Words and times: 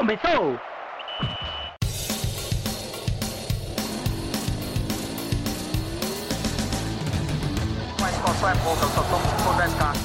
começou! 0.00 0.58
Mas 8.00 8.16
qual 8.16 8.50
é 8.50 8.54
pouca, 8.64 8.82
eu 8.82 8.88
só 8.88 9.02
tomo 9.02 9.24
se 9.26 9.34
for 9.44 9.54
10k. 9.56 9.96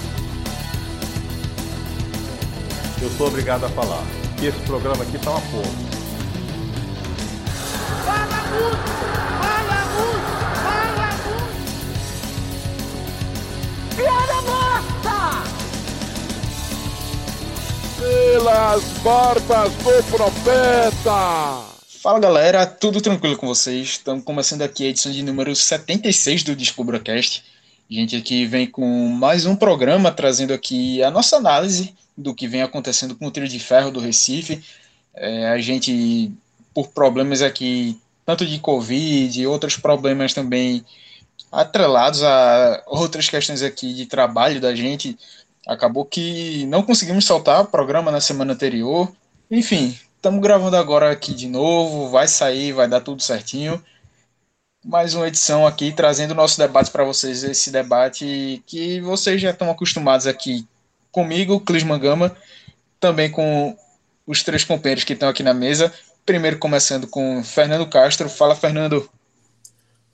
Eu 3.02 3.10
sou 3.12 3.28
obrigado 3.28 3.66
a 3.66 3.70
falar 3.70 4.04
que 4.38 4.48
esse 4.48 4.60
programa 4.66 5.02
aqui 5.04 5.18
tá 5.18 5.32
uma 5.32 5.42
porra. 5.42 5.72
Fala! 8.06 9.15
Pelas 18.06 18.84
barbas 19.00 19.74
do 19.74 20.04
profeta! 20.12 21.66
Fala 22.04 22.20
galera, 22.20 22.64
tudo 22.68 23.02
tranquilo 23.02 23.36
com 23.36 23.48
vocês? 23.48 23.88
Estamos 23.88 24.24
começando 24.24 24.62
aqui 24.62 24.86
a 24.86 24.90
edição 24.90 25.12
de 25.12 25.24
número 25.24 25.56
76 25.56 26.44
do 26.44 26.56
DescubraCast. 26.56 27.44
A 27.90 27.94
gente 27.94 28.16
aqui 28.16 28.46
vem 28.46 28.68
com 28.68 29.08
mais 29.08 29.48
um 29.48 29.56
programa 29.56 30.12
trazendo 30.12 30.54
aqui 30.54 31.02
a 31.02 31.10
nossa 31.10 31.38
análise 31.38 31.96
do 32.16 32.36
que 32.36 32.48
vem 32.48 32.62
acontecendo 32.62 33.16
com 33.16 33.26
o 33.26 33.32
trio 33.32 33.48
de 33.48 33.60
ferro 33.60 33.90
do 33.90 34.00
Recife. 34.00 34.64
É, 35.16 35.48
a 35.48 35.58
gente, 35.58 36.32
por 36.76 36.90
problemas 36.90 37.42
aqui, 37.42 38.00
tanto 38.24 38.46
de 38.46 38.60
Covid 38.60 39.42
e 39.42 39.48
outros 39.48 39.78
problemas 39.78 40.32
também 40.32 40.86
atrelados 41.52 42.22
a 42.22 42.84
outras 42.86 43.28
questões 43.30 43.64
aqui 43.64 43.96
de 43.96 44.06
trabalho 44.06 44.62
da 44.62 44.76
gente, 44.76 45.18
acabou 45.68 46.06
que 46.06 46.66
não 46.68 46.84
conseguimos 46.84 47.26
soltar 47.26 47.62
o 47.62 47.68
programa 47.68 48.12
na 48.12 48.22
semana 48.22 48.54
anterior. 48.54 49.12
Enfim, 49.50 49.98
estamos 50.16 50.42
gravando 50.42 50.76
agora 50.78 51.12
aqui 51.12 51.34
de 51.34 51.48
novo, 51.48 52.10
vai 52.10 52.28
sair, 52.28 52.72
vai 52.72 52.88
dar 52.88 53.02
tudo 53.02 53.22
certinho. 53.22 53.84
Mais 54.84 55.16
uma 55.16 55.28
edição 55.28 55.66
aqui 55.66 55.92
trazendo 55.92 56.32
o 56.32 56.36
nosso 56.36 56.58
debate 56.58 56.92
para 56.92 57.04
vocês, 57.04 57.44
esse 57.44 57.72
debate 57.72 58.64
que 58.68 59.02
vocês 59.02 59.42
já 59.42 59.50
estão 59.50 59.72
acostumados 59.72 60.28
aqui 60.28 60.68
comigo, 61.12 61.60
Clisman 61.60 62.00
Gama, 62.00 62.36
também 63.00 63.32
com 63.32 63.76
os 64.28 64.44
três 64.44 64.64
companheiros 64.64 65.04
que 65.04 65.14
estão 65.14 65.30
aqui 65.30 65.42
na 65.42 65.54
mesa. 65.54 65.94
Primeiro 66.26 66.58
começando 66.58 67.08
com 67.08 67.44
Fernando 67.44 67.88
Castro. 67.88 68.28
Fala, 68.28 68.56
Fernando. 68.56 69.10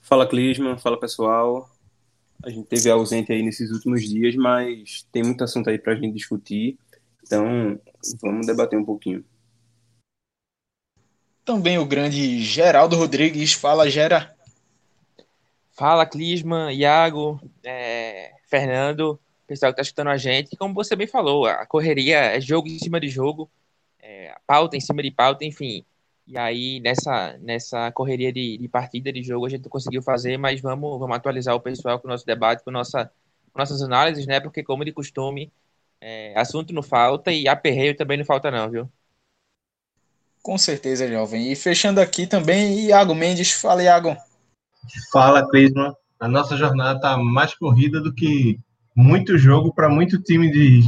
Fala, 0.00 0.26
Clisman. 0.26 0.76
Fala, 0.78 1.00
pessoal. 1.00 1.68
A 2.42 2.50
gente 2.50 2.66
teve 2.66 2.90
ausente 2.90 3.32
aí 3.32 3.42
nesses 3.42 3.70
últimos 3.70 4.02
dias, 4.02 4.34
mas 4.34 5.06
tem 5.12 5.22
muito 5.22 5.44
assunto 5.44 5.70
aí 5.70 5.78
para 5.78 5.92
a 5.92 5.96
gente 5.96 6.14
discutir. 6.14 6.76
Então, 7.22 7.80
vamos 8.20 8.46
debater 8.46 8.78
um 8.78 8.84
pouquinho. 8.84 9.24
Também 11.44 11.78
o 11.78 11.86
grande 11.86 12.40
Geraldo 12.40 12.96
Rodrigues. 12.96 13.52
Fala, 13.52 13.88
Gera. 13.88 14.34
Fala, 15.72 16.04
Clisman, 16.04 16.72
Iago, 16.72 17.40
é, 17.64 18.32
Fernando, 18.48 19.18
pessoal 19.46 19.72
que 19.72 19.80
está 19.80 19.82
escutando 19.82 20.08
a 20.08 20.16
gente. 20.16 20.56
Como 20.56 20.74
você 20.74 20.94
bem 20.94 21.06
falou, 21.06 21.46
a 21.46 21.66
correria 21.66 22.18
é 22.18 22.40
jogo 22.40 22.68
em 22.68 22.78
cima 22.78 23.00
de 23.00 23.08
jogo, 23.08 23.50
é, 24.00 24.34
pauta 24.46 24.76
em 24.76 24.80
cima 24.80 25.02
de 25.02 25.10
pauta, 25.10 25.44
enfim. 25.44 25.84
E 26.26 26.38
aí, 26.38 26.80
nessa, 26.80 27.36
nessa 27.38 27.90
correria 27.92 28.32
de, 28.32 28.56
de 28.56 28.68
partida, 28.68 29.12
de 29.12 29.22
jogo, 29.22 29.46
a 29.46 29.48
gente 29.48 29.68
conseguiu 29.68 30.02
fazer, 30.02 30.36
mas 30.36 30.60
vamos, 30.60 30.98
vamos 30.98 31.16
atualizar 31.16 31.54
o 31.54 31.60
pessoal 31.60 31.98
com 31.98 32.06
o 32.06 32.10
nosso 32.10 32.24
debate, 32.24 32.62
com, 32.64 32.70
nossa, 32.70 33.10
com 33.52 33.58
nossas 33.58 33.82
análises, 33.82 34.26
né? 34.26 34.40
Porque, 34.40 34.62
como 34.62 34.84
de 34.84 34.92
costume, 34.92 35.52
é, 36.00 36.32
assunto 36.38 36.72
não 36.72 36.82
falta 36.82 37.32
e 37.32 37.48
aperreio 37.48 37.96
também 37.96 38.18
não 38.18 38.24
falta, 38.24 38.50
não, 38.50 38.70
viu? 38.70 38.90
Com 40.42 40.58
certeza, 40.58 41.08
jovem. 41.08 41.52
E 41.52 41.56
fechando 41.56 42.00
aqui 42.00 42.26
também, 42.26 42.86
Iago 42.86 43.14
Mendes. 43.14 43.52
Fala, 43.52 43.82
Iago. 43.82 44.16
Fala, 45.12 45.48
Clisman. 45.48 45.94
A 46.18 46.26
nossa 46.26 46.56
jornada 46.56 46.96
está 46.96 47.16
mais 47.16 47.54
corrida 47.54 48.00
do 48.00 48.12
que 48.12 48.58
muito 48.94 49.38
jogo 49.38 49.72
para 49.72 49.88
muito 49.88 50.20
time 50.20 50.50
de, 50.50 50.80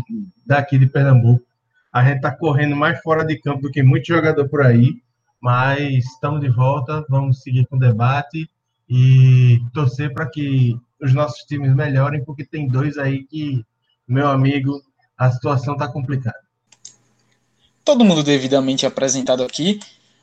daqui 0.44 0.78
de 0.78 0.86
Pernambuco. 0.86 1.44
A 1.92 2.04
gente 2.04 2.16
está 2.16 2.30
correndo 2.34 2.74
mais 2.74 3.00
fora 3.00 3.24
de 3.24 3.38
campo 3.38 3.62
do 3.62 3.70
que 3.70 3.82
muito 3.82 4.06
jogador 4.06 4.48
por 4.48 4.62
aí, 4.62 5.00
mas 5.44 6.06
estamos 6.06 6.40
de 6.40 6.48
volta, 6.48 7.04
vamos 7.06 7.42
seguir 7.42 7.66
com 7.66 7.76
o 7.76 7.78
debate 7.78 8.48
e 8.88 9.60
torcer 9.74 10.10
para 10.14 10.26
que 10.26 10.74
os 10.98 11.12
nossos 11.12 11.44
times 11.44 11.74
melhorem, 11.74 12.24
porque 12.24 12.46
tem 12.46 12.66
dois 12.66 12.96
aí 12.96 13.24
que, 13.24 13.62
meu 14.08 14.26
amigo, 14.26 14.82
a 15.18 15.30
situação 15.30 15.74
está 15.74 15.86
complicada. 15.86 16.40
Todo 17.84 18.06
mundo 18.06 18.22
devidamente 18.22 18.86
apresentado 18.86 19.42
aqui. 19.42 19.80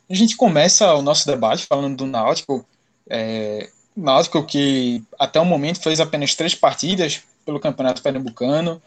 A 0.10 0.16
gente 0.16 0.36
começa 0.36 0.92
o 0.96 1.04
nosso 1.04 1.28
debate 1.28 1.68
falando 1.68 1.98
do 1.98 2.08
Náutico. 2.08 2.66
É, 3.08 3.70
Náutico 3.96 4.44
que 4.44 5.04
até 5.20 5.40
o 5.40 5.46
momento 5.46 5.84
fez 5.84 6.00
apenas 6.00 6.34
três 6.34 6.56
partidas 6.56 7.22
pelo 7.46 7.60
Campeonato 7.60 8.02
Pernambucano, 8.02 8.82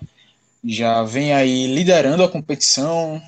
já 0.64 1.04
vem 1.04 1.32
aí 1.32 1.72
liderando 1.72 2.24
a 2.24 2.28
competição, 2.28 3.22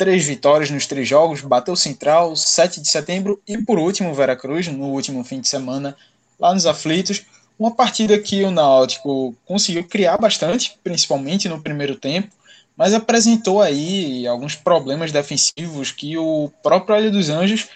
três 0.00 0.24
vitórias 0.24 0.70
nos 0.70 0.86
três 0.86 1.06
jogos, 1.06 1.42
bateu 1.42 1.76
Central, 1.76 2.34
7 2.34 2.80
de 2.80 2.88
setembro 2.88 3.38
e 3.46 3.58
por 3.58 3.78
último 3.78 4.14
Veracruz 4.14 4.66
no 4.66 4.86
último 4.86 5.22
fim 5.22 5.42
de 5.42 5.48
semana 5.48 5.94
lá 6.38 6.54
nos 6.54 6.64
Aflitos, 6.64 7.26
uma 7.58 7.70
partida 7.70 8.18
que 8.18 8.42
o 8.42 8.50
Náutico 8.50 9.36
conseguiu 9.44 9.84
criar 9.86 10.16
bastante, 10.16 10.78
principalmente 10.82 11.50
no 11.50 11.60
primeiro 11.60 11.96
tempo, 11.96 12.34
mas 12.74 12.94
apresentou 12.94 13.60
aí 13.60 14.26
alguns 14.26 14.54
problemas 14.54 15.12
defensivos 15.12 15.92
que 15.92 16.16
o 16.16 16.50
próprio 16.62 16.96
Hélio 16.96 17.12
dos 17.12 17.28
Anjos 17.28 17.68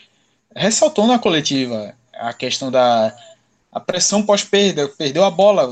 ressaltou 0.56 1.06
na 1.06 1.18
coletiva, 1.18 1.94
a 2.14 2.32
questão 2.32 2.70
da 2.70 3.14
a 3.70 3.78
pressão 3.78 4.22
pós-perda, 4.22 4.88
perdeu 4.88 5.24
a 5.24 5.30
bola, 5.30 5.68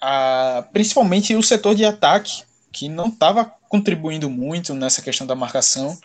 a, 0.00 0.64
principalmente 0.72 1.36
o 1.36 1.42
setor 1.42 1.74
de 1.74 1.84
ataque, 1.84 2.44
que 2.72 2.88
não 2.88 3.08
estava 3.08 3.52
contribuindo 3.76 4.30
muito 4.30 4.74
nessa 4.74 5.02
questão 5.02 5.26
da 5.26 5.34
marcação, 5.34 5.98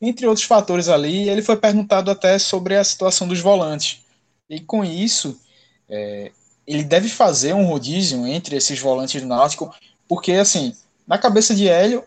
entre 0.00 0.26
outros 0.26 0.46
fatores 0.46 0.88
ali. 0.88 1.28
Ele 1.28 1.42
foi 1.42 1.56
perguntado 1.56 2.10
até 2.10 2.38
sobre 2.38 2.76
a 2.76 2.84
situação 2.84 3.26
dos 3.26 3.40
volantes. 3.40 4.00
E 4.48 4.60
com 4.60 4.84
isso, 4.84 5.40
é, 5.88 6.30
ele 6.66 6.84
deve 6.84 7.08
fazer 7.08 7.54
um 7.54 7.64
rodízio 7.64 8.26
entre 8.26 8.56
esses 8.56 8.78
volantes 8.78 9.20
do 9.20 9.26
Náutico, 9.26 9.74
porque, 10.06 10.32
assim, 10.32 10.74
na 11.06 11.18
cabeça 11.18 11.54
de 11.54 11.68
Hélio, 11.68 12.04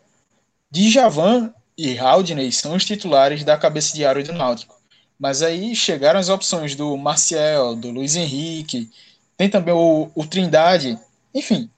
Djavan 0.72 1.54
e 1.78 1.98
Haldney 1.98 2.52
são 2.52 2.76
os 2.76 2.86
titulares 2.86 3.44
da 3.44 3.58
cabeça 3.58 3.94
de 3.94 4.06
área 4.06 4.24
do 4.24 4.34
Náutico. 4.34 4.80
Mas 5.20 5.42
aí 5.42 5.76
chegaram 5.76 6.20
as 6.20 6.30
opções 6.30 6.74
do 6.74 6.98
Marcial, 6.98 7.76
do 7.76 7.92
Luiz 7.92 8.16
Henrique, 8.16 8.90
tem 9.38 9.50
também 9.50 9.74
o, 9.74 10.10
o 10.16 10.26
Trindade, 10.26 10.98
enfim, 11.34 11.70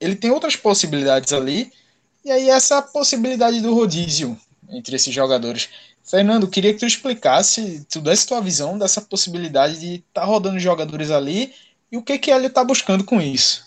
ele 0.00 0.16
tem 0.16 0.30
outras 0.30 0.56
possibilidades 0.56 1.32
ali, 1.32 1.72
e 2.24 2.30
aí 2.30 2.48
essa 2.48 2.80
possibilidade 2.80 3.60
do 3.60 3.74
rodízio 3.74 4.36
entre 4.68 4.96
esses 4.96 5.12
jogadores. 5.12 5.68
Fernando, 6.02 6.48
queria 6.48 6.72
que 6.72 6.80
tu 6.80 6.86
explicasse, 6.86 7.86
tu 7.90 8.00
desse 8.00 8.26
tua 8.26 8.40
visão 8.40 8.78
dessa 8.78 9.00
possibilidade 9.00 9.78
de 9.78 9.94
estar 9.96 10.22
tá 10.22 10.24
rodando 10.24 10.58
jogadores 10.58 11.10
ali 11.10 11.52
e 11.90 11.96
o 11.96 12.02
que 12.02 12.18
que 12.18 12.30
ele 12.30 12.46
está 12.46 12.64
buscando 12.64 13.04
com 13.04 13.20
isso. 13.20 13.64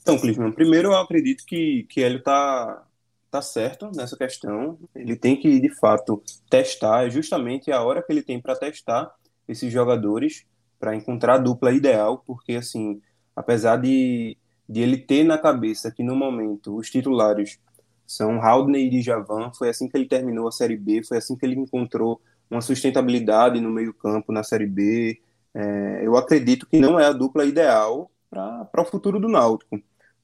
Então, 0.00 0.18
Clifton, 0.18 0.52
primeiro 0.52 0.88
eu 0.88 0.96
acredito 0.96 1.44
que, 1.44 1.84
que 1.88 2.00
Hélio 2.00 2.18
está 2.18 2.86
tá 3.30 3.42
certo 3.42 3.90
nessa 3.94 4.16
questão. 4.16 4.78
Ele 4.94 5.16
tem 5.16 5.36
que, 5.36 5.58
de 5.58 5.68
fato, 5.74 6.22
testar, 6.48 7.06
é 7.06 7.10
justamente 7.10 7.72
a 7.72 7.82
hora 7.82 8.02
que 8.02 8.12
ele 8.12 8.22
tem 8.22 8.40
para 8.40 8.54
testar 8.54 9.12
esses 9.48 9.72
jogadores, 9.72 10.44
para 10.78 10.94
encontrar 10.94 11.34
a 11.34 11.38
dupla 11.38 11.72
ideal, 11.72 12.22
porque, 12.24 12.54
assim, 12.54 13.00
apesar 13.34 13.76
de, 13.78 14.36
de 14.68 14.80
ele 14.80 14.96
ter 14.96 15.24
na 15.24 15.38
cabeça 15.38 15.90
que 15.90 16.02
no 16.02 16.16
momento 16.16 16.76
os 16.76 16.90
titulares 16.90 17.58
são 18.06 18.40
Haldney 18.40 18.86
e 18.86 19.00
Djavan, 19.00 19.52
foi 19.52 19.68
assim 19.68 19.88
que 19.88 19.96
ele 19.96 20.06
terminou 20.06 20.48
a 20.48 20.52
Série 20.52 20.76
B, 20.76 21.02
foi 21.02 21.18
assim 21.18 21.36
que 21.36 21.44
ele 21.44 21.56
encontrou 21.56 22.20
uma 22.50 22.60
sustentabilidade 22.60 23.60
no 23.60 23.70
meio 23.70 23.92
campo 23.92 24.32
na 24.32 24.42
Série 24.42 24.66
B. 24.66 25.20
É, 25.52 26.06
eu 26.06 26.16
acredito 26.16 26.66
que 26.66 26.78
não 26.78 26.98
é 26.98 27.06
a 27.06 27.12
dupla 27.12 27.44
ideal 27.44 28.10
para 28.30 28.82
o 28.82 28.84
futuro 28.84 29.18
do 29.18 29.28
Náutico 29.28 29.80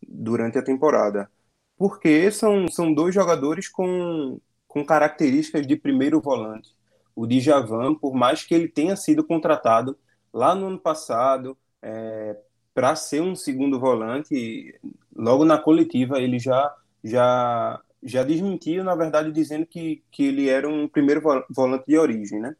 durante 0.07 0.59
a 0.59 0.63
temporada, 0.63 1.31
porque 1.77 2.31
são, 2.31 2.69
são 2.69 2.93
dois 2.93 3.15
jogadores 3.15 3.69
com, 3.69 4.39
com 4.69 4.85
características 4.85 5.67
de 5.67 5.77
primeiro 5.77 6.21
volante. 6.21 6.75
O 7.15 7.27
Djavan, 7.27 7.95
por 7.95 8.15
mais 8.15 8.45
que 8.45 8.55
ele 8.55 8.69
tenha 8.69 8.97
sido 8.97 9.25
contratado 9.25 9.97
lá 10.33 10.55
no 10.55 10.67
ano 10.67 10.79
passado 10.79 11.57
é, 11.83 12.22
para 12.75 12.97
ser 12.97 13.21
um 13.21 13.35
segundo 13.35 13.79
volante, 13.79 14.75
logo 15.15 15.45
na 15.45 15.59
coletiva 15.59 16.21
ele 16.21 16.39
já 16.39 16.75
já 17.05 17.81
já 18.03 18.25
desmentiu, 18.25 18.83
na 18.83 18.97
verdade, 18.97 19.31
dizendo 19.31 19.65
que, 19.65 20.03
que 20.11 20.25
ele 20.25 20.49
era 20.49 20.69
um 20.69 20.89
primeiro 20.89 21.23
volante 21.49 21.85
de 21.87 21.97
origem, 21.97 22.41
né? 22.41 22.57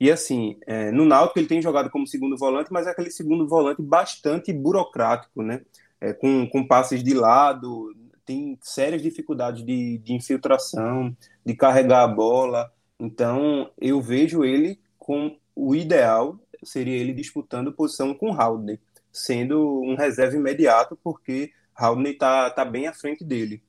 E 0.00 0.10
assim, 0.10 0.56
é, 0.66 0.90
no 0.90 1.04
Náutico 1.04 1.38
ele 1.38 1.48
tem 1.48 1.60
jogado 1.60 1.90
como 1.90 2.06
segundo 2.06 2.38
volante, 2.38 2.72
mas 2.72 2.86
é 2.86 2.90
aquele 2.90 3.10
segundo 3.10 3.46
volante 3.46 3.82
bastante 3.82 4.52
burocrático, 4.52 5.42
né? 5.42 5.60
É, 6.00 6.14
com, 6.14 6.48
com 6.48 6.66
passes 6.66 7.02
de 7.02 7.12
lado, 7.12 7.94
tem 8.24 8.58
sérias 8.62 9.02
dificuldades 9.02 9.64
de, 9.64 9.98
de 9.98 10.14
infiltração, 10.14 11.14
de 11.44 11.54
carregar 11.54 12.04
a 12.04 12.08
bola. 12.08 12.72
Então, 12.98 13.70
eu 13.78 14.00
vejo 14.00 14.44
ele 14.44 14.80
com 14.98 15.36
o 15.54 15.74
ideal 15.74 16.38
seria 16.64 16.96
ele 16.96 17.12
disputando 17.12 17.72
posição 17.72 18.14
com 18.14 18.32
Haldner, 18.32 18.80
sendo 19.12 19.82
um 19.82 19.94
reserva 19.94 20.36
imediato, 20.36 20.98
porque 21.02 21.52
Haldner 21.74 22.12
está 22.12 22.50
tá 22.50 22.64
bem 22.64 22.86
à 22.86 22.92
frente 22.92 23.24
dele. 23.24 23.62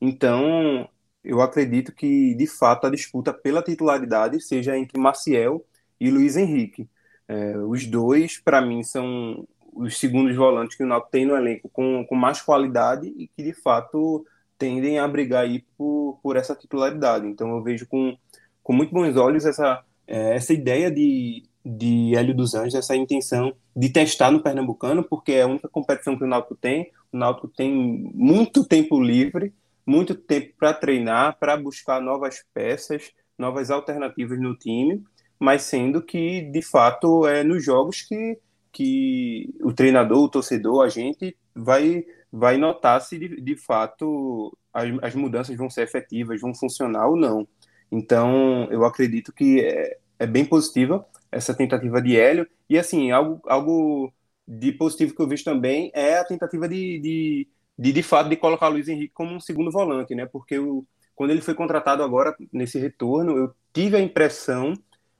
Então, 0.00 0.88
eu 1.22 1.40
acredito 1.40 1.92
que, 1.92 2.34
de 2.34 2.46
fato, 2.46 2.86
a 2.86 2.90
disputa 2.90 3.32
pela 3.32 3.62
titularidade 3.62 4.40
seja 4.40 4.76
entre 4.76 4.98
Maciel 4.98 5.64
e 6.00 6.10
Luiz 6.10 6.36
Henrique. 6.36 6.88
É, 7.28 7.56
os 7.58 7.86
dois, 7.86 8.38
para 8.38 8.60
mim, 8.60 8.82
são 8.82 9.46
os 9.72 9.98
segundos 9.98 10.34
volantes 10.34 10.76
que 10.76 10.82
o 10.82 10.86
Náutico 10.86 11.12
tem 11.12 11.24
no 11.24 11.36
elenco 11.36 11.68
com, 11.68 12.04
com 12.06 12.14
mais 12.14 12.42
qualidade 12.42 13.06
e 13.16 13.28
que, 13.28 13.42
de 13.42 13.52
fato, 13.52 14.24
tendem 14.58 14.98
a 14.98 15.06
brigar 15.06 15.44
aí 15.44 15.64
por, 15.76 16.18
por 16.22 16.36
essa 16.36 16.54
titularidade. 16.54 17.26
Então, 17.26 17.50
eu 17.50 17.62
vejo 17.62 17.86
com, 17.86 18.16
com 18.62 18.72
muito 18.72 18.92
bons 18.92 19.16
olhos 19.16 19.44
essa, 19.44 19.84
é, 20.06 20.34
essa 20.34 20.52
ideia 20.52 20.90
de, 20.90 21.44
de 21.64 22.14
Hélio 22.16 22.34
dos 22.34 22.54
Anjos, 22.54 22.74
essa 22.74 22.96
intenção 22.96 23.54
de 23.76 23.88
testar 23.90 24.30
no 24.30 24.42
Pernambucano, 24.42 25.04
porque 25.04 25.32
é 25.32 25.42
a 25.42 25.46
única 25.46 25.68
competição 25.68 26.16
que 26.16 26.24
o 26.24 26.26
Náutico 26.26 26.56
tem. 26.56 26.90
O 27.12 27.16
Náutico 27.16 27.48
tem 27.48 27.72
muito 28.14 28.64
tempo 28.64 29.00
livre, 29.00 29.52
muito 29.84 30.14
tempo 30.14 30.54
para 30.58 30.72
treinar, 30.72 31.38
para 31.38 31.56
buscar 31.56 32.00
novas 32.00 32.44
peças, 32.54 33.10
novas 33.36 33.70
alternativas 33.70 34.38
no 34.38 34.56
time, 34.56 35.02
mas 35.38 35.62
sendo 35.62 36.02
que, 36.02 36.42
de 36.42 36.62
fato, 36.62 37.26
é 37.26 37.42
nos 37.42 37.64
jogos 37.64 38.02
que, 38.02 38.38
que 38.72 39.54
o 39.62 39.72
treinador, 39.72 40.24
o 40.24 40.28
torcedor, 40.28 40.84
a 40.84 40.88
gente 40.88 41.36
vai, 41.54 42.04
vai 42.30 42.56
notar 42.56 43.00
se, 43.00 43.18
de, 43.18 43.40
de 43.40 43.56
fato, 43.56 44.56
as, 44.72 44.90
as 45.02 45.14
mudanças 45.14 45.56
vão 45.56 45.68
ser 45.68 45.82
efetivas, 45.82 46.40
vão 46.40 46.54
funcionar 46.54 47.08
ou 47.08 47.16
não. 47.16 47.46
Então, 47.90 48.68
eu 48.70 48.84
acredito 48.84 49.32
que 49.32 49.60
é, 49.60 49.98
é 50.18 50.26
bem 50.26 50.44
positiva 50.44 51.04
essa 51.30 51.54
tentativa 51.54 52.00
de 52.02 52.16
Hélio. 52.18 52.48
E, 52.68 52.78
assim, 52.78 53.10
algo, 53.10 53.40
algo 53.46 54.12
de 54.46 54.72
positivo 54.72 55.14
que 55.14 55.22
eu 55.22 55.28
vejo 55.28 55.44
também 55.44 55.90
é 55.94 56.18
a 56.18 56.24
tentativa 56.24 56.68
de, 56.68 56.98
de, 57.00 57.48
de, 57.78 57.92
de 57.92 58.02
fato, 58.02 58.28
de 58.28 58.36
colocar 58.36 58.68
o 58.68 58.72
Luiz 58.72 58.88
Henrique 58.88 59.14
como 59.14 59.34
um 59.34 59.40
segundo 59.40 59.70
volante, 59.70 60.14
né? 60.14 60.26
Porque 60.26 60.58
o, 60.58 60.84
quando 61.14 61.30
ele 61.30 61.42
foi 61.42 61.54
contratado 61.54 62.02
agora, 62.02 62.34
nesse 62.52 62.78
retorno, 62.78 63.36
eu 63.36 63.54
tive 63.72 63.96
a 63.96 64.00
impressão 64.00 64.74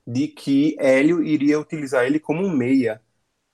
de 0.05 0.27
que 0.27 0.75
Hélio 0.79 1.23
iria 1.23 1.59
utilizar 1.59 2.05
ele 2.05 2.19
como 2.19 2.43
um 2.43 2.51
meia. 2.51 3.01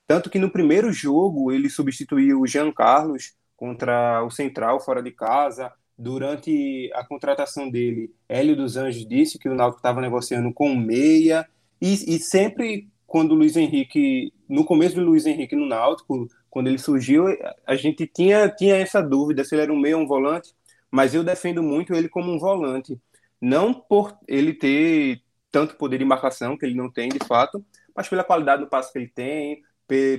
Tanto 0.06 0.30
que 0.30 0.38
no 0.38 0.50
primeiro 0.50 0.90
jogo 0.92 1.52
ele 1.52 1.68
substituiu 1.68 2.40
o 2.40 2.46
Jean 2.46 2.72
Carlos 2.72 3.34
contra 3.56 4.24
o 4.24 4.30
Central 4.30 4.80
fora 4.80 5.02
de 5.02 5.10
casa. 5.10 5.72
Durante 5.96 6.90
a 6.94 7.04
contratação 7.04 7.68
dele, 7.70 8.14
Hélio 8.28 8.56
dos 8.56 8.76
Anjos 8.76 9.06
disse 9.06 9.38
que 9.38 9.48
o 9.48 9.54
Náutico 9.54 9.80
estava 9.80 10.00
negociando 10.00 10.52
com 10.52 10.70
um 10.70 10.76
meia. 10.78 11.46
E, 11.80 12.16
e 12.16 12.18
sempre 12.18 12.88
quando 13.06 13.32
o 13.32 13.34
Luiz 13.34 13.56
Henrique, 13.56 14.32
no 14.48 14.64
começo 14.64 14.94
do 14.94 15.04
Luiz 15.04 15.24
Henrique 15.26 15.56
no 15.56 15.66
Náutico, 15.66 16.28
quando 16.50 16.68
ele 16.68 16.78
surgiu, 16.78 17.24
a 17.66 17.74
gente 17.74 18.06
tinha, 18.06 18.48
tinha 18.48 18.76
essa 18.76 19.00
dúvida 19.00 19.44
se 19.44 19.54
ele 19.54 19.62
era 19.62 19.72
um 19.72 19.78
meio 19.78 19.98
ou 19.98 20.04
um 20.04 20.06
volante, 20.06 20.54
mas 20.90 21.14
eu 21.14 21.24
defendo 21.24 21.62
muito 21.62 21.94
ele 21.94 22.08
como 22.08 22.30
um 22.30 22.38
volante. 22.38 23.00
Não 23.40 23.72
por 23.72 24.16
ele 24.26 24.52
ter 24.52 25.22
tanto 25.50 25.76
poder 25.76 25.98
de 25.98 26.04
marcação, 26.04 26.56
que 26.56 26.66
ele 26.66 26.74
não 26.74 26.90
tem 26.90 27.08
de 27.08 27.18
fato, 27.26 27.64
mas 27.94 28.08
pela 28.08 28.24
qualidade 28.24 28.62
do 28.62 28.68
passe 28.68 28.92
que 28.92 28.98
ele 28.98 29.08
tem, 29.08 29.62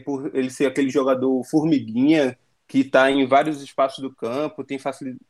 por 0.03 0.35
ele 0.35 0.49
ser 0.49 0.65
aquele 0.65 0.89
jogador 0.89 1.43
formiguinha 1.43 2.37
que 2.69 2.81
está 2.81 3.09
em 3.09 3.25
vários 3.25 3.63
espaços 3.63 3.97
do 3.97 4.13
campo, 4.13 4.63
tem 4.63 4.79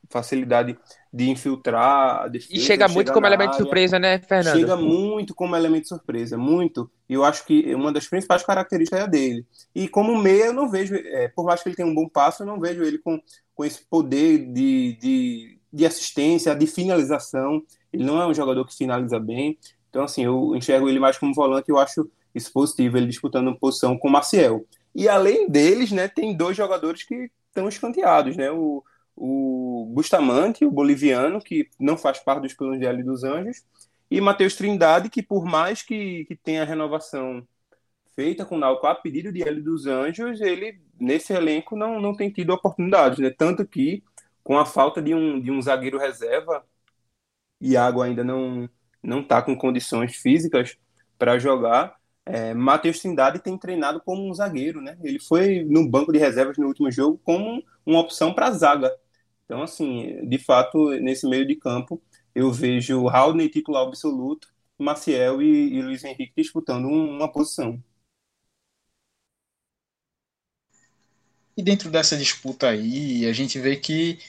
facilidade 0.10 0.78
de 1.12 1.30
infiltrar 1.30 2.30
defesa. 2.30 2.54
E 2.54 2.60
chega 2.60 2.86
muito 2.90 3.14
como 3.14 3.26
elemento 3.26 3.52
de 3.52 3.58
surpresa, 3.60 3.98
né, 3.98 4.20
Fernando? 4.20 4.60
Chega 4.60 4.76
muito 4.76 5.34
como 5.34 5.56
elemento 5.56 5.88
surpresa, 5.88 6.38
muito. 6.38 6.92
E 7.08 7.14
eu 7.14 7.24
acho 7.24 7.46
que 7.46 7.74
uma 7.74 7.94
das 7.94 8.06
principais 8.08 8.44
características 8.44 9.00
é 9.00 9.04
a 9.04 9.08
dele. 9.08 9.46
E 9.74 9.88
como 9.88 10.18
meia, 10.18 10.48
eu 10.48 10.54
não 10.54 10.70
vejo, 10.70 10.94
é, 10.96 11.30
por 11.30 11.46
mais 11.46 11.64
que 11.64 11.70
ele 11.70 11.78
tenha 11.78 11.88
um 11.88 11.96
bom 11.96 12.10
passo, 12.10 12.44
eu 12.44 12.48
não 12.48 12.60
vejo 12.60 12.84
ele 12.84 12.98
com, 12.98 13.18
com 13.56 13.64
esse 13.64 13.86
poder 13.90 14.40
de, 14.52 14.98
de, 15.00 15.60
de 15.72 15.86
assistência, 15.86 16.54
de 16.54 16.68
finalização. 16.68 17.64
Ele 17.94 18.04
não 18.04 18.22
é 18.22 18.28
um 18.28 18.34
jogador 18.34 18.66
que 18.66 18.76
finaliza 18.76 19.18
bem. 19.18 19.58
Então, 19.90 20.04
assim, 20.04 20.26
eu 20.26 20.54
enxergo 20.58 20.90
ele 20.90 21.00
mais 21.00 21.18
como 21.18 21.34
volante, 21.34 21.70
eu 21.70 21.80
acho 21.80 22.12
isso 22.36 22.52
positivo, 22.52 22.98
ele 22.98 23.08
disputando 23.08 23.58
posição 23.58 23.98
com 23.98 24.10
o 24.10 24.12
Maciel. 24.12 24.66
E 25.00 25.08
além 25.08 25.50
deles, 25.50 25.94
né, 25.94 26.10
tem 26.10 26.36
dois 26.36 26.58
jogadores 26.58 27.04
que 27.04 27.32
estão 27.48 27.70
escanteados, 27.70 28.36
né? 28.36 28.52
O, 28.52 28.84
o 29.16 29.90
Bustamante, 29.94 30.66
o 30.66 30.72
boliviano, 30.72 31.40
que 31.40 31.70
não 31.80 31.96
faz 31.96 32.20
parte 32.20 32.42
dos 32.42 32.54
planos 32.54 32.78
de 32.78 32.86
L 32.86 33.02
dos 33.02 33.24
Anjos, 33.24 33.64
e 34.12 34.20
Matheus 34.20 34.58
Trindade, 34.58 35.10
que 35.10 35.24
por 35.24 35.46
mais 35.46 35.82
que, 35.82 36.26
que 36.26 36.36
tenha 36.36 36.64
a 36.64 36.66
renovação 36.66 37.48
feita 38.14 38.44
com 38.44 38.58
o 38.58 38.60
Náutico 38.60 38.88
a 38.88 38.96
pedido 38.96 39.32
de 39.32 39.42
L 39.42 39.62
dos 39.62 39.86
Anjos, 39.88 40.42
ele 40.42 40.82
nesse 41.00 41.32
elenco 41.32 41.78
não, 41.78 42.02
não 42.02 42.14
tem 42.14 42.30
tido 42.30 42.52
oportunidades, 42.52 43.20
né? 43.20 43.30
Tanto 43.30 43.66
que 43.66 44.04
com 44.44 44.58
a 44.58 44.66
falta 44.66 45.02
de 45.02 45.16
um, 45.16 45.40
de 45.40 45.50
um 45.50 45.62
zagueiro 45.62 45.98
reserva, 45.98 46.66
Iago 47.62 48.02
ainda 48.02 48.22
não 48.22 48.70
não 49.02 49.22
está 49.22 49.42
com 49.42 49.56
condições 49.56 50.18
físicas 50.18 50.78
para 51.18 51.40
jogar, 51.40 51.99
é, 52.30 52.54
Matheus 52.54 53.00
Trindade 53.00 53.40
tem 53.40 53.58
treinado 53.58 54.00
como 54.02 54.30
um 54.30 54.34
zagueiro, 54.34 54.82
né? 54.82 54.96
Ele 55.04 55.20
foi 55.20 55.64
no 55.64 55.90
banco 55.90 56.12
de 56.12 56.20
reservas 56.20 56.58
no 56.60 56.68
último 56.68 56.92
jogo 56.92 57.20
como 57.24 57.64
uma 57.84 58.00
opção 58.00 58.34
para 58.34 58.52
zaga. 58.52 58.96
Então, 59.46 59.64
assim, 59.64 60.28
de 60.28 60.38
fato, 60.38 60.92
nesse 61.00 61.28
meio 61.28 61.46
de 61.48 61.56
campo, 61.56 62.00
eu 62.36 62.52
vejo 62.52 63.08
Raul 63.08 63.36
titular 63.50 63.84
absoluto, 63.88 64.48
Maciel 64.78 65.42
e, 65.42 65.74
e 65.74 65.82
Luiz 65.82 66.04
Henrique 66.04 66.34
disputando 66.38 66.86
um, 66.86 67.18
uma 67.18 67.32
posição. 67.32 67.84
E 71.58 71.64
dentro 71.64 71.90
dessa 71.90 72.16
disputa 72.16 72.70
aí, 72.70 73.26
a 73.26 73.34
gente 73.34 73.60
vê 73.60 73.76
que 73.76 74.20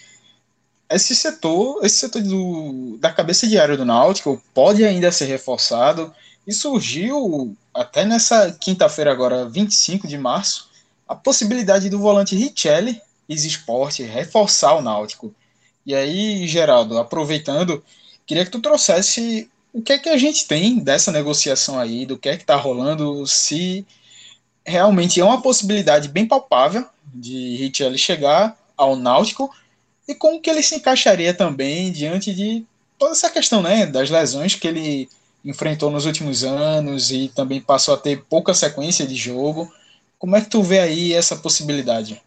esse 0.91 1.15
setor, 1.15 1.85
esse 1.85 1.99
setor 1.99 2.23
do, 2.23 2.97
da 2.99 3.13
cabeça 3.13 3.47
de 3.47 3.59
área 3.59 3.77
do 3.77 3.85
Náutico 3.85 4.43
pode 4.55 4.85
ainda 4.85 5.13
ser 5.13 5.27
reforçado 5.27 6.13
e 6.51 6.53
surgiu 6.53 7.57
até 7.73 8.05
nessa 8.05 8.51
quinta-feira, 8.51 9.13
agora, 9.13 9.49
25 9.49 10.09
de 10.09 10.19
março, 10.19 10.69
a 11.07 11.15
possibilidade 11.15 11.89
do 11.89 12.01
volante 12.01 12.35
Richelli, 12.35 13.01
ex-esporte, 13.29 14.03
reforçar 14.03 14.75
o 14.75 14.83
Náutico. 14.83 15.33
E 15.87 15.95
aí, 15.95 16.49
Geraldo, 16.49 16.99
aproveitando, 16.99 17.85
queria 18.27 18.45
que 18.45 18.51
tu 18.51 18.61
trouxesse 18.61 19.49
o 19.73 19.81
que 19.81 19.93
é 19.93 19.99
que 19.99 20.09
a 20.09 20.19
gente 20.19 20.49
tem 20.49 20.81
dessa 20.81 21.13
negociação 21.13 21.79
aí, 21.79 22.05
do 22.05 22.19
que 22.19 22.29
é 22.29 22.37
que 22.37 22.43
está 22.43 22.57
rolando, 22.57 23.25
se 23.29 23.87
realmente 24.67 25.21
é 25.21 25.25
uma 25.25 25.41
possibilidade 25.41 26.09
bem 26.09 26.27
palpável 26.27 26.85
de 27.15 27.55
Richelli 27.59 27.97
chegar 27.97 28.59
ao 28.77 28.97
Náutico 28.97 29.55
e 30.09 30.17
como 30.17 30.41
que 30.41 30.51
ele 30.51 30.65
se 30.65 30.75
encaixaria 30.75 31.33
também 31.33 31.93
diante 31.93 32.35
de 32.35 32.67
toda 32.99 33.13
essa 33.13 33.31
questão 33.31 33.63
né, 33.63 33.87
das 33.87 34.11
lesões 34.11 34.57
que 34.57 34.67
ele 34.67 35.09
enfrentou 35.45 35.91
nos 35.91 36.07
últimos 36.07 36.45
anos 36.45 37.11
e 37.11 37.29
também 37.29 37.61
passou 37.61 37.95
a 37.95 37.99
ter 37.99 38.25
pouca 38.25 38.55
sequência 38.55 39.07
de 39.07 39.15
jogo. 39.15 39.73
Como 40.19 40.37
é 40.37 40.41
que 40.41 40.51
tu 40.51 40.63
vê 40.63 40.81
aí 40.81 41.13
essa 41.13 41.37
possibilidade? 41.37 42.21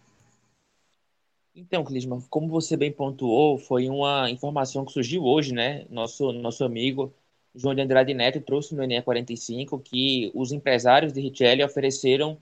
Então, 1.56 1.84
Clisman, 1.84 2.22
como 2.30 2.48
você 2.48 2.76
bem 2.76 2.92
pontuou, 2.92 3.60
foi 3.60 3.88
uma 3.88 4.30
informação 4.30 4.84
que 4.84 4.92
surgiu 4.92 5.24
hoje, 5.24 5.54
né? 5.54 5.86
Nosso, 5.90 6.32
nosso 6.32 6.64
amigo 6.64 7.14
João 7.56 7.76
de 7.76 7.82
Andrade 7.82 8.14
Neto 8.14 8.42
trouxe 8.42 8.74
no 8.74 8.84
Enem 8.84 9.02
45 9.02 9.80
que 9.80 10.32
os 10.34 10.52
empresários 10.52 11.14
de 11.14 11.22
Richelli 11.22 11.64
ofereceram 11.64 12.38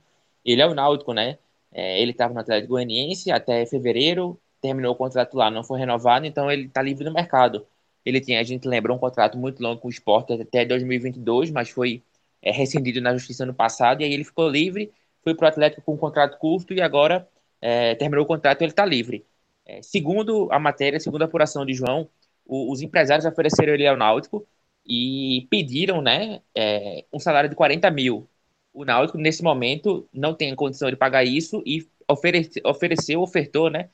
ele 0.46 0.62
ao 0.62 0.74
Náutico, 0.74 1.14
né? 1.14 1.38
É, 1.72 2.02
ele 2.02 2.12
estava 2.12 2.34
no 2.34 2.40
Atlético 2.40 2.74
Goianiense 2.74 3.32
até 3.32 3.66
fevereiro, 3.66 4.40
terminou 4.62 4.94
o 4.94 4.96
contrato 4.96 5.36
lá, 5.36 5.52
não 5.52 5.64
foi 5.64 5.80
renovado, 5.80 6.26
então 6.26 6.50
ele 6.50 6.68
está 6.68 6.82
livre 6.82 7.04
no 7.04 7.14
mercado. 7.14 7.66
Ele 8.06 8.20
tinha, 8.20 8.40
a 8.40 8.44
gente 8.44 8.68
lembra, 8.68 8.94
um 8.94 8.98
contrato 8.98 9.38
muito 9.38 9.62
longo 9.62 9.80
com 9.80 9.88
o 9.88 9.92
esporte 9.92 10.34
até 10.34 10.66
2022, 10.66 11.52
mas 11.52 11.70
foi 11.70 12.04
é, 12.42 12.52
rescindido 12.52 13.02
na 13.02 13.14
justiça 13.14 13.46
no 13.46 13.54
passado, 13.54 14.02
e 14.02 14.06
aí 14.06 14.14
ele 14.14 14.24
ficou 14.24 14.50
livre, 14.50 14.92
foi 15.24 15.36
para 15.36 15.46
o 15.46 15.48
Atlético 15.50 15.82
com 15.84 15.94
um 15.94 15.98
contrato 15.98 16.38
curto 16.40 16.74
e 16.74 16.82
agora 16.82 17.28
é, 17.62 17.96
terminou 17.96 18.26
o 18.26 18.28
contrato 18.28 18.62
e 18.62 18.64
ele 18.66 18.72
está 18.72 18.86
livre. 18.86 19.26
É, 19.66 19.82
segundo 19.82 20.48
a 20.52 20.60
matéria, 20.60 21.00
segundo 21.00 21.22
a 21.22 21.26
apuração 21.26 21.66
de 21.66 21.74
João, 21.74 22.10
o, 22.46 22.72
os 22.72 22.82
empresários 22.82 23.26
ofereceram 23.26 23.74
ele 23.74 23.88
ao 23.88 23.96
Náutico 23.98 24.48
e 24.86 25.48
pediram 25.50 26.02
né, 26.02 26.42
é, 26.56 27.06
um 27.14 27.20
salário 27.20 27.50
de 27.50 27.56
40 27.56 27.90
mil. 27.92 28.28
O 28.74 28.86
Náutico, 28.86 29.18
nesse 29.18 29.44
momento, 29.44 30.08
não 30.14 30.34
tem 30.34 30.56
condição 30.56 30.90
de 30.90 30.96
pagar 30.96 31.24
isso 31.24 31.62
e 31.66 31.88
oferece, 32.08 32.62
ofereceu, 32.66 33.22
ofertou 33.22 33.70
né, 33.70 33.90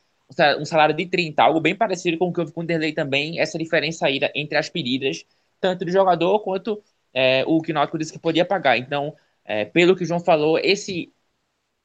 um 0.60 0.66
salário 0.66 0.96
de 0.96 1.06
30, 1.06 1.42
algo 1.42 1.60
bem 1.60 1.76
parecido 1.76 2.18
com 2.18 2.28
o 2.28 2.34
que 2.34 2.40
houve 2.40 2.52
com 2.52 2.62
o 2.62 2.66
Derlei 2.66 2.94
também, 2.94 3.40
essa 3.40 3.58
diferença 3.58 4.06
aí 4.08 4.20
entre 4.36 4.58
as 4.58 4.70
pedidas, 4.70 5.26
tanto 5.60 5.86
do 5.86 5.92
jogador 5.92 6.40
quanto 6.42 6.82
é, 7.14 7.44
o 7.48 7.62
que 7.62 7.72
o 7.72 7.74
Náutico 7.74 7.98
disse 7.98 8.14
que 8.14 8.20
podia 8.20 8.46
pagar. 8.46 8.78
Então, 8.78 9.16
é, 9.46 9.66
pelo 9.66 9.96
que 9.96 10.04
o 10.04 10.06
João 10.06 10.20
falou, 10.20 10.60
esse 10.60 11.14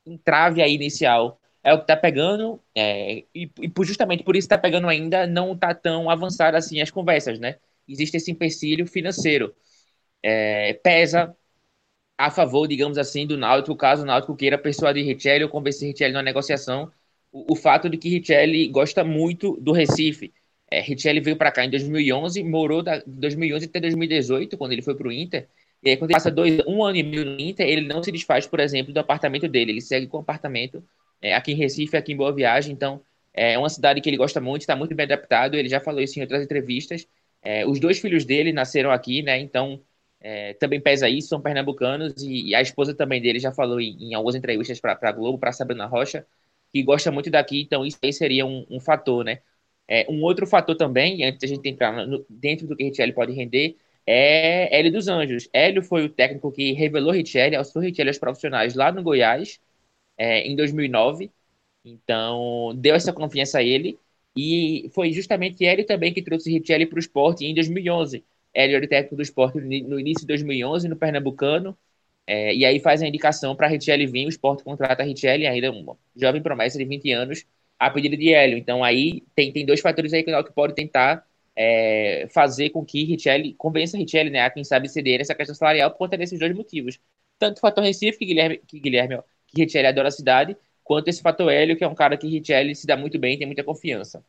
entrave 0.06 0.62
aí 0.62 0.74
inicial 0.74 1.40
é 1.62 1.72
o 1.72 1.78
que 1.78 1.84
está 1.84 1.96
pegando, 1.96 2.60
é, 2.74 3.24
e, 3.34 3.50
e, 3.60 3.72
justamente 3.84 4.24
por 4.24 4.34
isso 4.36 4.46
está 4.46 4.58
pegando 4.58 4.88
ainda, 4.88 5.26
não 5.26 5.52
está 5.52 5.72
tão 5.74 6.10
avançado 6.10 6.56
assim 6.56 6.80
as 6.80 6.90
conversas, 6.90 7.38
né? 7.38 7.58
Existe 7.88 8.16
esse 8.16 8.30
empecilho 8.30 8.86
financeiro. 8.86 9.54
É, 10.22 10.74
pesa 10.74 11.36
a 12.18 12.30
favor, 12.30 12.66
digamos 12.68 12.98
assim, 12.98 13.26
do 13.26 13.36
Náutico, 13.36 13.76
caso 13.76 14.02
o 14.02 14.06
Náutico 14.06 14.36
queira 14.36 14.58
persuadir 14.58 15.04
Richelli 15.04 15.44
ou 15.44 15.50
convencer 15.50 15.88
Richelli 15.88 16.12
na 16.12 16.22
negociação, 16.22 16.90
o, 17.32 17.56
fato 17.56 17.88
de 17.88 17.96
que 17.96 18.08
Richelli 18.08 18.68
gosta 18.68 19.02
muito 19.02 19.56
do 19.60 19.72
Recife. 19.72 20.32
É, 20.70 20.80
Richelli 20.80 21.20
veio 21.20 21.36
para 21.36 21.50
cá 21.50 21.64
em 21.64 21.70
2011, 21.70 22.42
morou 22.44 22.82
de 22.82 23.02
2011 23.06 23.66
até 23.66 23.80
2018, 23.80 24.56
quando 24.56 24.72
ele 24.72 24.82
foi 24.82 24.94
para 24.94 25.08
o 25.08 25.12
Inter, 25.12 25.48
e 25.82 25.90
aí, 25.90 25.96
quando 25.96 26.10
ele 26.10 26.16
passa 26.16 26.30
dois, 26.30 26.60
um 26.66 26.84
ano 26.84 26.96
e 26.96 27.02
meio 27.02 27.24
no 27.24 27.40
Inter, 27.40 27.66
ele 27.66 27.80
não 27.80 28.02
se 28.02 28.12
desfaz, 28.12 28.46
por 28.46 28.60
exemplo, 28.60 28.92
do 28.92 29.00
apartamento 29.00 29.48
dele. 29.48 29.72
Ele 29.72 29.80
segue 29.80 30.06
com 30.06 30.18
o 30.18 30.20
apartamento 30.20 30.82
é, 31.20 31.34
aqui 31.34 31.52
em 31.52 31.56
Recife, 31.56 31.96
aqui 31.96 32.12
em 32.12 32.16
Boa 32.16 32.32
Viagem. 32.32 32.72
Então, 32.72 33.02
é 33.34 33.58
uma 33.58 33.68
cidade 33.68 34.00
que 34.00 34.08
ele 34.08 34.16
gosta 34.16 34.40
muito, 34.40 34.62
está 34.62 34.76
muito 34.76 34.94
bem 34.94 35.04
adaptado. 35.04 35.56
Ele 35.56 35.68
já 35.68 35.80
falou 35.80 36.00
isso 36.00 36.18
em 36.18 36.22
outras 36.22 36.44
entrevistas. 36.44 37.08
É, 37.42 37.66
os 37.66 37.80
dois 37.80 37.98
filhos 37.98 38.24
dele 38.24 38.52
nasceram 38.52 38.92
aqui, 38.92 39.22
né? 39.22 39.40
Então, 39.40 39.80
é, 40.20 40.52
também 40.54 40.80
pesa 40.80 41.08
isso, 41.08 41.28
são 41.28 41.40
pernambucanos. 41.40 42.22
E, 42.22 42.50
e, 42.50 42.54
a 42.54 42.62
esposa 42.62 42.94
também 42.94 43.20
dele 43.20 43.40
já 43.40 43.50
falou 43.50 43.80
em, 43.80 43.96
em 43.98 44.14
algumas 44.14 44.36
entrevistas 44.36 44.80
para 44.80 44.96
a 45.02 45.12
Globo, 45.12 45.36
para 45.36 45.50
Sabrina 45.50 45.86
Rocha, 45.86 46.24
que 46.72 46.82
gosta 46.82 47.10
muito 47.10 47.30
daqui. 47.30 47.60
Então, 47.62 47.84
isso 47.84 47.98
aí 48.02 48.12
seria 48.12 48.46
um, 48.46 48.66
um 48.70 48.80
fator, 48.80 49.24
né? 49.24 49.40
É, 49.88 50.06
um 50.08 50.22
outro 50.22 50.46
fator 50.46 50.76
também, 50.76 51.24
antes 51.24 51.40
da 51.40 51.46
gente 51.46 51.68
entrar 51.68 52.06
no, 52.06 52.24
dentro 52.28 52.66
do 52.66 52.76
que 52.76 52.84
Richelli 52.84 53.12
pode 53.12 53.32
render, 53.32 53.76
é 54.06 54.76
Hélio 54.76 54.92
dos 54.92 55.08
Anjos. 55.08 55.48
Hélio 55.52 55.82
foi 55.82 56.04
o 56.04 56.08
técnico 56.08 56.50
que 56.52 56.72
revelou 56.72 57.12
Richelli, 57.12 57.56
auxiliou 57.56 57.88
Richelli 57.88 58.08
aos 58.10 58.18
profissionais 58.18 58.74
lá 58.74 58.90
no 58.92 59.02
Goiás, 59.02 59.60
é, 60.18 60.40
em 60.46 60.56
2009. 60.56 61.30
Então, 61.84 62.74
deu 62.76 62.94
essa 62.94 63.12
confiança 63.12 63.58
a 63.58 63.62
ele. 63.62 63.98
E 64.36 64.90
foi 64.94 65.12
justamente 65.12 65.64
ele 65.64 65.84
também 65.84 66.12
que 66.12 66.22
trouxe 66.22 66.50
Richelli 66.50 66.86
para 66.86 66.96
o 66.96 67.00
esporte 67.00 67.44
em 67.44 67.54
2011. 67.54 68.24
Hélio 68.54 68.76
era 68.76 68.84
o 68.86 68.88
técnico 68.88 69.16
do 69.16 69.22
esporte 69.22 69.58
no 69.60 70.00
início 70.00 70.22
de 70.22 70.26
2011, 70.26 70.88
no 70.88 70.96
Pernambucano. 70.96 71.76
É, 72.26 72.54
e 72.54 72.64
aí 72.64 72.80
faz 72.80 73.02
a 73.02 73.06
indicação 73.08 73.56
para 73.56 73.66
Richelli 73.68 74.06
vir. 74.06 74.26
O 74.26 74.28
esporte 74.28 74.62
contrata 74.64 75.02
Richelli, 75.02 75.46
ainda 75.46 75.70
uma 75.70 75.98
jovem 76.16 76.42
promessa 76.42 76.78
de 76.78 76.84
20 76.84 77.10
anos, 77.12 77.44
a 77.78 77.90
pedido 77.90 78.16
de 78.16 78.32
Hélio. 78.32 78.58
Então, 78.58 78.82
aí 78.84 79.22
tem, 79.34 79.52
tem 79.52 79.66
dois 79.66 79.80
fatores 79.80 80.12
aí 80.12 80.22
que 80.22 80.32
o 80.32 80.52
pode 80.52 80.74
tentar 80.74 81.26
é, 81.56 82.26
fazer 82.32 82.70
com 82.70 82.84
que 82.84 83.04
Richelli, 83.04 83.54
convença 83.54 83.96
Richelli, 83.96 84.30
né, 84.30 84.40
a 84.42 84.50
quem 84.50 84.64
sabe 84.64 84.88
ceder 84.88 85.20
essa 85.20 85.34
questão 85.34 85.54
salarial 85.54 85.90
por 85.90 85.98
conta 85.98 86.16
desses 86.16 86.38
dois 86.38 86.54
motivos. 86.54 86.98
Tanto 87.38 87.58
o 87.58 87.60
fator 87.60 87.82
Recife, 87.84 88.18
que 88.18 88.26
Guilherme, 88.26 88.58
que 88.66 88.80
Guilherme, 88.80 89.18
que 89.48 89.78
adora 89.78 90.08
a 90.08 90.10
cidade, 90.10 90.56
quanto 90.84 91.08
esse 91.08 91.20
fator 91.22 91.50
Hélio, 91.52 91.76
que 91.76 91.84
é 91.84 91.88
um 91.88 91.94
cara 91.94 92.16
que 92.16 92.26
Richelli 92.28 92.74
se 92.74 92.86
dá 92.86 92.96
muito 92.96 93.18
bem, 93.18 93.38
tem 93.38 93.46
muita 93.46 93.64
confiança. 93.64 94.24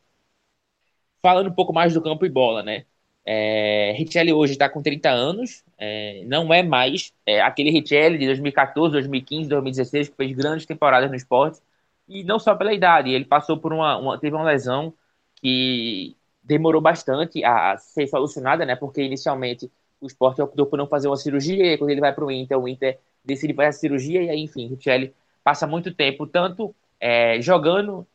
Falando 1.22 1.48
um 1.50 1.54
pouco 1.54 1.72
mais 1.72 1.92
do 1.94 2.02
campo 2.02 2.24
e 2.26 2.28
bola, 2.28 2.62
né? 2.62 2.84
É, 3.26 3.96
hoje 4.34 4.52
está 4.52 4.68
com 4.68 4.82
30 4.82 5.08
anos, 5.10 5.64
é, 5.78 6.22
não 6.26 6.52
é 6.52 6.62
mais 6.62 7.12
é, 7.24 7.40
aquele 7.40 7.70
Richelli 7.70 8.18
de 8.18 8.26
2014, 8.26 8.92
2015, 8.92 9.48
2016, 9.48 10.08
que 10.10 10.16
fez 10.16 10.32
grandes 10.32 10.66
temporadas 10.66 11.08
no 11.10 11.16
esporte, 11.16 11.60
e 12.08 12.22
não 12.24 12.38
só 12.38 12.54
pela 12.54 12.72
idade, 12.74 13.10
ele 13.10 13.24
passou 13.24 13.58
por 13.58 13.72
uma, 13.72 13.96
uma 13.96 14.18
teve 14.18 14.36
uma 14.36 14.44
lesão 14.44 14.92
que 15.36 16.16
demorou 16.42 16.80
bastante 16.80 17.42
a 17.44 17.76
ser 17.78 18.06
solucionada, 18.06 18.66
né? 18.66 18.76
Porque 18.76 19.02
inicialmente 19.02 19.70
o 20.00 20.06
esporte 20.06 20.42
optou 20.42 20.66
por 20.66 20.76
não 20.76 20.86
fazer 20.86 21.08
uma 21.08 21.16
cirurgia, 21.16 21.72
e 21.74 21.78
quando 21.78 21.90
ele 21.90 22.00
vai 22.00 22.12
para 22.12 22.24
o 22.24 22.30
Inter, 22.30 22.58
o 22.58 22.68
Inter 22.68 22.98
decide 23.24 23.54
fazer 23.54 23.68
a 23.68 23.72
cirurgia, 23.72 24.22
e 24.22 24.30
aí, 24.30 24.40
enfim, 24.42 24.66
o 24.66 24.70
Richelli 24.70 25.14
passa 25.42 25.66
muito 25.66 25.94
tempo, 25.94 26.26
tanto 26.26 26.74
é, 27.00 27.40
jogando 27.40 28.06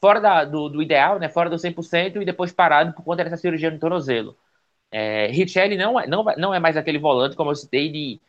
fora 0.00 0.20
da, 0.20 0.44
do, 0.44 0.68
do, 0.68 0.82
ideal, 0.82 1.18
né? 1.18 1.28
Fora 1.28 1.50
do 1.50 1.58
100%, 1.58 2.22
e 2.22 2.24
depois 2.24 2.52
parado 2.52 2.92
por 2.92 3.04
conta 3.04 3.24
dessa 3.24 3.36
cirurgia 3.36 3.70
no 3.70 3.78
tornozelo. 3.78 4.36
É, 4.90 5.26
Richelli 5.28 5.76
não 5.76 5.98
é, 6.00 6.06
não, 6.06 6.24
não 6.36 6.54
é 6.54 6.58
mais 6.60 6.76
aquele 6.76 6.98
volante, 6.98 7.36
como 7.36 7.50
eu 7.50 7.54
citei, 7.54 7.90
de 7.90 8.20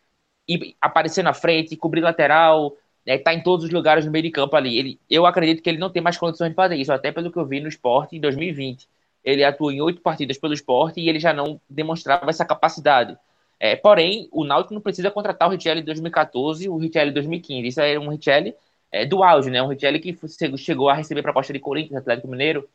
ir, 0.48 0.76
aparecer 0.82 1.24
na 1.24 1.34
frente, 1.34 1.76
cobrir 1.78 2.02
lateral, 2.02 2.76
né, 3.06 3.18
tá 3.18 3.34
em 3.34 3.42
todos 3.44 3.66
os 3.66 3.72
lugares 3.72 4.06
no 4.06 4.12
meio 4.12 4.24
de 4.24 4.32
campo 4.32 4.56
ali. 4.56 4.78
Ele, 4.78 5.00
eu 5.10 5.26
acredito 5.26 5.64
que 5.64 5.70
ele 5.70 5.78
não 5.80 5.90
tem 5.90 6.02
mais 6.02 6.18
condições 6.18 6.50
de 6.50 6.56
fazer 6.56 6.76
isso, 6.76 6.92
até 6.94 7.12
pelo 7.12 7.32
que 7.32 7.38
eu 7.40 7.46
vi 7.46 7.60
no 7.62 7.70
esporte 7.70 8.16
em 8.18 8.20
2020 8.22 8.88
ele 9.24 9.44
atuou 9.44 9.72
em 9.72 9.82
oito 9.82 10.02
partidas 10.02 10.38
pelo 10.38 10.54
esporte 10.54 11.00
e 11.00 11.10
ele 11.10 11.20
já 11.20 11.34
não 11.34 11.60
demonstrava 11.70 12.30
essa 12.30 12.46
capacidade. 12.46 13.18
É, 13.60 13.76
porém, 13.76 14.30
o 14.32 14.46
Náutico 14.46 14.74
não 14.74 14.82
precisa 14.82 15.12
contratar 15.12 15.48
o 15.48 15.52
Richelli 15.52 15.82
de 15.82 15.86
2014 15.88 16.66
e 16.66 16.70
o 16.70 16.78
Richelli 16.78 17.10
de 17.10 17.16
2015. 17.16 17.68
Isso 17.68 17.82
é 17.82 18.00
um 18.00 18.10
Richelli 18.10 18.56
é, 18.92 19.06
do 19.06 19.24
auge, 19.24 19.50
né? 19.50 19.62
Um 19.62 19.68
Richelli 19.68 20.00
que 20.00 20.18
chegou 20.58 20.90
a 20.90 20.94
receber 20.94 21.22
proposta 21.22 21.52
de 21.52 21.60
Corinthians, 21.60 22.00
Atlético 22.00 22.28
Mineiro. 22.30 22.68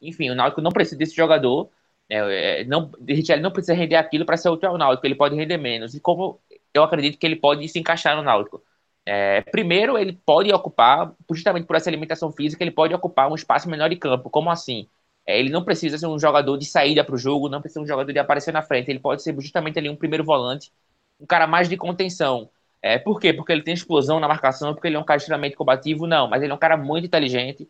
Enfim, 0.00 0.30
o 0.30 0.34
Náutico 0.34 0.60
não 0.60 0.70
precisa 0.70 0.96
desse 0.96 1.16
jogador. 1.16 1.68
É, 2.08 2.60
é 2.62 2.64
não, 2.64 2.90
Richelli 3.06 3.42
não 3.42 3.50
precisa 3.52 3.74
render 3.74 3.96
aquilo 3.96 4.24
para 4.24 4.36
ser 4.36 4.48
útil 4.50 4.68
ao 4.70 4.78
Náutico. 4.78 5.06
Ele 5.06 5.14
pode 5.14 5.36
render 5.36 5.56
menos. 5.58 5.94
E 5.94 6.00
como 6.00 6.40
eu 6.74 6.82
acredito 6.82 7.18
que 7.18 7.26
ele 7.26 7.36
pode 7.36 7.66
se 7.68 7.78
encaixar 7.78 8.16
no 8.16 8.22
Náutico. 8.22 8.62
É, 9.06 9.40
primeiro, 9.42 9.96
ele 9.96 10.12
pode 10.12 10.52
ocupar, 10.52 11.14
justamente 11.30 11.66
por 11.66 11.76
essa 11.76 11.90
limitação 11.90 12.30
física, 12.30 12.62
ele 12.62 12.70
pode 12.70 12.92
ocupar 12.94 13.30
um 13.30 13.34
espaço 13.34 13.68
menor 13.68 13.88
de 13.88 13.96
campo. 13.96 14.28
Como 14.30 14.50
assim? 14.50 14.86
É, 15.26 15.38
ele 15.38 15.50
não 15.50 15.64
precisa 15.64 15.96
ser 15.98 16.06
um 16.06 16.18
jogador 16.18 16.56
de 16.58 16.66
saída 16.66 17.02
para 17.04 17.14
o 17.14 17.18
jogo, 17.18 17.48
não 17.48 17.60
precisa 17.60 17.80
ser 17.80 17.84
um 17.84 17.88
jogador 17.88 18.12
de 18.12 18.18
aparecer 18.18 18.52
na 18.52 18.62
frente. 18.62 18.90
Ele 18.90 18.98
pode 19.00 19.22
ser 19.22 19.34
justamente 19.40 19.78
ali 19.78 19.88
um 19.88 19.96
primeiro 19.96 20.24
volante, 20.24 20.72
um 21.20 21.26
cara 21.26 21.46
mais 21.46 21.68
de 21.68 21.76
contenção. 21.76 22.50
É, 22.82 22.98
por 22.98 23.18
quê? 23.20 23.32
Porque 23.32 23.52
ele 23.52 23.62
tem 23.62 23.74
explosão 23.74 24.20
na 24.20 24.28
marcação, 24.28 24.74
porque 24.74 24.86
ele 24.88 24.96
é 24.96 24.98
um 24.98 25.04
cara 25.04 25.18
extremamente 25.18 25.56
combativo? 25.56 26.06
Não, 26.06 26.28
mas 26.28 26.42
ele 26.42 26.52
é 26.52 26.54
um 26.54 26.58
cara 26.58 26.76
muito 26.76 27.06
inteligente, 27.06 27.68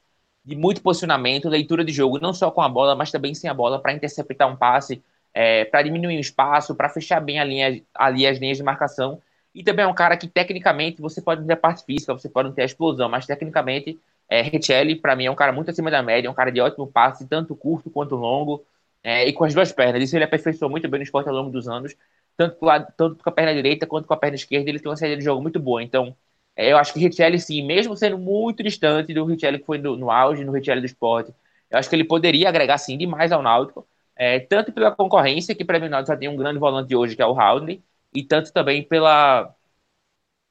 de 0.49 0.57
muito 0.57 0.81
posicionamento, 0.81 1.47
leitura 1.47 1.85
de 1.85 1.93
jogo, 1.93 2.19
não 2.19 2.33
só 2.33 2.50
com 2.50 2.62
a 2.62 2.69
bola, 2.71 2.95
mas 2.97 3.11
também 3.11 3.35
sem 3.35 3.50
a 3.50 3.55
bola, 3.55 3.78
para 3.78 3.93
interceptar 3.93 4.50
um 4.50 4.57
passe, 4.57 5.02
é, 5.35 5.67
para 5.67 5.83
diminuir 5.83 6.17
o 6.17 6.21
espaço, 6.21 6.75
para 6.75 6.88
fechar 6.88 7.21
bem 7.21 7.43
linha, 7.45 7.83
ali 7.95 8.26
as 8.26 8.38
linhas 8.38 8.57
de 8.57 8.62
marcação. 8.62 9.21
E 9.55 9.62
também 9.62 9.85
é 9.85 9.88
um 9.88 9.93
cara 9.95 10.17
que, 10.17 10.26
tecnicamente, 10.26 11.02
você 11.02 11.21
pode 11.21 11.45
ter 11.45 11.52
a 11.52 11.57
parte 11.57 11.85
física, 11.85 12.14
você 12.14 12.31
pode 12.31 12.49
não 12.49 12.55
ter 12.55 12.62
a 12.62 12.64
explosão, 12.64 13.11
mas 13.11 13.26
tecnicamente 13.26 13.99
é, 14.26 14.40
Richelli, 14.40 14.97
para 14.97 15.14
mim, 15.14 15.26
é 15.26 15.31
um 15.31 15.35
cara 15.35 15.52
muito 15.52 15.71
acima 15.71 15.90
da 15.90 16.02
média, 16.02 16.28
é 16.28 16.31
um 16.31 16.35
cara 16.35 16.50
de 16.50 16.62
ótimo 16.62 16.87
passe, 16.87 17.26
tanto 17.28 17.55
curto 17.55 17.90
quanto 17.90 18.17
longo, 18.17 18.64
é, 19.02 19.28
e 19.28 19.35
com 19.35 19.45
as 19.45 19.52
duas 19.52 19.71
pernas. 19.71 20.02
Isso 20.02 20.17
ele 20.17 20.25
aperfeiçoou 20.25 20.71
muito 20.71 20.88
bem 20.88 21.00
no 21.00 21.05
esporte 21.05 21.28
ao 21.28 21.35
longo 21.35 21.50
dos 21.50 21.69
anos, 21.69 21.95
tanto 22.38 22.57
com, 22.57 22.71
a, 22.71 22.81
tanto 22.81 23.23
com 23.23 23.28
a 23.28 23.33
perna 23.33 23.52
direita 23.52 23.87
quanto 23.87 24.09
com 24.09 24.14
a 24.14 24.17
perna 24.17 24.37
esquerda, 24.37 24.71
ele 24.71 24.81
tem 24.81 24.88
uma 24.90 24.97
saída 24.97 25.19
de 25.19 25.25
jogo 25.25 25.43
muito 25.43 25.61
boa. 25.61 25.83
Então, 25.83 26.17
eu 26.59 26.79
acho 26.79 26.93
que 26.93 27.00
Richelli, 27.00 27.38
sim, 27.38 27.62
mesmo 27.65 27.97
sendo 27.97 28.19
muito 28.19 28.62
distante 28.62 29.15
do 29.15 29.25
Richelli 29.25 29.59
que 29.59 29.67
foi 29.67 29.79
no, 29.79 29.97
no 29.97 30.11
auge, 30.11 30.45
no 30.45 30.53
Richelli 30.53 30.81
do 30.81 30.87
esporte, 30.87 31.33
eu 31.71 31.79
acho 31.79 31.88
que 31.88 31.97
ele 31.97 32.05
poderia 32.05 32.49
agregar, 32.49 32.79
sim, 32.79 32.97
demais 32.99 33.33
ao 33.33 33.43
Náutico, 33.43 33.87
é, 34.17 34.41
tanto 34.41 34.73
pela 34.73 34.91
concorrência, 34.91 35.55
que 35.55 35.65
para 35.65 35.79
mim 35.79 35.87
o 35.87 35.91
Náutico 35.91 36.12
já 36.12 36.19
tem 36.19 36.29
um 36.29 36.37
grande 36.37 36.59
volante 36.59 36.95
hoje, 36.97 37.15
que 37.17 37.23
é 37.23 37.27
o 37.27 37.38
Howley, 37.38 37.83
e 38.15 38.25
tanto 38.25 38.53
também 38.53 38.83
pela, 38.83 39.55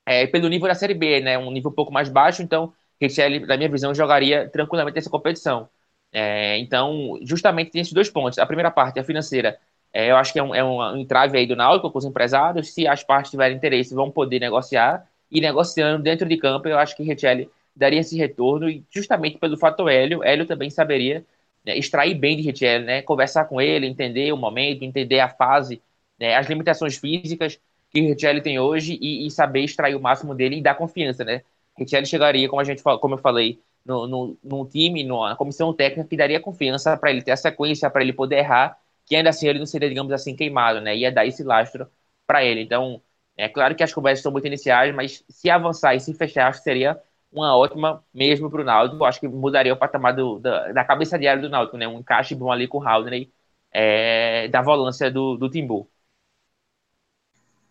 é, 0.05 0.27
pelo 0.27 0.47
nível 0.47 0.67
da 0.67 0.75
Série 0.75 0.93
B, 0.93 1.19
né, 1.21 1.37
um 1.37 1.51
nível 1.51 1.71
um 1.71 1.73
pouco 1.73 1.91
mais 1.91 2.09
baixo, 2.09 2.41
então 2.41 2.73
Richelli, 3.01 3.39
na 3.39 3.57
minha 3.57 3.69
visão, 3.69 3.93
jogaria 3.93 4.49
tranquilamente 4.49 4.97
essa 4.97 5.09
competição. 5.09 5.69
É, 6.11 6.57
então, 6.57 7.19
justamente 7.21 7.71
tem 7.71 7.81
esses 7.81 7.93
dois 7.93 8.09
pontos. 8.09 8.39
A 8.39 8.45
primeira 8.45 8.71
parte, 8.71 8.99
a 8.99 9.03
financeira, 9.03 9.59
é, 9.93 10.11
eu 10.11 10.17
acho 10.17 10.33
que 10.33 10.39
é 10.39 10.43
um, 10.43 10.55
é 10.55 10.63
um 10.63 10.97
entrave 10.97 11.37
aí 11.37 11.45
do 11.45 11.55
Náutico 11.55 11.91
com 11.91 11.97
os 11.99 12.05
empresários. 12.05 12.73
Se 12.73 12.87
as 12.87 13.03
partes 13.03 13.31
tiverem 13.31 13.57
interesse, 13.57 13.93
vão 13.93 14.09
poder 14.11 14.39
negociar. 14.39 15.07
E 15.31 15.41
negociando 15.41 16.01
dentro 16.01 16.27
de 16.27 16.37
campo, 16.37 16.67
eu 16.67 16.77
acho 16.77 16.95
que 16.95 17.03
Richelli 17.03 17.49
daria 17.75 17.99
esse 17.99 18.17
retorno. 18.17 18.69
E 18.69 18.83
justamente 18.89 19.37
pelo 19.37 19.57
fato 19.57 19.87
Hélio, 19.87 20.23
Hélio 20.23 20.45
também 20.45 20.69
saberia 20.69 21.25
né, 21.65 21.77
extrair 21.77 22.15
bem 22.15 22.37
de 22.37 22.43
Richelli, 22.43 22.85
né? 22.85 23.01
Conversar 23.01 23.45
com 23.45 23.59
ele, 23.61 23.85
entender 23.87 24.31
o 24.31 24.37
momento, 24.37 24.83
entender 24.83 25.19
a 25.19 25.29
fase, 25.29 25.81
né, 26.19 26.35
as 26.35 26.47
limitações 26.47 26.97
físicas 26.97 27.59
que 27.91 28.01
Richelli 28.01 28.41
tem 28.41 28.59
hoje 28.59 28.97
e, 29.01 29.25
e, 29.25 29.31
saber 29.31 29.61
extrair 29.61 29.95
o 29.95 29.99
máximo 29.99 30.35
dele 30.35 30.57
e 30.57 30.61
dar 30.61 30.75
confiança, 30.75 31.23
né? 31.23 31.41
Richelli 31.77 32.05
chegaria, 32.05 32.49
como 32.49 32.61
a 32.61 32.63
gente 32.63 32.81
como 32.83 33.15
eu 33.15 33.17
falei, 33.19 33.59
no, 33.85 34.07
no, 34.07 34.37
no 34.43 34.65
time, 34.65 35.03
na 35.03 35.35
comissão 35.35 35.73
técnica, 35.73 36.09
que 36.09 36.17
daria 36.17 36.39
confiança 36.39 36.97
para 36.97 37.09
ele 37.11 37.21
ter 37.21 37.31
a 37.31 37.37
sequência, 37.37 37.89
para 37.89 38.01
ele 38.01 38.11
poder 38.11 38.39
errar, 38.39 38.77
que 39.05 39.15
ainda 39.15 39.29
assim 39.29 39.47
ele 39.47 39.59
não 39.59 39.65
seria, 39.65 39.87
digamos 39.87 40.11
assim, 40.11 40.35
queimado, 40.35 40.81
né? 40.81 40.95
Ia 40.95 41.11
dar 41.11 41.25
esse 41.25 41.43
lastro 41.43 41.87
para 42.25 42.43
ele. 42.43 42.61
Então, 42.61 43.01
é 43.37 43.49
claro 43.49 43.75
que 43.75 43.83
as 43.83 43.93
conversas 43.93 44.23
são 44.23 44.31
muito 44.31 44.47
iniciais, 44.47 44.93
mas 44.95 45.23
se 45.29 45.49
avançar 45.49 45.95
e 45.95 45.99
se 45.99 46.13
fechar, 46.13 46.47
acho 46.49 46.59
que 46.59 46.63
seria 46.65 47.01
uma 47.31 47.55
ótima 47.57 48.03
mesmo 48.13 48.49
para 48.49 48.61
o 48.61 48.63
Náutico. 48.65 49.05
Acho 49.05 49.19
que 49.19 49.27
mudaria 49.27 49.73
o 49.73 49.77
patamar 49.77 50.15
do, 50.15 50.39
da, 50.39 50.71
da 50.73 50.85
cabeça 50.85 51.19
diária 51.19 51.41
do 51.41 51.49
Náutico, 51.49 51.77
né? 51.77 51.87
Um 51.87 51.99
encaixe 51.99 52.35
bom 52.35 52.51
ali 52.51 52.67
com 52.67 52.79
o 52.79 52.87
Haldney 52.87 53.31
é, 53.71 54.47
da 54.49 54.61
volância 54.61 55.11
do, 55.11 55.37
do 55.37 55.49
Timbu. 55.49 55.89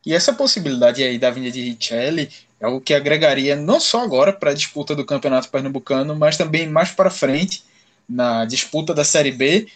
E 0.04 0.14
essa 0.14 0.32
possibilidade 0.32 1.02
aí 1.02 1.18
da 1.18 1.30
vinda 1.30 1.50
de 1.50 1.60
Richelli 1.62 2.30
é 2.60 2.66
o 2.68 2.80
que 2.80 2.94
agregaria 2.94 3.56
não 3.56 3.80
só 3.80 4.02
agora 4.02 4.32
para 4.32 4.52
a 4.52 4.54
disputa 4.54 4.94
do 4.94 5.04
Campeonato 5.04 5.48
Pernambucano, 5.50 6.14
mas 6.14 6.36
também 6.36 6.68
mais 6.68 6.92
para 6.92 7.10
frente 7.10 7.64
na 8.08 8.44
disputa 8.44 8.94
da 8.94 9.04
Série 9.04 9.32
B. 9.32 9.66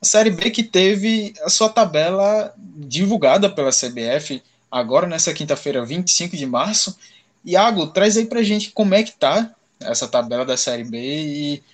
A 0.00 0.04
Série 0.04 0.30
B 0.30 0.50
que 0.50 0.62
teve 0.62 1.32
a 1.42 1.48
sua 1.48 1.70
tabela 1.70 2.52
divulgada 2.58 3.48
pela 3.48 3.72
CBF 3.72 4.42
agora 4.70 5.06
nessa 5.06 5.32
quinta-feira, 5.34 5.84
25 5.84 6.36
de 6.36 6.46
março. 6.46 6.98
Iago, 7.44 7.86
traz 7.88 8.16
aí 8.16 8.26
para 8.26 8.42
gente 8.42 8.70
como 8.72 8.94
é 8.94 9.02
que 9.02 9.12
tá 9.12 9.54
essa 9.80 10.08
tabela 10.08 10.44
da 10.44 10.56
Série 10.56 10.84
B 10.84 10.98
e 10.98 11.64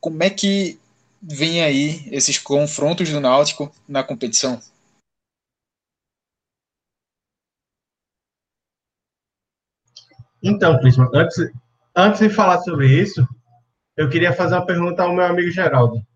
como 0.00 0.22
é 0.22 0.30
que 0.30 0.78
vem 1.20 1.62
aí 1.62 2.06
esses 2.12 2.38
confrontos 2.38 3.08
do 3.10 3.20
Náutico 3.20 3.72
na 3.88 4.02
competição? 4.02 4.60
Então, 10.42 10.78
Clisman, 10.78 11.08
antes, 11.14 11.36
antes 11.96 12.20
de 12.20 12.28
falar 12.28 12.60
sobre 12.60 12.86
isso, 12.86 13.26
eu 13.96 14.10
queria 14.10 14.34
fazer 14.34 14.56
uma 14.56 14.66
pergunta 14.66 15.02
ao 15.02 15.14
meu 15.14 15.24
amigo 15.24 15.50
Geraldo. 15.50 16.06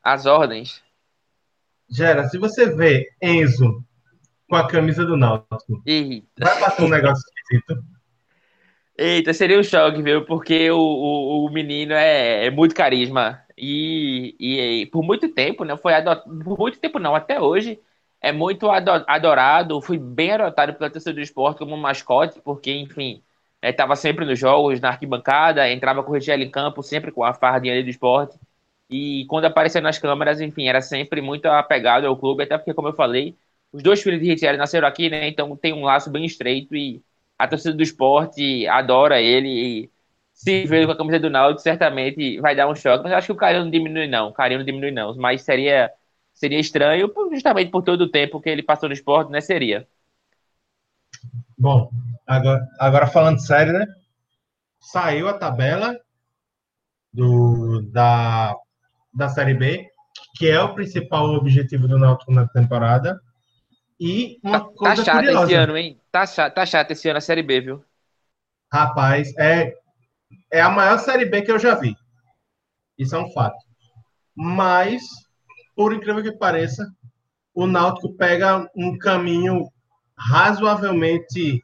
As 0.00 0.24
ordens. 0.24 0.80
Gera, 1.90 2.28
se 2.28 2.38
você 2.38 2.72
vê 2.72 3.12
Enzo 3.20 3.84
com 4.48 4.56
a 4.56 4.66
camisa 4.66 5.04
do 5.04 5.16
Náutico, 5.16 5.82
Eita. 5.84 6.44
vai 6.44 6.58
passar 6.58 6.84
um 6.84 6.88
negócio 6.88 7.22
esquisito? 7.36 7.84
Eita, 8.96 9.32
seria 9.32 9.58
um 9.58 9.62
choque, 9.62 10.02
viu? 10.02 10.24
Porque 10.24 10.70
o, 10.70 10.78
o, 10.78 11.46
o 11.46 11.50
menino 11.52 11.92
é, 11.92 12.46
é 12.46 12.50
muito 12.50 12.74
carisma. 12.74 13.40
E, 13.56 14.34
e, 14.40 14.82
e 14.82 14.86
por 14.86 15.02
muito 15.04 15.28
tempo, 15.28 15.64
né? 15.64 15.76
Foi 15.76 15.94
adot... 15.94 16.22
Por 16.44 16.58
muito 16.58 16.80
tempo 16.80 16.98
não, 16.98 17.14
até 17.14 17.40
hoje, 17.40 17.78
é 18.20 18.32
muito 18.32 18.68
ado- 18.70 19.04
adorado. 19.06 19.80
Fui 19.82 19.98
bem 19.98 20.32
adotado 20.32 20.74
pela 20.74 20.90
torcida 20.90 21.12
do 21.12 21.20
esporte 21.20 21.58
como 21.58 21.76
mascote, 21.76 22.40
porque, 22.40 22.72
enfim, 22.72 23.22
estava 23.62 23.94
sempre 23.94 24.24
nos 24.24 24.38
jogos, 24.38 24.80
na 24.80 24.88
arquibancada, 24.88 25.70
entrava 25.70 26.02
com 26.02 26.10
o 26.10 26.14
Richelli 26.14 26.44
em 26.44 26.50
campo, 26.50 26.82
sempre 26.82 27.12
com 27.12 27.22
a 27.22 27.32
fardinha 27.34 27.74
ali 27.74 27.84
do 27.84 27.90
esporte. 27.90 28.36
E 28.90 29.26
quando 29.28 29.44
aparecia 29.44 29.80
nas 29.80 29.98
câmeras, 29.98 30.40
enfim, 30.40 30.66
era 30.66 30.80
sempre 30.80 31.20
muito 31.20 31.46
apegado 31.46 32.06
ao 32.06 32.16
clube, 32.16 32.42
até 32.42 32.56
porque, 32.58 32.74
como 32.74 32.88
eu 32.88 32.94
falei, 32.94 33.36
os 33.72 33.82
dois 33.82 34.02
filhos 34.02 34.20
de 34.20 34.26
Richelli 34.26 34.58
nasceram 34.58 34.88
aqui, 34.88 35.10
né? 35.10 35.28
Então 35.28 35.56
tem 35.56 35.72
um 35.72 35.84
laço 35.84 36.10
bem 36.10 36.24
estreito 36.24 36.74
e 36.74 37.02
a 37.38 37.46
torcida 37.46 37.74
do 37.74 37.82
esporte 37.82 38.66
adora 38.66 39.20
ele 39.20 39.48
e 39.48 39.90
se 40.38 40.64
ver 40.66 40.86
com 40.86 40.92
a 40.92 40.96
camisa 40.96 41.18
do 41.18 41.30
Náutico, 41.30 41.62
certamente 41.62 42.40
vai 42.40 42.54
dar 42.54 42.68
um 42.68 42.74
choque. 42.74 43.02
Mas 43.02 43.12
acho 43.12 43.26
que 43.26 43.32
o 43.32 43.36
carinho 43.36 43.64
não 43.64 43.70
diminui, 43.72 44.06
não. 44.06 44.28
O 44.28 44.32
carinho 44.32 44.60
não 44.60 44.64
diminui, 44.64 44.92
não. 44.92 45.16
Mas 45.16 45.42
seria, 45.42 45.90
seria 46.32 46.60
estranho, 46.60 47.12
justamente 47.32 47.72
por 47.72 47.82
todo 47.82 48.02
o 48.02 48.08
tempo 48.08 48.40
que 48.40 48.48
ele 48.48 48.62
passou 48.62 48.88
no 48.88 48.92
esporte, 48.92 49.32
né? 49.32 49.40
Seria. 49.40 49.86
Bom, 51.58 51.90
agora, 52.24 52.64
agora 52.78 53.06
falando 53.08 53.40
sério, 53.40 53.72
né? 53.72 53.86
Saiu 54.78 55.28
a 55.28 55.34
tabela 55.34 55.98
do, 57.12 57.82
da, 57.90 58.54
da 59.12 59.28
Série 59.28 59.54
B, 59.54 59.88
que 60.36 60.48
é 60.48 60.60
o 60.60 60.72
principal 60.72 61.26
objetivo 61.30 61.88
do 61.88 61.98
Náutico 61.98 62.32
na 62.32 62.46
temporada. 62.46 63.20
E 64.00 64.38
uma 64.42 64.60
Tá, 64.60 64.66
tá 64.66 64.74
coisa 64.76 65.04
chato 65.04 65.16
curiosa, 65.16 65.44
esse 65.44 65.54
ano, 65.54 65.76
hein? 65.76 66.00
Tá 66.10 66.26
chato, 66.26 66.54
tá 66.54 66.66
chato 66.66 66.90
esse 66.92 67.08
ano 67.08 67.18
a 67.18 67.20
Série 67.20 67.42
B, 67.42 67.60
viu? 67.60 67.84
rapaz, 68.70 69.34
é, 69.38 69.74
é 70.52 70.60
a 70.60 70.68
maior 70.70 70.98
Série 70.98 71.24
B 71.24 71.42
que 71.42 71.50
eu 71.50 71.58
já 71.58 71.74
vi. 71.74 71.96
Isso 72.98 73.14
é 73.14 73.18
um 73.18 73.30
fato. 73.30 73.56
Mas, 74.34 75.02
por 75.74 75.92
incrível 75.92 76.22
que 76.22 76.32
pareça, 76.32 76.86
o 77.54 77.66
Náutico 77.66 78.14
pega 78.14 78.68
um 78.76 78.96
caminho 78.98 79.68
razoavelmente 80.16 81.62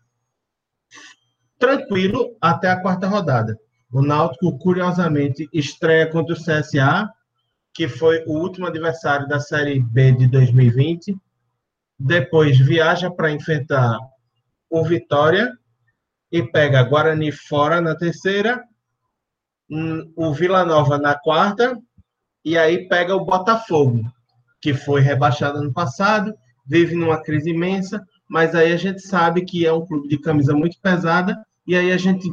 tranquilo 1.58 2.36
até 2.40 2.68
a 2.68 2.80
quarta 2.80 3.06
rodada. 3.06 3.56
O 3.92 4.02
Náutico, 4.02 4.58
curiosamente, 4.58 5.48
estreia 5.52 6.10
contra 6.10 6.34
o 6.34 6.38
CSA, 6.38 7.08
que 7.72 7.88
foi 7.88 8.24
o 8.26 8.32
último 8.32 8.66
adversário 8.66 9.28
da 9.28 9.38
Série 9.38 9.80
B 9.80 10.12
de 10.12 10.26
2020. 10.26 11.16
Depois 11.98 12.58
viaja 12.58 13.10
para 13.10 13.30
enfrentar 13.30 13.98
o 14.68 14.84
Vitória 14.84 15.52
e 16.30 16.42
pega 16.42 16.82
Guarani 16.82 17.30
fora 17.30 17.80
na 17.80 17.94
terceira, 17.94 18.64
hum, 19.70 20.12
o 20.16 20.32
Vila 20.32 20.64
Nova 20.64 20.98
na 20.98 21.14
quarta, 21.14 21.78
e 22.44 22.58
aí 22.58 22.88
pega 22.88 23.14
o 23.14 23.24
Botafogo, 23.24 24.02
que 24.60 24.74
foi 24.74 25.00
rebaixado 25.00 25.58
ano 25.58 25.72
passado, 25.72 26.34
vive 26.66 26.94
numa 26.94 27.22
crise 27.22 27.50
imensa, 27.50 28.04
mas 28.28 28.54
aí 28.54 28.72
a 28.72 28.76
gente 28.76 29.00
sabe 29.00 29.44
que 29.44 29.64
é 29.64 29.72
um 29.72 29.86
clube 29.86 30.08
de 30.08 30.18
camisa 30.18 30.52
muito 30.54 30.80
pesada, 30.80 31.44
e 31.66 31.76
aí 31.76 31.92
a 31.92 31.96
gente 31.96 32.28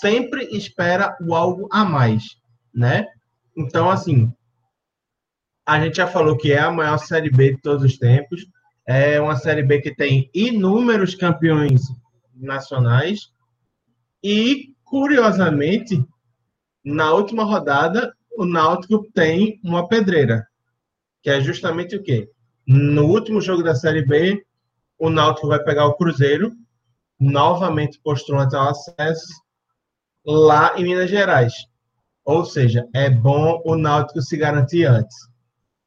sempre 0.00 0.44
espera 0.56 1.16
o 1.20 1.34
algo 1.34 1.68
a 1.72 1.84
mais, 1.84 2.36
né? 2.74 3.06
Então, 3.56 3.90
assim, 3.90 4.32
a 5.66 5.80
gente 5.80 5.96
já 5.96 6.06
falou 6.06 6.36
que 6.36 6.52
é 6.52 6.58
a 6.58 6.70
maior 6.70 6.98
Série 6.98 7.30
B 7.30 7.54
de 7.54 7.62
todos 7.62 7.82
os 7.82 7.96
tempos, 7.96 8.46
é 8.86 9.20
uma 9.20 9.36
Série 9.36 9.62
B 9.62 9.80
que 9.80 9.94
tem 9.94 10.30
inúmeros 10.32 11.14
campeões 11.14 11.82
nacionais, 12.34 13.32
e, 14.22 14.74
curiosamente, 14.84 16.04
na 16.84 17.12
última 17.12 17.44
rodada, 17.44 18.14
o 18.36 18.44
Náutico 18.44 19.10
tem 19.12 19.60
uma 19.64 19.88
pedreira, 19.88 20.46
que 21.22 21.30
é 21.30 21.40
justamente 21.40 21.96
o 21.96 22.02
quê? 22.02 22.30
No 22.66 23.06
último 23.06 23.40
jogo 23.40 23.62
da 23.62 23.74
Série 23.74 24.04
B, 24.04 24.44
o 24.98 25.10
Náutico 25.10 25.48
vai 25.48 25.62
pegar 25.62 25.86
o 25.86 25.94
Cruzeiro, 25.94 26.52
novamente 27.18 28.00
postulante 28.02 28.54
ao 28.54 28.68
acesso, 28.68 29.42
lá 30.24 30.78
em 30.78 30.84
Minas 30.84 31.10
Gerais. 31.10 31.52
Ou 32.24 32.44
seja, 32.44 32.86
é 32.92 33.08
bom 33.08 33.62
o 33.64 33.76
Náutico 33.76 34.20
se 34.20 34.36
garantir 34.36 34.84
antes, 34.84 35.16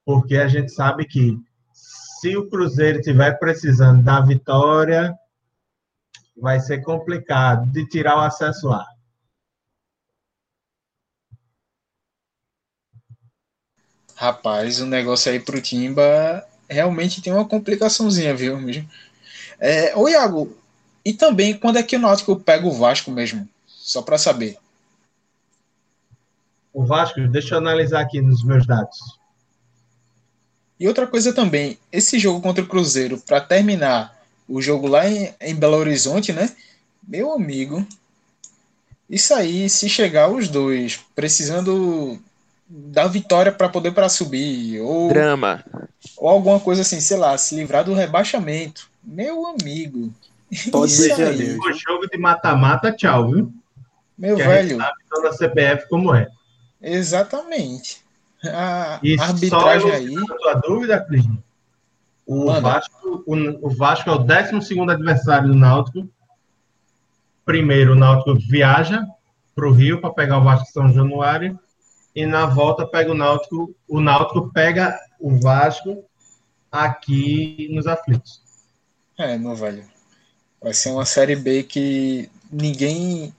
porque 0.06 0.38
a 0.38 0.48
gente 0.48 0.72
sabe 0.72 1.06
que 1.06 1.38
se 2.20 2.36
o 2.36 2.50
Cruzeiro 2.50 3.00
estiver 3.00 3.40
precisando 3.40 4.04
da 4.04 4.20
vitória, 4.20 5.18
vai 6.36 6.60
ser 6.60 6.84
complicado 6.84 7.66
de 7.72 7.88
tirar 7.88 8.18
o 8.18 8.22
acesso 8.22 8.68
lá. 8.68 8.86
Rapaz, 14.16 14.82
o 14.82 14.86
negócio 14.86 15.32
aí 15.32 15.40
pro 15.40 15.62
Timba 15.62 16.46
realmente 16.70 17.22
tem 17.22 17.32
uma 17.32 17.48
complicaçãozinha, 17.48 18.36
viu? 18.36 18.60
Mesmo. 18.60 18.90
É, 19.58 19.96
ô 19.96 20.10
Iago, 20.10 20.58
e 21.06 21.14
também 21.14 21.58
quando 21.58 21.78
é 21.78 21.84
que 21.84 21.96
o 21.96 22.00
Náutico 22.00 22.38
pega 22.38 22.68
o 22.68 22.72
Vasco 22.72 23.12
mesmo? 23.12 23.48
Só 23.66 24.02
para 24.02 24.18
saber. 24.18 24.58
O 26.74 26.86
Vasco, 26.86 27.26
deixa 27.30 27.56
eu 27.56 27.60
analisar 27.60 28.02
aqui 28.02 28.22
nos 28.22 28.44
meus 28.44 28.68
dados. 28.68 29.19
E 30.80 30.88
outra 30.88 31.06
coisa 31.06 31.34
também, 31.34 31.78
esse 31.92 32.18
jogo 32.18 32.42
contra 32.42 32.64
o 32.64 32.68
Cruzeiro, 32.68 33.18
para 33.18 33.42
terminar 33.42 34.18
o 34.48 34.62
jogo 34.62 34.88
lá 34.88 35.08
em, 35.08 35.34
em 35.42 35.56
Belo 35.56 35.78
Horizonte, 35.78 36.32
né? 36.32 36.50
Meu 37.06 37.34
amigo, 37.34 37.86
isso 39.10 39.34
aí, 39.34 39.70
se 39.70 39.90
chegar 39.90 40.30
os 40.30 40.48
dois 40.48 41.00
precisando 41.16 42.20
da 42.70 43.08
vitória 43.08 43.52
para 43.52 43.68
poder 43.68 43.92
para 43.92 44.08
subir, 44.08 44.80
ou, 44.80 45.10
Drama. 45.10 45.66
ou 46.16 46.30
alguma 46.30 46.60
coisa 46.60 46.84
assim, 46.84 47.02
sei 47.02 47.18
lá, 47.18 47.36
se 47.38 47.56
livrar 47.56 47.84
do 47.84 47.96
rebaixamento. 47.96 48.90
Meu 49.04 49.48
amigo. 49.48 50.14
Pode 50.72 50.92
isso 50.92 51.04
ser, 51.04 51.28
aí. 51.28 51.58
O 51.58 51.74
jogo 51.74 52.08
de 52.08 52.18
mata-mata, 52.18 52.92
tchau, 52.92 53.32
viu? 53.32 53.54
meu 54.18 54.36
Que 54.36 54.42
a 54.42 54.46
gente 54.46 54.54
velho, 54.54 54.78
sabe 54.78 54.98
toda 55.10 55.30
a 55.30 55.34
CPF 55.34 55.90
como 55.90 56.14
é. 56.14 56.28
exatamente. 56.82 58.04
A 58.46 59.00
E 59.04 59.20
arbitragem 59.20 59.92
aí, 59.92 60.16
a 60.48 60.54
dúvida, 60.54 61.00
Clisma? 61.06 61.44
O 62.26 62.46
Manda. 62.46 62.62
Vasco, 62.62 63.24
o, 63.26 63.68
o 63.68 63.70
Vasco 63.70 64.10
é 64.10 64.14
o 64.14 64.20
12 64.20 64.80
adversário 64.90 65.50
do 65.50 65.56
Náutico. 65.56 66.08
Primeiro, 67.44 67.94
o 67.94 67.96
Náutico 67.96 68.36
viaja 68.36 69.06
para 69.56 69.68
o 69.68 69.72
Rio 69.72 70.00
para 70.00 70.12
pegar 70.12 70.38
o 70.38 70.44
Vasco 70.44 70.66
de 70.66 70.72
São 70.72 70.94
Januário. 70.94 71.60
E 72.16 72.26
na 72.26 72.46
volta 72.46 72.88
pega 72.88 73.12
o 73.12 73.16
Náutico. 73.16 73.76
O 73.88 74.00
Náutico 74.00 74.52
pega 74.54 74.98
o 75.20 75.40
Vasco 75.40 76.04
aqui 76.72 77.68
nos 77.72 77.88
aflitos. 77.88 78.42
é, 79.18 79.38
meu 79.38 79.56
velho. 79.56 79.84
Vai 80.62 80.74
ser 80.74 80.90
uma 80.92 81.06
série 81.06 81.36
B 81.36 81.64
que 81.64 82.30
ninguém 82.52 83.34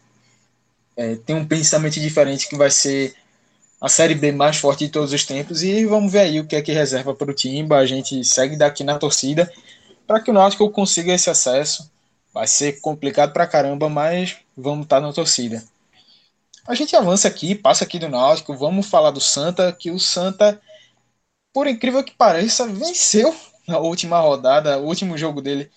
é, 0.96 1.16
tem 1.16 1.36
um 1.36 1.46
pensamento 1.46 2.00
diferente 2.00 2.48
que 2.48 2.56
vai 2.56 2.70
ser 2.70 3.14
a 3.80 3.88
série 3.88 4.14
B 4.14 4.30
mais 4.30 4.58
forte 4.58 4.86
de 4.86 4.92
todos 4.92 5.12
os 5.12 5.24
tempos 5.24 5.62
e 5.62 5.86
vamos 5.86 6.12
ver 6.12 6.20
aí 6.20 6.40
o 6.40 6.46
que 6.46 6.54
é 6.54 6.60
que 6.60 6.72
reserva 6.72 7.14
para 7.14 7.30
o 7.30 7.34
Timba. 7.34 7.78
A 7.78 7.86
gente 7.86 8.22
segue 8.24 8.56
daqui 8.56 8.84
na 8.84 8.98
torcida 8.98 9.50
para 10.06 10.20
que 10.20 10.30
o 10.30 10.34
Náutico 10.34 10.68
consiga 10.70 11.14
esse 11.14 11.30
acesso. 11.30 11.90
Vai 12.32 12.46
ser 12.46 12.80
complicado 12.80 13.32
pra 13.32 13.46
caramba, 13.46 13.88
mas 13.88 14.36
vamos 14.56 14.84
estar 14.84 15.00
na 15.00 15.12
torcida. 15.12 15.64
A 16.66 16.74
gente 16.74 16.94
avança 16.94 17.26
aqui, 17.26 17.54
passa 17.54 17.84
aqui 17.84 17.98
do 17.98 18.08
Náutico, 18.08 18.54
vamos 18.54 18.86
falar 18.86 19.10
do 19.10 19.20
Santa, 19.20 19.72
que 19.72 19.90
o 19.90 19.98
Santa, 19.98 20.60
por 21.52 21.66
incrível 21.66 22.04
que 22.04 22.12
pareça, 22.12 22.66
venceu 22.66 23.34
na 23.66 23.78
última 23.78 24.20
rodada, 24.20 24.78
o 24.78 24.84
último 24.84 25.16
jogo 25.16 25.40
dele 25.40 25.70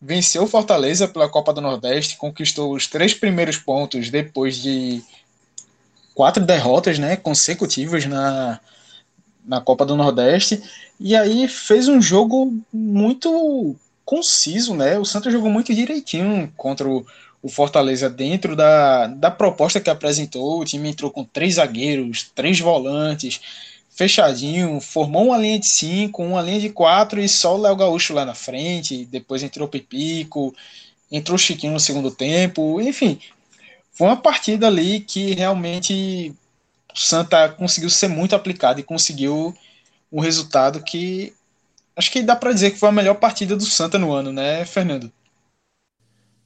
venceu 0.00 0.48
Fortaleza 0.48 1.06
pela 1.06 1.28
Copa 1.28 1.52
do 1.52 1.60
Nordeste, 1.60 2.16
conquistou 2.16 2.72
os 2.72 2.88
três 2.88 3.14
primeiros 3.14 3.56
pontos 3.56 4.10
depois 4.10 4.56
de 4.56 5.02
quatro 6.14 6.44
derrotas 6.44 6.98
né, 6.98 7.16
consecutivas 7.16 8.06
na, 8.06 8.60
na 9.44 9.60
Copa 9.60 9.84
do 9.84 9.96
Nordeste, 9.96 10.62
e 10.98 11.16
aí 11.16 11.48
fez 11.48 11.88
um 11.88 12.00
jogo 12.00 12.52
muito 12.72 13.76
conciso, 14.04 14.74
né? 14.74 14.98
O 14.98 15.04
Santos 15.04 15.32
jogou 15.32 15.50
muito 15.50 15.74
direitinho 15.74 16.52
contra 16.56 16.88
o, 16.88 17.04
o 17.42 17.48
Fortaleza 17.48 18.08
dentro 18.08 18.54
da, 18.54 19.06
da 19.06 19.30
proposta 19.30 19.80
que 19.80 19.90
apresentou. 19.90 20.60
O 20.60 20.64
time 20.64 20.90
entrou 20.90 21.10
com 21.10 21.24
três 21.24 21.54
zagueiros, 21.54 22.30
três 22.34 22.60
volantes, 22.60 23.40
fechadinho, 23.90 24.80
formou 24.80 25.26
uma 25.26 25.38
linha 25.38 25.58
de 25.58 25.66
cinco, 25.66 26.22
uma 26.22 26.42
linha 26.42 26.60
de 26.60 26.70
quatro 26.70 27.20
e 27.20 27.28
só 27.28 27.56
o 27.56 27.60
Léo 27.60 27.76
Gaúcho 27.76 28.14
lá 28.14 28.24
na 28.24 28.34
frente. 28.34 29.04
Depois 29.06 29.42
entrou 29.42 29.66
o 29.66 29.70
Pipico, 29.70 30.54
entrou 31.10 31.36
o 31.36 31.38
Chiquinho 31.38 31.72
no 31.72 31.80
segundo 31.80 32.10
tempo. 32.10 32.80
Enfim, 32.80 33.18
foi 33.92 34.06
uma 34.06 34.16
partida 34.16 34.66
ali 34.66 35.00
que 35.00 35.34
realmente 35.34 36.34
o 36.94 36.98
Santa 36.98 37.48
conseguiu 37.48 37.90
ser 37.90 38.08
muito 38.08 38.34
aplicado 38.34 38.80
e 38.80 38.84
conseguiu 38.84 39.54
um 40.10 40.20
resultado 40.20 40.82
que 40.82 41.34
acho 41.96 42.10
que 42.10 42.22
dá 42.22 42.34
para 42.34 42.52
dizer 42.52 42.70
que 42.70 42.78
foi 42.78 42.88
a 42.88 42.92
melhor 42.92 43.14
partida 43.14 43.56
do 43.56 43.64
Santa 43.64 43.98
no 43.98 44.12
ano, 44.12 44.32
né, 44.32 44.64
Fernando? 44.64 45.12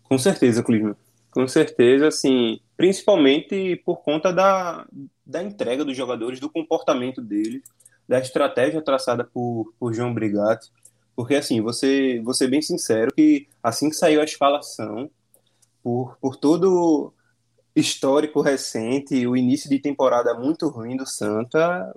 Com 0.04 0.18
certeza, 0.18 0.62
Clima. 0.62 0.96
Com 1.30 1.46
certeza, 1.46 2.08
assim, 2.08 2.60
principalmente 2.76 3.76
por 3.84 4.02
conta 4.02 4.32
da, 4.32 4.86
da 5.24 5.42
entrega 5.42 5.84
dos 5.84 5.96
jogadores, 5.96 6.40
do 6.40 6.50
comportamento 6.50 7.20
deles, 7.20 7.62
da 8.08 8.18
estratégia 8.18 8.80
traçada 8.80 9.24
por, 9.24 9.72
por 9.78 9.92
João 9.92 10.14
Brigatti. 10.14 10.70
Porque, 11.14 11.34
assim, 11.34 11.60
você, 11.60 12.20
você 12.24 12.44
ser 12.44 12.50
bem 12.50 12.62
sincero 12.62 13.12
que 13.12 13.48
assim 13.62 13.90
que 13.90 13.96
saiu 13.96 14.20
a 14.20 14.24
escalação, 14.24 15.10
por, 15.82 16.16
por 16.20 16.36
todo 16.36 17.12
histórico 17.76 18.40
recente, 18.40 19.26
o 19.26 19.36
início 19.36 19.70
de 19.70 19.78
temporada 19.78 20.34
muito 20.34 20.68
ruim 20.68 20.96
do 20.96 21.06
Santa, 21.06 21.94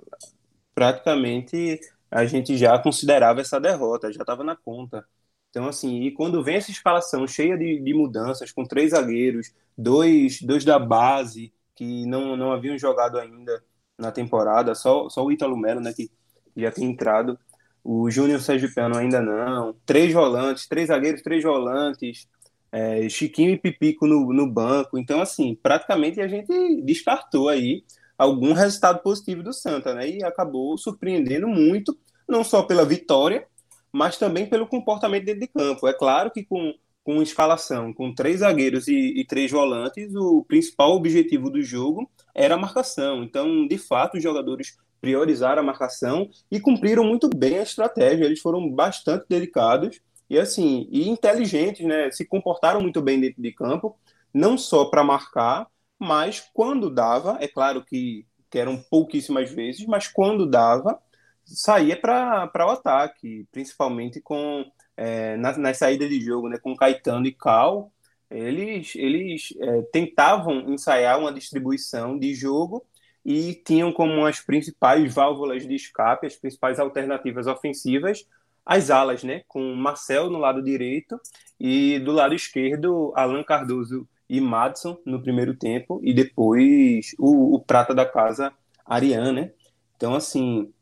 praticamente 0.74 1.80
a 2.10 2.26
gente 2.26 2.56
já 2.58 2.78
considerava 2.78 3.40
essa 3.40 3.60
derrota, 3.60 4.12
já 4.12 4.22
estava 4.22 4.44
na 4.44 4.56
conta. 4.56 5.04
Então, 5.50 5.66
assim, 5.68 6.02
e 6.02 6.12
quando 6.12 6.42
vem 6.44 6.56
essa 6.56 6.70
escalação 6.70 7.26
cheia 7.26 7.56
de, 7.58 7.80
de 7.80 7.94
mudanças, 7.94 8.52
com 8.52 8.64
três 8.64 8.90
zagueiros, 8.92 9.52
dois, 9.76 10.40
dois 10.42 10.64
da 10.64 10.78
base, 10.78 11.52
que 11.74 12.06
não, 12.06 12.36
não 12.36 12.52
haviam 12.52 12.78
jogado 12.78 13.18
ainda 13.18 13.62
na 13.98 14.12
temporada, 14.12 14.74
só, 14.74 15.08
só 15.08 15.24
o 15.24 15.32
Ítalo 15.32 15.56
Melo, 15.56 15.80
né, 15.80 15.92
que 15.92 16.10
já 16.56 16.70
tem 16.70 16.84
entrado, 16.90 17.38
o 17.82 18.10
Júnior 18.10 18.40
Sergipano 18.40 18.96
ainda 18.96 19.20
não, 19.20 19.74
três 19.86 20.12
volantes, 20.12 20.68
três 20.68 20.88
zagueiros, 20.88 21.22
três 21.22 21.42
volantes, 21.42 22.28
é, 22.72 23.08
Chiquinho 23.08 23.50
e 23.50 23.58
Pipico 23.58 24.06
no, 24.06 24.32
no 24.32 24.46
banco, 24.46 24.98
então, 24.98 25.20
assim, 25.20 25.58
praticamente 25.60 26.20
a 26.20 26.28
gente 26.28 26.82
descartou 26.82 27.48
aí 27.48 27.84
algum 28.16 28.52
resultado 28.52 29.02
positivo 29.02 29.42
do 29.42 29.52
Santa, 29.52 29.94
né, 29.94 30.08
e 30.08 30.24
acabou 30.24 30.76
surpreendendo 30.76 31.48
muito, 31.48 31.96
não 32.28 32.44
só 32.44 32.62
pela 32.62 32.84
vitória, 32.84 33.46
mas 33.92 34.16
também 34.16 34.46
pelo 34.46 34.66
comportamento 34.66 35.24
dentro 35.24 35.40
de 35.40 35.48
campo. 35.48 35.88
É 35.88 35.92
claro 35.92 36.30
que 36.30 36.44
com, 36.44 36.74
com 37.02 37.22
escalação, 37.22 37.92
com 37.92 38.14
três 38.14 38.40
zagueiros 38.40 38.86
e, 38.88 39.20
e 39.20 39.24
três 39.24 39.50
volantes, 39.50 40.14
o 40.14 40.44
principal 40.44 40.92
objetivo 40.92 41.50
do 41.50 41.62
jogo 41.62 42.08
era 42.34 42.54
a 42.54 42.58
marcação. 42.58 43.24
Então, 43.24 43.66
de 43.66 43.78
fato, 43.78 44.16
os 44.16 44.22
jogadores 44.22 44.76
priorizaram 45.00 45.62
a 45.62 45.64
marcação 45.64 46.28
e 46.50 46.60
cumpriram 46.60 47.02
muito 47.02 47.28
bem 47.28 47.58
a 47.58 47.62
estratégia. 47.62 48.26
Eles 48.26 48.40
foram 48.40 48.70
bastante 48.70 49.24
dedicados 49.28 50.00
e 50.30 50.38
assim 50.38 50.88
e 50.90 51.08
inteligentes, 51.08 51.84
né? 51.86 52.10
Se 52.10 52.24
comportaram 52.24 52.80
muito 52.80 53.02
bem 53.02 53.20
dentro 53.20 53.42
de 53.42 53.52
campo, 53.52 53.98
não 54.32 54.56
só 54.56 54.86
para 54.86 55.04
marcar, 55.04 55.66
mas 55.98 56.40
quando 56.54 56.88
dava, 56.90 57.36
é 57.40 57.48
claro 57.48 57.84
que, 57.84 58.26
que 58.50 58.58
eram 58.58 58.78
pouquíssimas 58.90 59.50
vezes, 59.50 59.84
mas 59.86 60.08
quando 60.08 60.46
dava, 60.46 60.98
saía 61.44 62.00
para 62.00 62.66
o 62.66 62.70
ataque, 62.70 63.46
principalmente 63.52 64.20
com 64.20 64.64
é, 64.96 65.36
nas, 65.36 65.56
nas 65.56 65.78
saídas 65.78 66.08
de 66.10 66.20
jogo, 66.20 66.48
né, 66.48 66.58
com 66.58 66.76
Caetano 66.76 67.26
e 67.26 67.32
Cal, 67.32 67.92
eles, 68.30 68.94
eles 68.94 69.54
é, 69.58 69.82
tentavam 69.92 70.70
ensaiar 70.72 71.18
uma 71.18 71.32
distribuição 71.32 72.18
de 72.18 72.34
jogo 72.34 72.86
e 73.24 73.54
tinham 73.54 73.92
como 73.92 74.24
as 74.26 74.40
principais 74.40 75.12
válvulas 75.12 75.66
de 75.66 75.74
escape, 75.74 76.26
as 76.26 76.36
principais 76.36 76.78
alternativas 76.78 77.46
ofensivas, 77.46 78.26
as 78.64 78.90
alas, 78.90 79.24
né, 79.24 79.42
com 79.48 79.74
Marcel 79.74 80.30
no 80.30 80.38
lado 80.38 80.62
direito 80.62 81.20
e 81.58 81.98
do 82.00 82.12
lado 82.12 82.34
esquerdo, 82.34 83.12
Alan 83.16 83.42
Cardoso 83.42 84.08
e 84.28 84.40
Madison 84.40 84.98
no 85.04 85.22
primeiro 85.22 85.56
tempo 85.56 86.00
e 86.02 86.14
depois 86.14 87.14
o, 87.18 87.56
o 87.56 87.60
prata 87.64 87.94
da 87.94 88.06
casa, 88.06 88.52
Ariane, 88.86 89.32
né? 89.32 89.52
Então, 89.96 90.14
assim, 90.14 90.72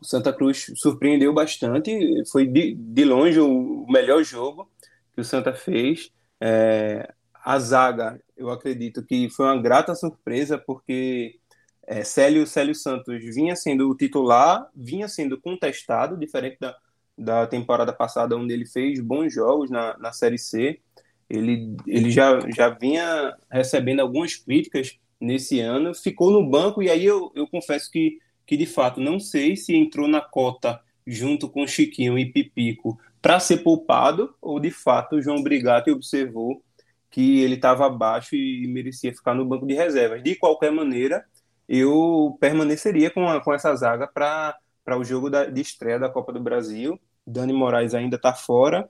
o 0.00 0.04
Santa 0.04 0.32
Cruz 0.32 0.66
surpreendeu 0.76 1.32
bastante, 1.32 1.92
foi 2.30 2.46
de, 2.46 2.74
de 2.74 3.04
longe 3.04 3.40
o 3.40 3.86
melhor 3.88 4.22
jogo 4.22 4.70
que 5.12 5.20
o 5.20 5.24
Santa 5.24 5.54
fez. 5.54 6.10
É, 6.40 7.12
a 7.44 7.58
zaga, 7.58 8.20
eu 8.36 8.50
acredito 8.50 9.04
que 9.04 9.28
foi 9.30 9.46
uma 9.46 9.60
grata 9.60 9.94
surpresa, 9.94 10.58
porque 10.58 11.38
é, 11.86 12.04
Célio, 12.04 12.46
Célio 12.46 12.74
Santos 12.74 13.22
vinha 13.34 13.56
sendo 13.56 13.88
o 13.90 13.96
titular, 13.96 14.68
vinha 14.74 15.08
sendo 15.08 15.40
contestado, 15.40 16.16
diferente 16.16 16.56
da, 16.60 16.76
da 17.16 17.46
temporada 17.46 17.92
passada, 17.92 18.36
onde 18.36 18.52
ele 18.52 18.66
fez 18.66 19.00
bons 19.00 19.32
jogos 19.32 19.70
na, 19.70 19.96
na 19.98 20.12
Série 20.12 20.38
C. 20.38 20.80
Ele, 21.28 21.76
ele 21.86 22.10
já, 22.10 22.38
já 22.54 22.68
vinha 22.68 23.36
recebendo 23.50 24.00
algumas 24.00 24.34
críticas 24.36 24.98
nesse 25.20 25.60
ano, 25.60 25.94
ficou 25.94 26.30
no 26.30 26.48
banco, 26.48 26.82
e 26.82 26.90
aí 26.90 27.04
eu, 27.04 27.32
eu 27.34 27.46
confesso 27.46 27.90
que 27.90 28.18
que 28.46 28.56
de 28.56 28.66
fato 28.66 29.00
não 29.00 29.18
sei 29.18 29.56
se 29.56 29.74
entrou 29.74 30.08
na 30.08 30.20
cota 30.20 30.80
junto 31.06 31.48
com 31.48 31.66
Chiquinho 31.66 32.18
e 32.18 32.30
Pipico 32.30 32.98
para 33.20 33.40
ser 33.40 33.58
poupado 33.58 34.34
ou 34.40 34.60
de 34.60 34.70
fato 34.70 35.16
o 35.16 35.22
João 35.22 35.42
Brigatti 35.42 35.90
observou 35.90 36.62
que 37.10 37.40
ele 37.40 37.54
estava 37.54 37.86
abaixo 37.86 38.34
e 38.34 38.66
merecia 38.66 39.14
ficar 39.14 39.34
no 39.34 39.44
banco 39.44 39.66
de 39.66 39.74
reservas. 39.74 40.22
De 40.22 40.34
qualquer 40.34 40.72
maneira, 40.72 41.24
eu 41.68 42.36
permaneceria 42.40 43.10
com, 43.10 43.28
a, 43.28 43.42
com 43.42 43.52
essa 43.54 43.74
zaga 43.74 44.06
para 44.06 44.58
o 44.98 45.04
jogo 45.04 45.30
da, 45.30 45.46
de 45.46 45.60
estreia 45.60 45.98
da 45.98 46.08
Copa 46.08 46.32
do 46.32 46.40
Brasil. 46.40 47.00
Dani 47.26 47.52
Moraes 47.52 47.94
ainda 47.94 48.16
está 48.16 48.34
fora, 48.34 48.88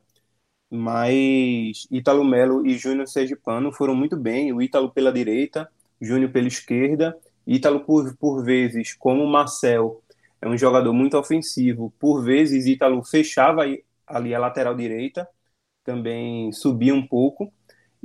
mas 0.71 1.87
Ítalo 1.91 2.25
Melo 2.25 2.67
e 2.67 2.77
Júnior 2.77 3.07
Sergipano 3.09 3.73
foram 3.73 3.95
muito 3.95 4.17
bem. 4.17 4.53
O 4.53 4.61
Ítalo 4.63 4.91
pela 4.91 5.13
direita, 5.13 5.71
Júnior 6.01 6.31
pela 6.33 6.49
esquerda 6.49 7.17
Ítalo, 7.47 7.81
por, 7.85 8.17
por 8.17 8.43
vezes, 8.43 8.95
como 8.95 9.23
o 9.23 9.31
Marcel, 9.31 10.03
é 10.41 10.49
um 10.49 10.57
jogador 10.57 10.93
muito 10.93 11.17
ofensivo, 11.19 11.93
por 11.99 12.23
vezes 12.23 12.67
Ítalo 12.67 13.03
fechava 13.05 13.63
ali 14.07 14.35
a 14.35 14.39
lateral 14.39 14.75
direita, 14.75 15.29
também 15.85 16.51
subia 16.53 16.95
um 16.95 17.07
pouco, 17.07 17.53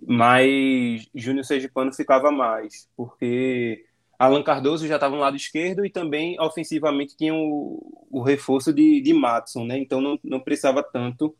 mas 0.07 1.09
Júnior 1.15 1.45
Sergipano 1.45 1.93
ficava 1.93 2.31
mais, 2.31 2.87
porque 2.95 3.85
Alan 4.19 4.43
Cardoso 4.43 4.85
já 4.85 4.95
estava 4.95 5.15
no 5.15 5.21
lado 5.21 5.37
esquerdo 5.37 5.85
e 5.85 5.89
também 5.89 6.39
ofensivamente 6.41 7.15
tinha 7.15 7.33
o, 7.33 8.07
o 8.11 8.21
reforço 8.21 8.73
de, 8.73 8.99
de 8.99 9.13
Matson, 9.13 9.63
né? 9.63 9.79
Então 9.79 10.01
não, 10.01 10.19
não 10.21 10.41
precisava 10.41 10.83
tanto 10.83 11.33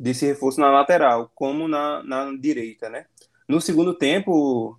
desse 0.00 0.24
reforço 0.26 0.58
na 0.58 0.70
lateral 0.70 1.30
como 1.34 1.68
na, 1.68 2.02
na 2.02 2.32
direita, 2.34 2.88
né? 2.88 3.04
No 3.46 3.60
segundo 3.60 3.92
tempo, 3.92 4.78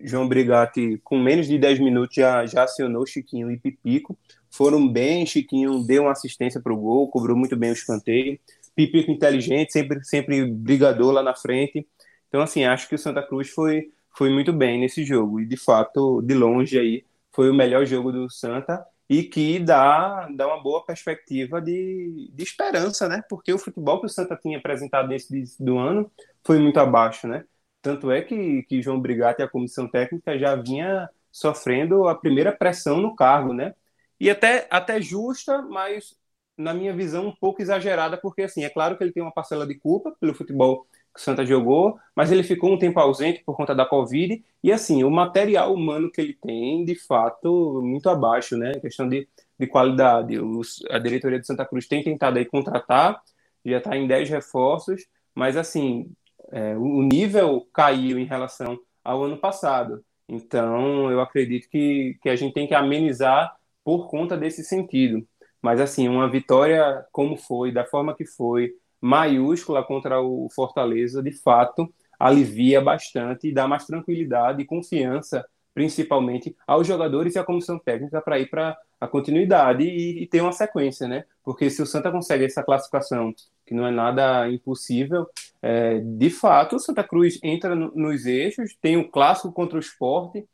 João 0.00 0.28
Brigatti, 0.28 1.00
com 1.02 1.18
menos 1.18 1.48
de 1.48 1.58
10 1.58 1.80
minutos, 1.80 2.14
já, 2.14 2.46
já 2.46 2.62
acionou 2.62 3.04
Chiquinho 3.04 3.50
e 3.50 3.58
Pipico. 3.58 4.16
Foram 4.48 4.86
bem, 4.88 5.26
Chiquinho 5.26 5.84
deu 5.84 6.02
uma 6.02 6.12
assistência 6.12 6.60
para 6.60 6.72
o 6.72 6.76
gol, 6.76 7.08
cobrou 7.08 7.36
muito 7.36 7.56
bem 7.56 7.70
o 7.70 7.72
escanteio. 7.74 8.38
Pipico 8.76 9.10
inteligente, 9.10 9.72
sempre, 9.72 10.04
sempre 10.04 10.46
brigador 10.46 11.12
lá 11.12 11.22
na 11.22 11.34
frente. 11.34 11.84
Então, 12.28 12.40
assim, 12.40 12.64
acho 12.64 12.88
que 12.88 12.94
o 12.94 12.98
Santa 12.98 13.22
Cruz 13.22 13.50
foi, 13.50 13.90
foi 14.14 14.30
muito 14.30 14.52
bem 14.52 14.80
nesse 14.80 15.04
jogo. 15.04 15.40
E, 15.40 15.46
de 15.46 15.56
fato, 15.56 16.22
de 16.22 16.34
longe 16.34 16.78
aí, 16.78 17.04
foi 17.32 17.50
o 17.50 17.54
melhor 17.54 17.84
jogo 17.86 18.12
do 18.12 18.30
Santa 18.30 18.84
e 19.08 19.22
que 19.24 19.58
dá, 19.58 20.28
dá 20.34 20.46
uma 20.46 20.62
boa 20.62 20.84
perspectiva 20.84 21.60
de, 21.60 22.30
de 22.32 22.42
esperança, 22.42 23.08
né? 23.08 23.22
Porque 23.28 23.52
o 23.52 23.58
futebol 23.58 24.00
que 24.00 24.06
o 24.06 24.08
Santa 24.08 24.36
tinha 24.36 24.58
apresentado 24.58 25.08
nesse 25.08 25.62
do 25.62 25.78
ano 25.78 26.10
foi 26.46 26.58
muito 26.58 26.78
abaixo, 26.80 27.26
né? 27.26 27.44
Tanto 27.80 28.10
é 28.10 28.22
que, 28.22 28.62
que 28.64 28.80
João 28.82 29.00
Brigatti 29.00 29.42
e 29.42 29.44
a 29.44 29.48
comissão 29.48 29.88
técnica 29.88 30.38
já 30.38 30.54
vinha 30.56 31.08
sofrendo 31.30 32.06
a 32.08 32.14
primeira 32.14 32.52
pressão 32.52 33.00
no 33.00 33.14
cargo, 33.14 33.52
né? 33.52 33.74
E 34.20 34.30
até, 34.30 34.68
até 34.70 35.00
justa, 35.00 35.62
mas 35.62 36.14
na 36.56 36.72
minha 36.72 36.94
visão 36.94 37.26
um 37.26 37.34
pouco 37.34 37.60
exagerada, 37.62 38.16
porque 38.16 38.42
assim, 38.42 38.64
é 38.64 38.70
claro 38.70 38.96
que 38.96 39.02
ele 39.02 39.12
tem 39.12 39.22
uma 39.22 39.32
parcela 39.32 39.66
de 39.66 39.74
culpa 39.74 40.14
pelo 40.20 40.34
futebol 40.34 40.86
que 41.14 41.20
o 41.20 41.22
Santa 41.22 41.44
jogou, 41.44 41.98
mas 42.16 42.32
ele 42.32 42.42
ficou 42.42 42.72
um 42.72 42.78
tempo 42.78 42.98
ausente 42.98 43.42
por 43.44 43.56
conta 43.56 43.74
da 43.74 43.84
Covid, 43.86 44.42
e 44.62 44.72
assim, 44.72 45.04
o 45.04 45.10
material 45.10 45.74
humano 45.74 46.10
que 46.10 46.20
ele 46.20 46.34
tem, 46.34 46.84
de 46.84 46.94
fato, 46.94 47.80
muito 47.82 48.08
abaixo, 48.08 48.56
né? 48.56 48.72
Questão 48.80 49.08
de, 49.08 49.28
de 49.58 49.66
qualidade. 49.66 50.38
Os, 50.38 50.82
a 50.90 50.98
diretoria 50.98 51.38
de 51.40 51.46
Santa 51.46 51.66
Cruz 51.66 51.86
tem 51.86 52.02
tentado 52.02 52.38
aí 52.38 52.44
contratar, 52.44 53.20
já 53.64 53.78
está 53.78 53.96
em 53.96 54.06
10 54.06 54.30
reforços, 54.30 55.06
mas 55.34 55.56
assim, 55.56 56.10
é, 56.50 56.76
o 56.76 57.02
nível 57.02 57.66
caiu 57.72 58.18
em 58.18 58.24
relação 58.24 58.78
ao 59.04 59.24
ano 59.24 59.36
passado. 59.36 60.04
Então, 60.28 61.10
eu 61.10 61.20
acredito 61.20 61.68
que, 61.68 62.18
que 62.22 62.28
a 62.28 62.36
gente 62.36 62.54
tem 62.54 62.66
que 62.66 62.74
amenizar 62.74 63.54
por 63.84 64.08
conta 64.08 64.36
desse 64.36 64.64
sentido. 64.64 65.26
Mas, 65.60 65.80
assim, 65.80 66.08
uma 66.08 66.28
vitória 66.28 67.04
como 67.12 67.36
foi, 67.36 67.72
da 67.72 67.84
forma 67.84 68.14
que 68.14 68.26
foi, 68.26 68.72
maiúscula 69.02 69.82
contra 69.82 70.22
o 70.22 70.48
Fortaleza, 70.54 71.20
de 71.20 71.32
fato, 71.32 71.92
alivia 72.18 72.80
bastante 72.80 73.48
e 73.48 73.52
dá 73.52 73.66
mais 73.66 73.84
tranquilidade 73.84 74.62
e 74.62 74.64
confiança, 74.64 75.44
principalmente 75.74 76.56
aos 76.64 76.86
jogadores 76.86 77.34
e 77.34 77.38
à 77.38 77.44
comissão 77.44 77.78
técnica 77.80 78.22
para 78.22 78.38
ir 78.38 78.48
para 78.48 78.78
a 79.00 79.08
continuidade 79.08 79.82
e, 79.82 80.22
e, 80.22 80.26
ter 80.28 80.40
uma 80.40 80.52
sequência, 80.52 81.08
né? 81.08 81.24
Porque 81.42 81.68
se 81.68 81.82
o 81.82 81.86
Santa 81.86 82.12
consegue 82.12 82.44
essa 82.44 82.62
classificação, 82.62 83.34
que 83.66 83.74
não 83.74 83.84
é 83.84 83.90
nada 83.90 84.48
impossível, 84.48 85.26
é, 85.60 85.98
de 85.98 86.30
fato 86.30 86.76
o 86.76 86.78
Santa 86.78 87.02
Cruz 87.02 87.40
entra 87.42 87.74
no, 87.74 87.90
nos 87.96 88.24
eixos, 88.26 88.76
tem 88.80 88.96
um 88.96 89.08
clássico 89.10 89.52
contra 89.52 89.76
o 89.76 89.80
esporte, 89.80 90.46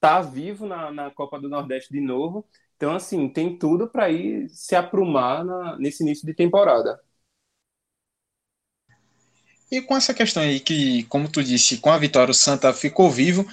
tá 0.00 0.22
vivo 0.22 0.66
na, 0.66 0.90
na 0.90 1.10
Copa 1.10 1.38
do 1.38 1.48
Nordeste 1.48 1.92
de 1.92 2.00
novo, 2.00 2.46
então 2.76 2.94
assim 2.94 3.28
tem 3.28 3.58
tudo 3.58 3.88
para 3.88 4.10
ir 4.10 4.48
se 4.48 4.74
aprumar 4.74 5.44
na, 5.44 5.76
nesse 5.78 6.02
início 6.02 6.26
de 6.26 6.34
temporada. 6.34 6.98
E 9.72 9.80
com 9.80 9.96
essa 9.96 10.12
questão 10.12 10.42
aí 10.42 10.60
que, 10.60 11.04
como 11.04 11.30
tu 11.30 11.42
disse, 11.42 11.78
com 11.78 11.90
a 11.90 11.96
vitória 11.96 12.30
o 12.30 12.34
Santa 12.34 12.74
ficou 12.74 13.10
vivo, 13.10 13.48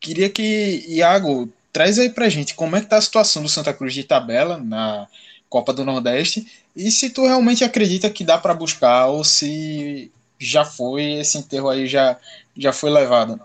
queria 0.00 0.30
que 0.30 0.82
Iago 0.88 1.52
traz 1.70 1.98
aí 1.98 2.08
pra 2.08 2.30
gente 2.30 2.54
como 2.54 2.74
é 2.74 2.80
que 2.80 2.86
tá 2.86 2.96
a 2.96 3.02
situação 3.02 3.42
do 3.42 3.50
Santa 3.50 3.74
Cruz 3.74 3.92
de 3.92 4.02
tabela 4.02 4.56
na 4.56 5.06
Copa 5.46 5.74
do 5.74 5.84
Nordeste 5.84 6.50
e 6.74 6.90
se 6.90 7.10
tu 7.10 7.26
realmente 7.26 7.64
acredita 7.64 8.08
que 8.08 8.24
dá 8.24 8.38
para 8.38 8.54
buscar 8.54 9.08
ou 9.08 9.22
se 9.22 10.10
já 10.38 10.64
foi 10.64 11.18
esse 11.18 11.36
enterro 11.36 11.68
aí 11.68 11.86
já 11.86 12.16
já 12.56 12.72
foi 12.72 12.88
levado. 12.88 13.38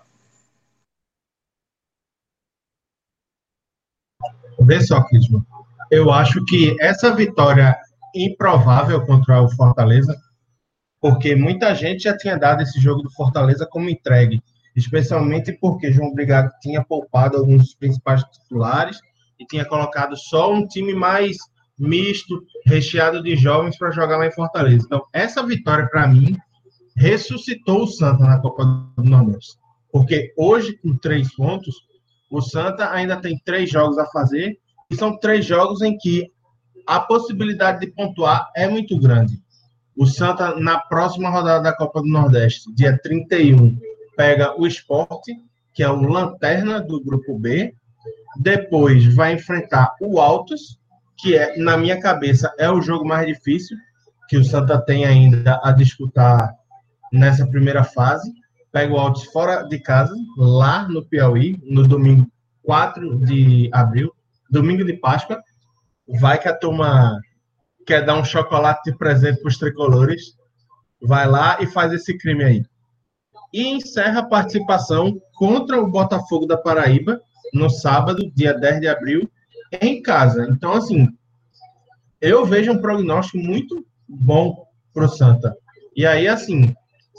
Vê 4.61 4.79
só, 4.81 5.03
Clisman. 5.03 5.45
Eu 5.91 6.09
acho 6.09 6.45
que 6.45 6.73
essa 6.79 7.13
vitória 7.13 7.77
improvável 8.15 9.05
contra 9.05 9.41
o 9.41 9.49
Fortaleza 9.49 10.22
porque 11.03 11.35
muita 11.35 11.75
gente 11.75 12.03
já 12.03 12.15
tinha 12.15 12.37
dado 12.37 12.63
esse 12.63 12.79
jogo 12.79 13.01
do 13.01 13.11
Fortaleza 13.11 13.67
como 13.69 13.89
entregue, 13.89 14.41
especialmente 14.73 15.51
porque 15.51 15.91
João 15.91 16.13
Brigado 16.13 16.49
tinha 16.61 16.81
poupado 16.81 17.35
alguns 17.35 17.63
dos 17.63 17.75
principais 17.75 18.23
titulares 18.23 19.01
e 19.37 19.45
tinha 19.45 19.65
colocado 19.65 20.15
só 20.15 20.53
um 20.53 20.65
time 20.65 20.93
mais 20.93 21.35
misto, 21.77 22.41
recheado 22.65 23.21
de 23.21 23.35
jovens 23.35 23.77
para 23.77 23.91
jogar 23.91 24.15
lá 24.15 24.27
em 24.27 24.31
Fortaleza. 24.31 24.85
Então, 24.85 25.03
essa 25.11 25.45
vitória, 25.45 25.89
para 25.89 26.07
mim, 26.07 26.37
ressuscitou 26.95 27.83
o 27.83 27.87
Santa 27.87 28.23
na 28.23 28.39
Copa 28.39 28.63
do 28.95 29.03
Nordeste. 29.03 29.57
Porque 29.91 30.33
hoje, 30.37 30.77
com 30.77 30.95
três 30.95 31.35
pontos, 31.35 31.75
o 32.31 32.39
Santa 32.39 32.89
ainda 32.91 33.17
tem 33.17 33.37
três 33.43 33.69
jogos 33.69 33.97
a 33.97 34.05
fazer, 34.05 34.57
e 34.89 34.95
são 34.95 35.19
três 35.19 35.45
jogos 35.45 35.81
em 35.81 35.97
que 35.97 36.31
a 36.87 37.01
possibilidade 37.01 37.81
de 37.81 37.87
pontuar 37.87 38.49
é 38.55 38.69
muito 38.69 38.97
grande. 38.97 39.43
O 39.95 40.05
Santa, 40.05 40.55
na 40.55 40.79
próxima 40.79 41.29
rodada 41.29 41.61
da 41.61 41.75
Copa 41.75 42.01
do 42.01 42.07
Nordeste, 42.07 42.73
dia 42.73 42.97
31, 42.97 43.77
pega 44.17 44.59
o 44.59 44.65
Esporte, 44.65 45.35
que 45.73 45.83
é 45.83 45.89
o 45.89 46.01
lanterna 46.01 46.81
do 46.81 47.03
grupo 47.03 47.37
B. 47.37 47.75
Depois 48.37 49.05
vai 49.13 49.33
enfrentar 49.33 49.95
o 50.01 50.19
Altos, 50.19 50.79
que 51.17 51.37
é, 51.37 51.57
na 51.57 51.77
minha 51.77 51.99
cabeça, 51.99 52.51
é 52.57 52.69
o 52.69 52.81
jogo 52.81 53.05
mais 53.05 53.27
difícil 53.27 53.77
que 54.27 54.37
o 54.37 54.43
Santa 54.43 54.81
tem 54.81 55.05
ainda 55.05 55.59
a 55.63 55.71
disputar 55.71 56.55
nessa 57.11 57.45
primeira 57.45 57.83
fase. 57.83 58.33
Pega 58.71 58.93
o 58.93 58.97
Altos 58.97 59.25
fora 59.25 59.61
de 59.63 59.77
casa, 59.79 60.15
lá 60.35 60.87
no 60.87 61.05
Piauí, 61.05 61.61
no 61.63 61.87
domingo 61.87 62.27
4 62.63 63.19
de 63.19 63.69
abril, 63.71 64.11
domingo 64.49 64.83
de 64.83 64.93
Páscoa. 64.93 65.39
Vai 66.19 66.39
que 66.39 66.47
a 66.47 66.57
turma 66.57 67.19
quer 67.85 68.05
dar 68.05 68.15
um 68.15 68.23
chocolate 68.23 68.91
de 68.91 68.97
presente 68.97 69.39
para 69.41 69.49
os 69.49 69.57
tricolores, 69.57 70.35
vai 71.01 71.27
lá 71.27 71.57
e 71.61 71.67
faz 71.67 71.91
esse 71.93 72.17
crime 72.17 72.43
aí. 72.43 72.65
E 73.53 73.67
encerra 73.67 74.21
a 74.21 74.25
participação 74.25 75.21
contra 75.35 75.81
o 75.81 75.89
Botafogo 75.89 76.45
da 76.45 76.57
Paraíba 76.57 77.21
no 77.53 77.69
sábado, 77.69 78.31
dia 78.33 78.53
10 78.53 78.81
de 78.81 78.87
abril, 78.87 79.29
em 79.81 80.01
casa. 80.01 80.47
Então, 80.49 80.73
assim, 80.73 81.07
eu 82.19 82.45
vejo 82.45 82.71
um 82.71 82.81
prognóstico 82.81 83.37
muito 83.37 83.85
bom 84.07 84.65
para 84.93 85.05
o 85.05 85.09
Santa. 85.09 85.55
E 85.95 86.05
aí, 86.05 86.27
assim, 86.27 86.73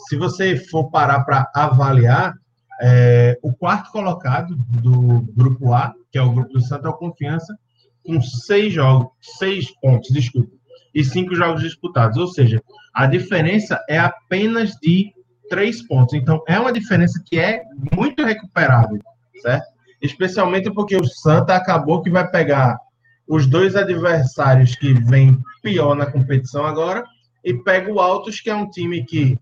se 0.08 0.16
você 0.16 0.56
for 0.56 0.90
parar 0.90 1.24
para 1.24 1.50
avaliar, 1.54 2.34
é, 2.80 3.38
o 3.42 3.52
quarto 3.52 3.92
colocado 3.92 4.56
do 4.56 5.22
grupo 5.32 5.72
A, 5.72 5.94
que 6.10 6.18
é 6.18 6.22
o 6.22 6.32
grupo 6.32 6.52
do 6.52 6.60
Santa 6.60 6.92
Confiança, 6.92 7.56
com 8.04 8.20
seis 8.20 8.72
jogos, 8.72 9.10
seis 9.38 9.70
pontos, 9.80 10.10
desculpa, 10.10 10.50
e 10.94 11.02
cinco 11.02 11.34
jogos 11.34 11.62
disputados. 11.62 12.16
Ou 12.16 12.28
seja, 12.28 12.62
a 12.94 13.06
diferença 13.06 13.82
é 13.88 13.98
apenas 13.98 14.72
de 14.82 15.12
três 15.48 15.86
pontos. 15.86 16.14
Então, 16.14 16.42
é 16.46 16.58
uma 16.58 16.72
diferença 16.72 17.22
que 17.26 17.38
é 17.38 17.62
muito 17.94 18.24
recuperável, 18.24 18.98
certo? 19.40 19.66
Especialmente 20.00 20.70
porque 20.72 20.96
o 20.96 21.04
Santa 21.04 21.54
acabou 21.54 22.02
que 22.02 22.10
vai 22.10 22.28
pegar 22.30 22.78
os 23.26 23.46
dois 23.46 23.74
adversários 23.74 24.76
que 24.76 24.92
vêm 24.92 25.38
pior 25.62 25.94
na 25.94 26.06
competição 26.06 26.66
agora 26.66 27.04
e 27.42 27.54
pega 27.54 27.90
o 27.90 28.00
Altos, 28.00 28.40
que 28.40 28.50
é 28.50 28.54
um 28.54 28.68
time 28.68 29.04
que 29.04 29.38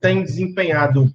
tem 0.00 0.22
desempenhado 0.22 1.12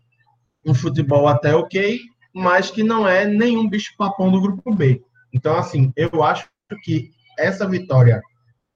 um 0.65 0.73
futebol 0.73 1.27
até 1.27 1.55
ok, 1.55 1.99
mas 2.33 2.71
que 2.71 2.83
não 2.83 3.07
é 3.07 3.25
nenhum 3.25 3.67
bicho-papão 3.67 4.31
do 4.31 4.41
grupo 4.41 4.73
B. 4.73 5.01
Então, 5.33 5.57
assim, 5.57 5.91
eu 5.95 6.23
acho 6.23 6.47
que 6.81 7.11
essa 7.37 7.67
vitória 7.67 8.21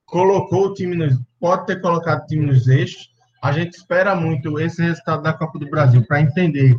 colocou 0.05 0.67
o 0.67 0.73
time 0.73 0.95
nos, 0.95 1.19
pode 1.39 1.65
ter 1.65 1.81
colocado 1.81 2.23
o 2.23 2.25
time 2.25 2.45
nos 2.45 2.67
eixos. 2.67 3.09
A 3.43 3.51
gente 3.51 3.75
espera 3.75 4.15
muito 4.15 4.59
esse 4.59 4.81
resultado 4.81 5.21
da 5.21 5.33
Copa 5.33 5.59
do 5.59 5.69
Brasil 5.69 6.03
para 6.07 6.21
entender 6.21 6.75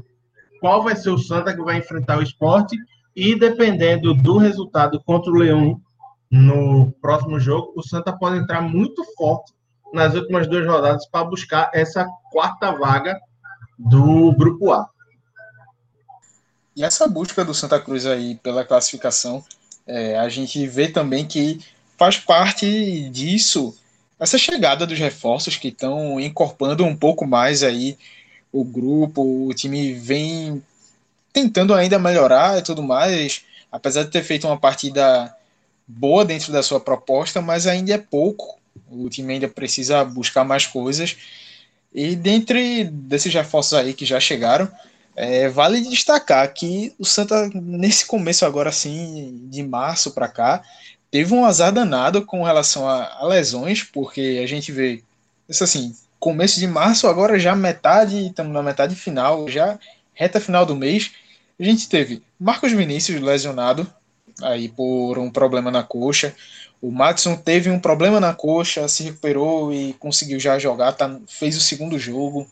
qual 0.60 0.82
vai 0.82 0.96
ser 0.96 1.10
o 1.10 1.18
Santa 1.18 1.54
que 1.54 1.62
vai 1.62 1.78
enfrentar 1.78 2.18
o 2.18 2.22
esporte 2.22 2.76
e 3.14 3.34
dependendo 3.34 4.14
do 4.14 4.38
resultado 4.38 5.02
contra 5.04 5.30
o 5.30 5.36
Leão 5.36 5.80
no 6.30 6.92
próximo 7.00 7.40
jogo, 7.40 7.72
o 7.76 7.82
Santa 7.82 8.12
pode 8.12 8.38
entrar 8.38 8.60
muito 8.60 9.02
forte 9.16 9.52
nas 9.92 10.14
últimas 10.14 10.46
duas 10.46 10.66
rodadas 10.66 11.06
para 11.08 11.24
buscar 11.24 11.70
essa 11.72 12.06
quarta 12.30 12.70
vaga 12.72 13.18
do 13.78 14.32
grupo 14.32 14.72
A. 14.72 14.88
E 16.76 16.84
essa 16.84 17.08
busca 17.08 17.44
do 17.44 17.54
Santa 17.54 17.80
Cruz 17.80 18.06
aí 18.06 18.36
pela 18.36 18.64
classificação, 18.64 19.42
é, 19.88 20.18
a 20.18 20.28
gente 20.28 20.64
vê 20.66 20.88
também 20.88 21.26
que 21.26 21.58
faz 21.96 22.18
parte 22.18 23.08
disso 23.08 23.74
essa 24.20 24.36
chegada 24.36 24.86
dos 24.86 24.98
reforços 24.98 25.56
que 25.56 25.68
estão 25.68 26.20
incorporando 26.20 26.84
um 26.84 26.96
pouco 26.96 27.26
mais 27.26 27.62
aí 27.62 27.96
o 28.52 28.64
grupo, 28.64 29.46
o 29.46 29.54
time 29.54 29.92
vem 29.94 30.62
tentando 31.32 31.74
ainda 31.74 31.98
melhorar 31.98 32.58
e 32.58 32.62
tudo 32.62 32.82
mais, 32.82 33.42
apesar 33.70 34.04
de 34.04 34.10
ter 34.10 34.22
feito 34.22 34.46
uma 34.46 34.58
partida 34.58 35.34
boa 35.86 36.24
dentro 36.24 36.52
da 36.52 36.62
sua 36.62 36.80
proposta, 36.80 37.40
mas 37.40 37.66
ainda 37.66 37.92
é 37.92 37.98
pouco. 37.98 38.58
O 38.90 39.08
time 39.08 39.34
ainda 39.34 39.48
precisa 39.48 40.04
buscar 40.04 40.44
mais 40.44 40.66
coisas. 40.66 41.16
E 41.94 42.16
dentre 42.16 42.84
desses 42.84 43.32
reforços 43.32 43.74
aí 43.74 43.94
que 43.94 44.04
já 44.04 44.18
chegaram, 44.18 44.68
é, 45.20 45.48
vale 45.48 45.80
destacar 45.80 46.54
que 46.54 46.94
o 46.96 47.04
Santa, 47.04 47.50
nesse 47.52 48.06
começo 48.06 48.46
agora 48.46 48.68
assim, 48.68 49.48
de 49.50 49.64
março 49.64 50.12
para 50.12 50.28
cá, 50.28 50.62
teve 51.10 51.34
um 51.34 51.44
azar 51.44 51.72
danado 51.72 52.24
com 52.24 52.44
relação 52.44 52.88
a, 52.88 53.18
a, 53.18 53.26
lesões, 53.26 53.82
porque 53.82 54.40
a 54.40 54.46
gente 54.46 54.70
vê 54.70 55.02
isso 55.48 55.64
assim, 55.64 55.92
começo 56.20 56.60
de 56.60 56.68
março, 56.68 57.08
agora 57.08 57.36
já 57.36 57.56
metade, 57.56 58.28
estamos 58.28 58.52
na 58.52 58.62
metade 58.62 58.94
final, 58.94 59.48
já 59.48 59.76
reta 60.14 60.38
final 60.38 60.64
do 60.64 60.76
mês, 60.76 61.10
a 61.58 61.64
gente 61.64 61.88
teve 61.88 62.22
Marcos 62.38 62.70
Vinícius 62.70 63.20
lesionado 63.20 63.92
aí 64.40 64.68
por 64.68 65.18
um 65.18 65.28
problema 65.28 65.68
na 65.68 65.82
coxa. 65.82 66.32
O 66.80 66.92
Matson 66.92 67.34
teve 67.34 67.68
um 67.70 67.80
problema 67.80 68.20
na 68.20 68.32
coxa, 68.32 68.86
se 68.86 69.02
recuperou 69.02 69.74
e 69.74 69.94
conseguiu 69.94 70.38
já 70.38 70.60
jogar, 70.60 70.92
tá, 70.92 71.18
fez 71.26 71.56
o 71.56 71.60
segundo 71.60 71.98
jogo. 71.98 72.48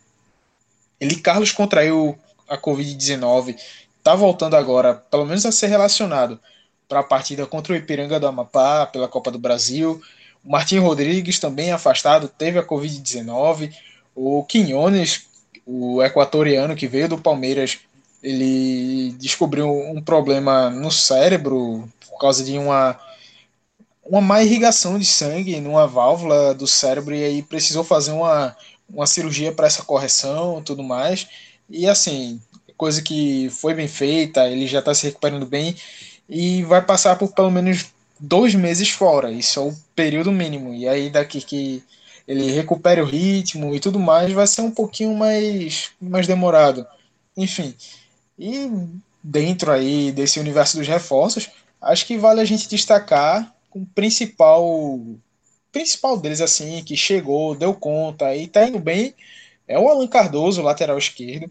Ele 1.01 1.15
Carlos 1.15 1.53
contraiu 1.53 2.19
a 2.49 2.57
Covid-19, 2.57 3.57
tá 4.03 4.15
voltando 4.15 4.55
agora, 4.55 4.95
pelo 4.95 5.27
menos 5.27 5.45
a 5.45 5.53
ser 5.53 5.67
relacionado 5.67 6.39
para 6.89 7.01
a 7.01 7.05
partida 7.05 7.47
contra 7.47 7.73
o 7.73 7.77
Ipiranga 7.77 8.21
do 8.21 8.27
Amapá 8.27 8.87
pela 8.87 9.09
Copa 9.09 9.31
do 9.31 9.39
Brasil. 9.39 10.01
O 10.45 10.51
Martim 10.51 10.79
Rodrigues 10.79 11.39
também 11.39 11.73
afastado, 11.73 12.29
teve 12.29 12.59
a 12.59 12.65
Covid-19. 12.65 13.75
O 14.15 14.45
Quinones, 14.45 15.27
o 15.67 16.03
equatoriano 16.03 16.77
que 16.77 16.87
veio 16.87 17.09
do 17.09 17.19
Palmeiras, 17.19 17.79
ele 18.23 19.13
descobriu 19.19 19.69
um 19.69 20.01
problema 20.01 20.71
no 20.71 20.91
cérebro 20.91 21.89
por 22.09 22.19
causa 22.19 22.45
de 22.45 22.57
uma 22.57 22.99
uma 24.09 24.21
má 24.21 24.43
irrigação 24.43 24.99
de 24.99 25.05
sangue 25.05 25.61
numa 25.61 25.87
válvula 25.87 26.55
do 26.55 26.67
cérebro 26.67 27.13
e 27.13 27.25
aí 27.25 27.43
precisou 27.43 27.83
fazer 27.83 28.13
uma, 28.13 28.57
uma 28.89 29.07
cirurgia 29.07 29.51
para 29.51 29.67
essa 29.67 29.83
correção 29.83 30.63
tudo 30.63 30.83
mais. 30.83 31.27
E 31.69 31.89
assim, 31.89 32.41
coisa 32.77 33.03
que 33.03 33.49
foi 33.51 33.75
bem 33.75 33.89
feita, 33.89 34.49
ele 34.49 34.67
já 34.67 34.79
está 34.81 34.95
se 34.95 35.07
recuperando 35.07 35.47
bem 35.47 35.77
e 36.29 36.63
vai 36.65 36.83
passar 36.85 37.17
por 37.17 37.33
pelo 37.33 37.51
menos 37.51 37.87
dois 38.19 38.55
meses 38.55 38.91
fora. 38.91 39.31
Isso 39.33 39.61
é 39.61 39.63
o 39.63 39.77
período 39.95 40.33
mínimo. 40.33 40.75
E 40.75 40.89
aí 40.89 41.11
daqui 41.11 41.41
que 41.41 41.83
ele 42.27 42.51
recupere 42.51 43.01
o 43.01 43.05
ritmo 43.05 43.75
e 43.75 43.81
tudo 43.81 43.99
mais, 44.01 44.33
vai 44.33 44.47
ser 44.47 44.63
um 44.63 44.71
pouquinho 44.71 45.15
mais, 45.15 45.91
mais 46.01 46.27
demorado. 46.27 46.87
enfim. 47.37 47.75
E 48.39 48.69
dentro 49.23 49.73
aí 49.73 50.13
desse 50.13 50.39
universo 50.41 50.77
dos 50.77 50.87
reforços, 50.87 51.51
acho 51.81 52.07
que 52.07 52.19
vale 52.19 52.41
a 52.41 52.45
gente 52.45 52.69
destacar 52.69 53.55
o 53.73 53.85
principal 53.87 55.01
principal 55.73 56.17
deles 56.17 56.41
assim 56.41 56.83
que 56.83 56.97
chegou, 56.97 57.55
deu 57.55 57.75
conta 57.75 58.35
e 58.35 58.47
tá 58.49 58.67
indo 58.67 58.79
bem 58.79 59.15
é 59.69 59.79
o 59.79 59.89
Alan 59.89 60.07
Cardoso, 60.07 60.63
lateral 60.63 60.99
esquerdo. 60.99 61.51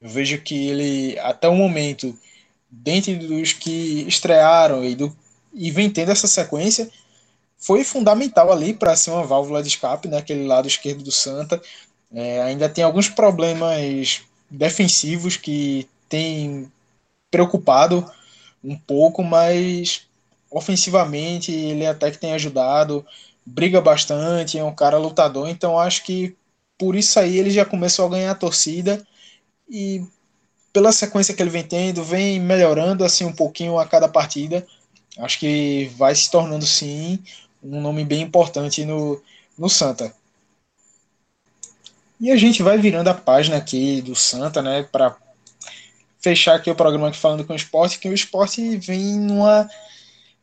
Eu 0.00 0.08
vejo 0.08 0.40
que 0.40 0.68
ele 0.68 1.18
até 1.18 1.48
o 1.48 1.54
momento 1.54 2.16
dentre 2.70 3.16
dos 3.16 3.52
que 3.52 4.04
estrearam 4.06 4.84
e, 4.84 4.94
do, 4.94 5.16
e 5.52 5.70
vem 5.70 5.90
tendo 5.90 6.12
essa 6.12 6.26
sequência, 6.26 6.88
foi 7.56 7.82
fundamental 7.82 8.52
ali 8.52 8.72
para 8.74 8.96
ser 8.96 9.10
uma 9.10 9.24
válvula 9.24 9.62
de 9.62 9.68
escape 9.68 10.08
naquele 10.08 10.42
né, 10.42 10.46
lado 10.46 10.68
esquerdo 10.68 11.02
do 11.02 11.10
Santa. 11.10 11.60
É, 12.12 12.42
ainda 12.42 12.68
tem 12.68 12.84
alguns 12.84 13.08
problemas 13.08 14.22
defensivos 14.50 15.36
que 15.36 15.88
tem 16.08 16.70
preocupado 17.30 18.08
um 18.62 18.76
pouco, 18.76 19.22
mas 19.22 20.06
ofensivamente 20.50 21.52
ele 21.52 21.86
até 21.86 22.10
que 22.10 22.18
tem 22.18 22.32
ajudado, 22.32 23.04
briga 23.44 23.80
bastante, 23.80 24.58
é 24.58 24.64
um 24.64 24.74
cara 24.74 24.96
lutador, 24.98 25.48
então 25.48 25.78
acho 25.78 26.04
que 26.04 26.34
por 26.78 26.94
isso 26.94 27.18
aí 27.18 27.36
ele 27.36 27.50
já 27.50 27.64
começou 27.64 28.06
a 28.06 28.10
ganhar 28.10 28.30
a 28.30 28.34
torcida 28.34 29.06
e 29.68 30.04
pela 30.72 30.92
sequência 30.92 31.34
que 31.34 31.42
ele 31.42 31.50
vem 31.50 31.64
tendo, 31.64 32.04
vem 32.04 32.38
melhorando 32.38 33.04
assim 33.04 33.24
um 33.24 33.32
pouquinho 33.32 33.78
a 33.78 33.86
cada 33.86 34.08
partida. 34.08 34.66
Acho 35.18 35.38
que 35.38 35.90
vai 35.96 36.14
se 36.14 36.30
tornando 36.30 36.64
sim 36.64 37.18
um 37.62 37.80
nome 37.80 38.04
bem 38.04 38.22
importante 38.22 38.84
no, 38.84 39.20
no 39.58 39.68
Santa. 39.68 40.14
E 42.20 42.30
a 42.30 42.36
gente 42.36 42.62
vai 42.62 42.78
virando 42.78 43.08
a 43.08 43.14
página 43.14 43.56
aqui 43.56 44.02
do 44.02 44.14
Santa, 44.14 44.60
né, 44.60 44.82
para 44.82 45.16
fechar 46.20 46.56
aqui 46.56 46.70
o 46.70 46.74
programa 46.74 47.08
aqui 47.08 47.18
falando 47.18 47.44
com 47.44 47.52
o 47.52 47.56
esporte, 47.56 47.98
que 47.98 48.08
o 48.08 48.14
esporte 48.14 48.76
vem 48.76 49.16
numa, 49.16 49.68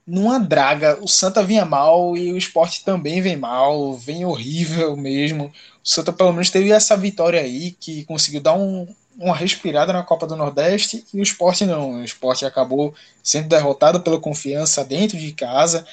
numa 0.08 0.40
draga. 0.40 0.98
O 1.02 1.08
Santa 1.08 1.44
vinha 1.44 1.66
mal 1.66 2.16
e 2.16 2.32
o 2.32 2.38
esporte 2.38 2.84
também 2.84 3.22
vem 3.22 3.36
mal, 3.36 3.94
vem 3.94 4.26
horrível 4.26 4.96
mesmo. 4.96 5.46
O 5.84 5.88
Santa 5.88 6.14
pelo 6.14 6.32
menos 6.32 6.50
teve 6.50 6.72
essa 6.72 6.96
vitória 6.96 7.42
aí, 7.42 7.72
que 7.72 8.06
conseguiu 8.06 8.42
dar 8.42 8.54
um, 8.54 8.88
uma 9.18 9.36
respirada 9.36 9.94
na 9.94 10.04
Copa 10.04 10.28
do 10.28 10.36
Nordeste 10.36 11.06
e 11.14 11.20
o 11.20 11.24
esporte 11.24 11.66
não. 11.66 12.00
O 12.00 12.04
esporte 12.04 12.46
acabou 12.46 12.94
sendo 13.24 13.48
derrotado 13.48 14.02
pela 14.02 14.20
confiança 14.20 14.84
dentro 14.84 15.18
de 15.18 15.32
casa. 15.32 15.86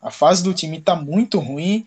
A 0.00 0.10
fase 0.10 0.42
do 0.42 0.54
time 0.54 0.78
está 0.78 0.94
muito 0.94 1.38
ruim 1.38 1.86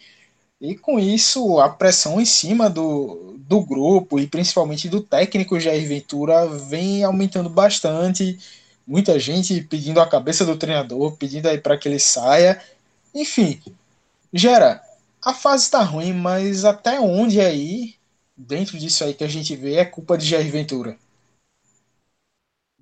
e 0.60 0.76
com 0.76 1.00
isso 1.00 1.60
a 1.60 1.70
pressão 1.70 2.20
em 2.20 2.26
cima 2.26 2.70
do, 2.70 3.36
do 3.40 3.62
grupo 3.62 4.20
e 4.20 4.28
principalmente 4.28 4.90
do 4.90 5.02
técnico 5.02 5.60
Jair 5.60 5.88
Ventura 5.88 6.48
vem 6.48 7.04
aumentando 7.04 7.50
bastante. 7.50 8.38
Muita 8.86 9.20
gente 9.20 9.62
pedindo 9.62 10.02
a 10.02 10.08
cabeça 10.08 10.46
do 10.46 10.58
treinador, 10.58 11.16
pedindo 11.18 11.48
aí 11.48 11.58
para 11.60 11.78
que 11.78 11.88
ele 11.88 12.00
saia. 12.00 12.62
Enfim, 13.14 13.62
gera. 14.34 14.82
A 15.24 15.34
fase 15.34 15.66
está 15.66 15.84
ruim, 15.84 16.14
mas 16.14 16.66
até 16.66 17.00
onde 17.00 17.40
aí 17.40 17.96
dentro 18.48 18.78
disso 18.78 19.04
aí 19.04 19.14
que 19.14 19.24
a 19.24 19.28
gente 19.28 19.56
vê 19.56 19.76
é 19.76 19.86
culpa 19.86 20.18
de 20.18 20.26
Jair 20.26 20.52
Ventura. 20.52 20.98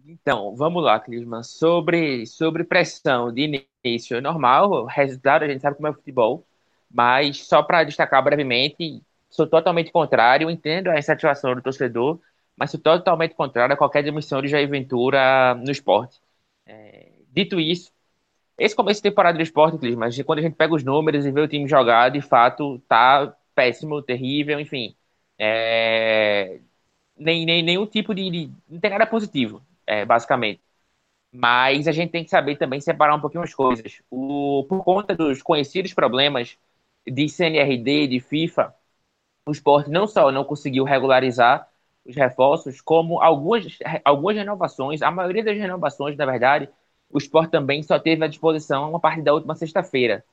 Então, 0.06 0.56
vamos 0.56 0.84
lá, 0.84 1.00
Clisman. 1.00 1.43
Sobre, 1.43 2.26
sobre 2.26 2.63
pressão 2.63 3.32
de 3.32 3.67
início, 3.86 4.17
é 4.17 4.22
normal, 4.22 4.86
resultado, 4.86 5.43
a 5.43 5.48
gente 5.48 5.62
sabe 5.62 5.76
como 5.76 5.88
é 5.88 5.91
o 5.91 5.93
futebol, 5.93 6.45
mas 6.89 7.45
só 7.45 7.62
para 7.62 7.84
destacar 7.84 8.24
brevemente, 8.24 9.04
sou 9.30 9.45
totalmente 9.45 9.91
contrário, 9.91 10.50
entendo 10.50 10.89
a 10.89 10.98
insatisfação 10.98 11.54
do 11.54 11.62
torcedor, 11.62 12.19
mas 12.58 12.72
sou 12.72 12.80
totalmente 12.80 13.36
contrário 13.36 13.74
a 13.74 13.78
qualquer 13.78 14.04
demissão 14.04 14.41
de 14.41 14.48
Jair 14.48 14.67
Ventura 14.67 15.54
no 15.56 15.72
esporte. 15.72 16.19
É, 16.65 17.12
dito 17.32 17.60
isso, 17.60 17.91
esse 18.58 18.76
começo 18.76 19.00
de 19.00 19.10
temporada 19.10 19.38
do 19.38 19.43
esporte, 19.43 19.78
Clisman, 19.78 20.10
quando 20.26 20.39
a 20.39 20.41
gente 20.41 20.56
pega 20.56 20.74
os 20.74 20.84
números 20.84 21.26
e 21.26 21.32
vê 21.32 21.41
o 21.41 21.48
time 21.48 21.67
jogar, 21.67 22.10
de 22.10 22.22
fato, 22.22 22.80
tá 22.88 23.36
péssimo, 23.54 24.02
terrível, 24.02 24.60
enfim 24.60 24.95
é, 25.39 26.62
nem, 27.17 27.45
nem, 27.45 27.63
nenhum 27.63 27.88
tipo 27.88 28.15
de, 28.15 28.30
de, 28.32 28.54
Não 28.69 28.80
tem 28.80 28.91
nada 28.91 29.08
positivo, 29.08 29.63
é, 29.88 30.06
basicamente. 30.06 30.62
Mas 31.32 31.88
a 31.88 31.91
gente 31.91 32.12
tem 32.12 32.23
que 32.23 32.30
saber 32.32 32.58
também 32.58 32.82
separar 32.82 33.15
um 33.15 33.21
pouquinho 33.21 33.43
as 33.43 33.54
coisas. 33.54 34.02
O, 34.10 34.65
por 34.69 34.84
conta 34.84 35.15
dos 35.15 35.41
conhecidos 35.43 35.93
problemas 35.93 36.58
de 37.08 37.30
CNRD, 37.30 38.08
de 38.08 38.19
FIFA, 38.19 38.73
o 39.45 39.52
esporte 39.52 39.89
não 39.89 40.08
só 40.08 40.32
não 40.32 40.43
conseguiu 40.43 40.84
regularizar 40.84 41.67
os 42.06 42.15
reforços, 42.15 42.82
como 42.82 43.21
algumas, 43.21 43.65
algumas 44.06 44.36
renovações, 44.38 45.02
a 45.02 45.12
maioria 45.12 45.43
das 45.43 45.58
renovações, 45.58 46.17
na 46.17 46.25
verdade, 46.25 46.69
o 47.10 47.17
esporte 47.17 47.52
também 47.52 47.84
só 47.84 47.99
teve 47.99 48.23
à 48.23 48.28
disposição 48.28 48.89
uma 48.89 48.99
parte 48.99 49.21
da 49.21 49.34
última 49.34 49.56
sexta-feira, 49.56 50.23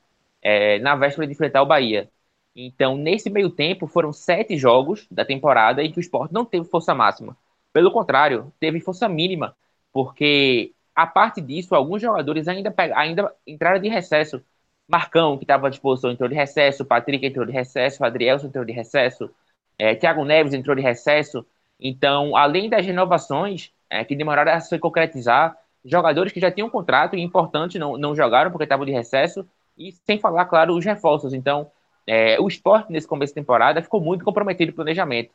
é, 0.42 0.78
na 0.80 0.96
véspera 0.96 1.26
de 1.26 1.32
enfrentar 1.32 1.62
o 1.62 1.66
Bahia. 1.66 2.10
Então, 2.56 2.96
nesse 2.96 3.28
meio 3.28 3.50
tempo, 3.50 3.86
foram 3.86 4.14
sete 4.14 4.56
jogos 4.56 5.06
da 5.10 5.26
temporada 5.26 5.84
em 5.84 5.92
que 5.92 5.98
o 5.98 6.00
esporte 6.00 6.32
não 6.32 6.44
teve 6.46 6.64
força 6.64 6.94
máxima. 6.94 7.36
Pelo 7.70 7.90
contrário, 7.90 8.50
teve 8.58 8.80
força 8.80 9.06
mínima, 9.06 9.54
porque, 9.92 10.72
a 10.94 11.06
parte 11.06 11.42
disso, 11.42 11.74
alguns 11.74 12.00
jogadores 12.00 12.48
ainda, 12.48 12.74
ainda 12.94 13.30
entraram 13.46 13.78
de 13.78 13.90
recesso. 13.90 14.42
Marcão, 14.88 15.36
que 15.36 15.44
estava 15.44 15.66
à 15.66 15.70
disposição, 15.70 16.10
entrou 16.10 16.28
de 16.28 16.34
recesso. 16.34 16.84
Patrick 16.84 17.26
entrou 17.26 17.44
de 17.44 17.52
recesso. 17.52 18.02
Adrielson 18.02 18.46
entrou 18.46 18.64
de 18.64 18.72
recesso. 18.72 19.30
É, 19.78 19.94
Thiago 19.94 20.24
Neves 20.24 20.54
entrou 20.54 20.74
de 20.74 20.80
recesso. 20.80 21.44
Então, 21.78 22.34
além 22.36 22.70
das 22.70 22.86
renovações 22.86 23.70
é, 23.90 24.02
que 24.04 24.16
demoraram 24.16 24.52
a 24.52 24.60
se 24.60 24.78
concretizar, 24.78 25.56
jogadores 25.84 26.32
que 26.32 26.40
já 26.40 26.50
tinham 26.50 26.70
contrato 26.70 27.16
e 27.16 27.20
importante 27.20 27.78
não, 27.78 27.98
não 27.98 28.16
jogaram 28.16 28.50
porque 28.50 28.64
estavam 28.64 28.86
de 28.86 28.92
recesso. 28.92 29.46
E 29.76 29.92
sem 29.92 30.18
falar, 30.18 30.46
claro, 30.46 30.74
os 30.74 30.84
reforços. 30.84 31.34
Então, 31.34 31.70
é, 32.06 32.38
o 32.40 32.48
esporte, 32.48 32.92
nesse 32.92 33.06
começo 33.06 33.32
de 33.32 33.40
temporada, 33.40 33.82
ficou 33.82 34.00
muito 34.00 34.24
comprometido 34.24 34.70
no 34.70 34.76
planejamento. 34.76 35.32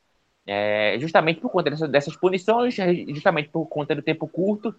É, 0.47 0.97
justamente 0.99 1.39
por 1.39 1.51
conta 1.51 1.69
dessas, 1.69 1.89
dessas, 1.89 2.15
punições, 2.15 2.75
justamente 3.09 3.49
por 3.49 3.65
conta 3.67 3.93
do 3.95 4.01
tempo 4.01 4.27
curto. 4.27 4.73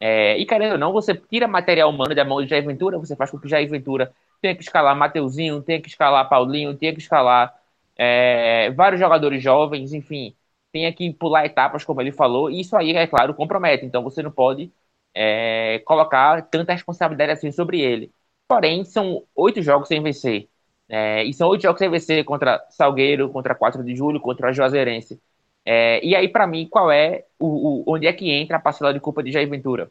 É, 0.00 0.36
e 0.38 0.46
querendo 0.46 0.72
ou 0.72 0.78
não, 0.78 0.92
você 0.92 1.14
tira 1.14 1.46
material 1.46 1.90
humano 1.90 2.14
da 2.14 2.24
mão 2.24 2.42
de 2.42 2.48
Jair 2.48 2.64
Ventura, 2.66 2.98
você 2.98 3.14
faz 3.16 3.30
com 3.30 3.38
que 3.38 3.48
Jair 3.48 3.68
Ventura 3.68 4.12
tenha 4.40 4.54
que 4.54 4.62
escalar 4.62 4.96
Mateuzinho, 4.96 5.62
tenha 5.62 5.80
que 5.80 5.88
escalar 5.88 6.28
Paulinho, 6.28 6.76
tenha 6.76 6.92
que 6.92 7.00
escalar 7.00 7.54
é, 7.96 8.70
vários 8.72 9.00
jogadores 9.00 9.42
jovens, 9.42 9.92
enfim, 9.92 10.34
tenha 10.72 10.92
que 10.92 11.12
pular 11.12 11.46
etapas, 11.46 11.84
como 11.84 12.00
ele 12.00 12.12
falou. 12.12 12.50
E 12.50 12.60
isso 12.60 12.76
aí, 12.76 12.92
é 12.96 13.06
claro, 13.06 13.34
compromete. 13.34 13.84
Então 13.86 14.02
você 14.02 14.22
não 14.22 14.30
pode 14.30 14.72
é, 15.14 15.80
colocar 15.86 16.42
tanta 16.42 16.72
responsabilidade 16.72 17.32
assim 17.32 17.52
sobre 17.52 17.80
ele. 17.80 18.12
Porém, 18.48 18.84
são 18.84 19.24
oito 19.34 19.62
jogos 19.62 19.88
sem 19.88 20.02
vencer. 20.02 20.48
É, 20.88 21.24
e 21.24 21.32
são 21.32 21.48
oito 21.48 21.62
jogos 21.62 21.78
sem 21.78 21.90
vencer 21.90 22.24
contra 22.24 22.64
Salgueiro, 22.70 23.30
contra 23.30 23.54
4 23.54 23.82
de 23.82 23.96
julho, 23.96 24.20
contra 24.20 24.48
a 24.50 24.52
Juazeirense. 24.52 25.20
É, 25.64 26.04
e 26.04 26.14
aí, 26.14 26.28
para 26.28 26.46
mim, 26.46 26.68
qual 26.68 26.90
é 26.92 27.24
o, 27.38 27.82
o, 27.90 27.94
onde 27.94 28.06
é 28.06 28.12
que 28.12 28.30
entra 28.30 28.56
a 28.58 28.60
parcela 28.60 28.92
de 28.92 29.00
culpa 29.00 29.22
de 29.22 29.32
Jair 29.32 29.48
Ventura? 29.48 29.90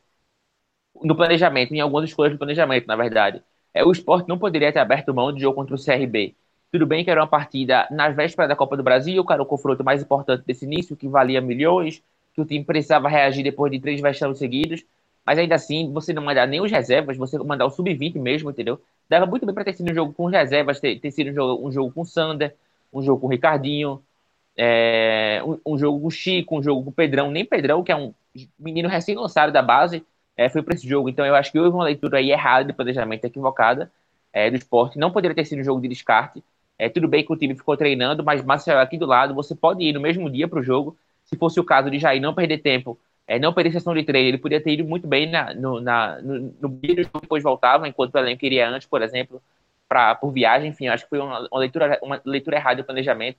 No 1.04 1.16
planejamento, 1.16 1.74
em 1.74 1.80
algumas 1.82 2.10
escolhas 2.10 2.34
do 2.34 2.38
planejamento, 2.38 2.88
na 2.88 2.96
verdade. 2.96 3.44
É, 3.74 3.84
o 3.84 3.92
esporte 3.92 4.28
não 4.30 4.38
poderia 4.38 4.72
ter 4.72 4.80
aberto 4.80 5.14
mão 5.14 5.34
de 5.34 5.42
jogo 5.42 5.56
contra 5.56 5.76
o 5.76 5.78
CRB. 5.78 6.36
Tudo 6.72 6.86
bem 6.86 7.04
que 7.04 7.12
era 7.12 7.22
uma 7.22 7.28
partida 7.28 7.88
na 7.92 8.10
véspera 8.10 8.48
da 8.48 8.56
Copa 8.56 8.78
do 8.78 8.84
Brasil, 8.84 9.24
que 9.26 9.34
era 9.34 9.42
o 9.42 9.46
confronto 9.46 9.84
mais 9.84 10.02
importante 10.02 10.46
desse 10.46 10.66
início, 10.66 10.96
que 10.96 11.08
valia 11.08 11.42
milhões, 11.42 12.02
que 12.34 12.42
o 12.42 12.46
time 12.46 12.64
precisava 12.64 13.10
reagir 13.10 13.44
depois 13.44 13.72
de 13.72 13.80
três 13.80 14.00
vexames 14.02 14.38
seguidos. 14.38 14.84
Mas 15.26 15.40
ainda 15.40 15.56
assim, 15.56 15.92
você 15.92 16.12
não 16.14 16.24
mandar 16.24 16.48
nem 16.48 16.62
os 16.62 16.72
reservas, 16.72 17.18
você 17.18 17.38
mandar 17.38 17.66
o 17.66 17.70
sub-20 17.70 18.20
mesmo, 18.20 18.50
entendeu? 18.50 18.80
Dava 19.10 19.26
muito 19.26 19.46
bem 19.46 19.56
para 19.56 19.64
ter 19.64 19.74
sido 19.74 19.92
um 19.92 19.96
jogo 19.96 20.14
com 20.14 20.26
reservas, 20.26 20.80
ter, 20.80 21.00
ter 21.00 21.12
sido 21.12 21.32
um 21.32 21.34
jogo, 21.34 21.68
um 21.68 21.72
jogo 21.72 21.92
com 21.92 22.04
Sander, 22.04 22.56
um 22.94 23.02
jogo 23.02 23.22
com 23.22 23.28
Ricardinho, 23.28 24.02
é, 24.58 25.42
um, 25.46 25.74
um, 25.74 25.78
jogo 25.78 26.00
com 26.02 26.10
Chico, 26.10 26.58
um 26.58 26.64
jogo 26.64 26.84
com 26.84 26.92
Pedrão. 26.92 27.32
Nem 27.32 27.46
Pedrão, 27.46 27.84
que 27.84 27.92
é 27.92 27.96
um 27.96 28.14
menino 28.60 28.90
recém-lançado 28.90 29.52
da 29.52 29.62
base, 29.62 30.04
é, 30.36 30.50
foi 30.50 30.62
para 30.62 30.76
esse 30.76 30.88
jogo. 30.88 31.10
Então 31.10 31.26
eu 31.26 31.36
acho 31.36 31.52
que 31.52 31.60
houve 31.60 31.76
uma 31.76 31.86
leitura 31.86 32.18
aí 32.18 32.32
errada 32.32 32.66
de 32.66 32.74
planejamento, 32.74 33.26
equivocada 33.26 33.91
é, 34.32 34.50
do 34.50 34.58
esporte. 34.58 34.97
Não 34.97 35.12
poderia 35.12 35.36
ter 35.36 35.45
sido 35.45 35.60
um 35.60 35.64
jogo 35.64 35.82
de 35.82 35.88
descarte. 35.88 36.43
É, 36.78 36.89
tudo 36.89 37.08
bem 37.08 37.24
que 37.26 37.32
o 37.32 37.36
time 37.36 37.56
ficou 37.56 37.78
treinando, 37.78 38.24
mas 38.24 38.43
Marcelo 38.43 38.80
aqui 38.80 38.97
do 38.97 39.06
lado, 39.06 39.34
você 39.34 39.56
pode 39.56 39.84
ir 39.84 39.93
no 39.93 40.02
mesmo 40.02 40.30
dia 40.30 40.47
para 40.47 40.60
o 40.60 40.64
jogo. 40.64 40.97
Se 41.26 41.38
fosse 41.38 41.60
o 41.60 41.64
caso 41.64 41.89
de 41.89 42.00
Jair 42.00 42.22
não 42.22 42.34
perder 42.34 42.58
tempo 42.58 43.00
é, 43.28 43.39
não 43.39 43.53
sessão 43.71 43.93
de 43.93 44.03
treino, 44.03 44.30
ele 44.30 44.38
podia 44.38 44.61
ter 44.61 44.74
ido 44.74 44.84
muito 44.86 45.07
bem 45.07 45.30
na, 45.30 45.53
no, 45.53 45.80
na, 45.80 46.21
no, 46.21 46.53
no 46.59 46.69
depois 46.69 47.41
voltava, 47.43 47.88
enquanto 47.88 48.15
o 48.15 48.17
elenco 48.17 48.45
iria 48.45 48.69
antes, 48.69 48.88
por 48.88 49.01
exemplo, 49.01 49.41
pra, 49.88 50.15
por 50.15 50.32
viagem, 50.32 50.69
enfim, 50.69 50.88
acho 50.88 51.03
que 51.05 51.09
foi 51.09 51.19
uma, 51.19 51.47
uma, 51.49 51.59
leitura, 51.59 51.99
uma 52.01 52.21
leitura 52.26 52.57
errada 52.57 52.82
do 52.82 52.86
planejamento. 52.86 53.38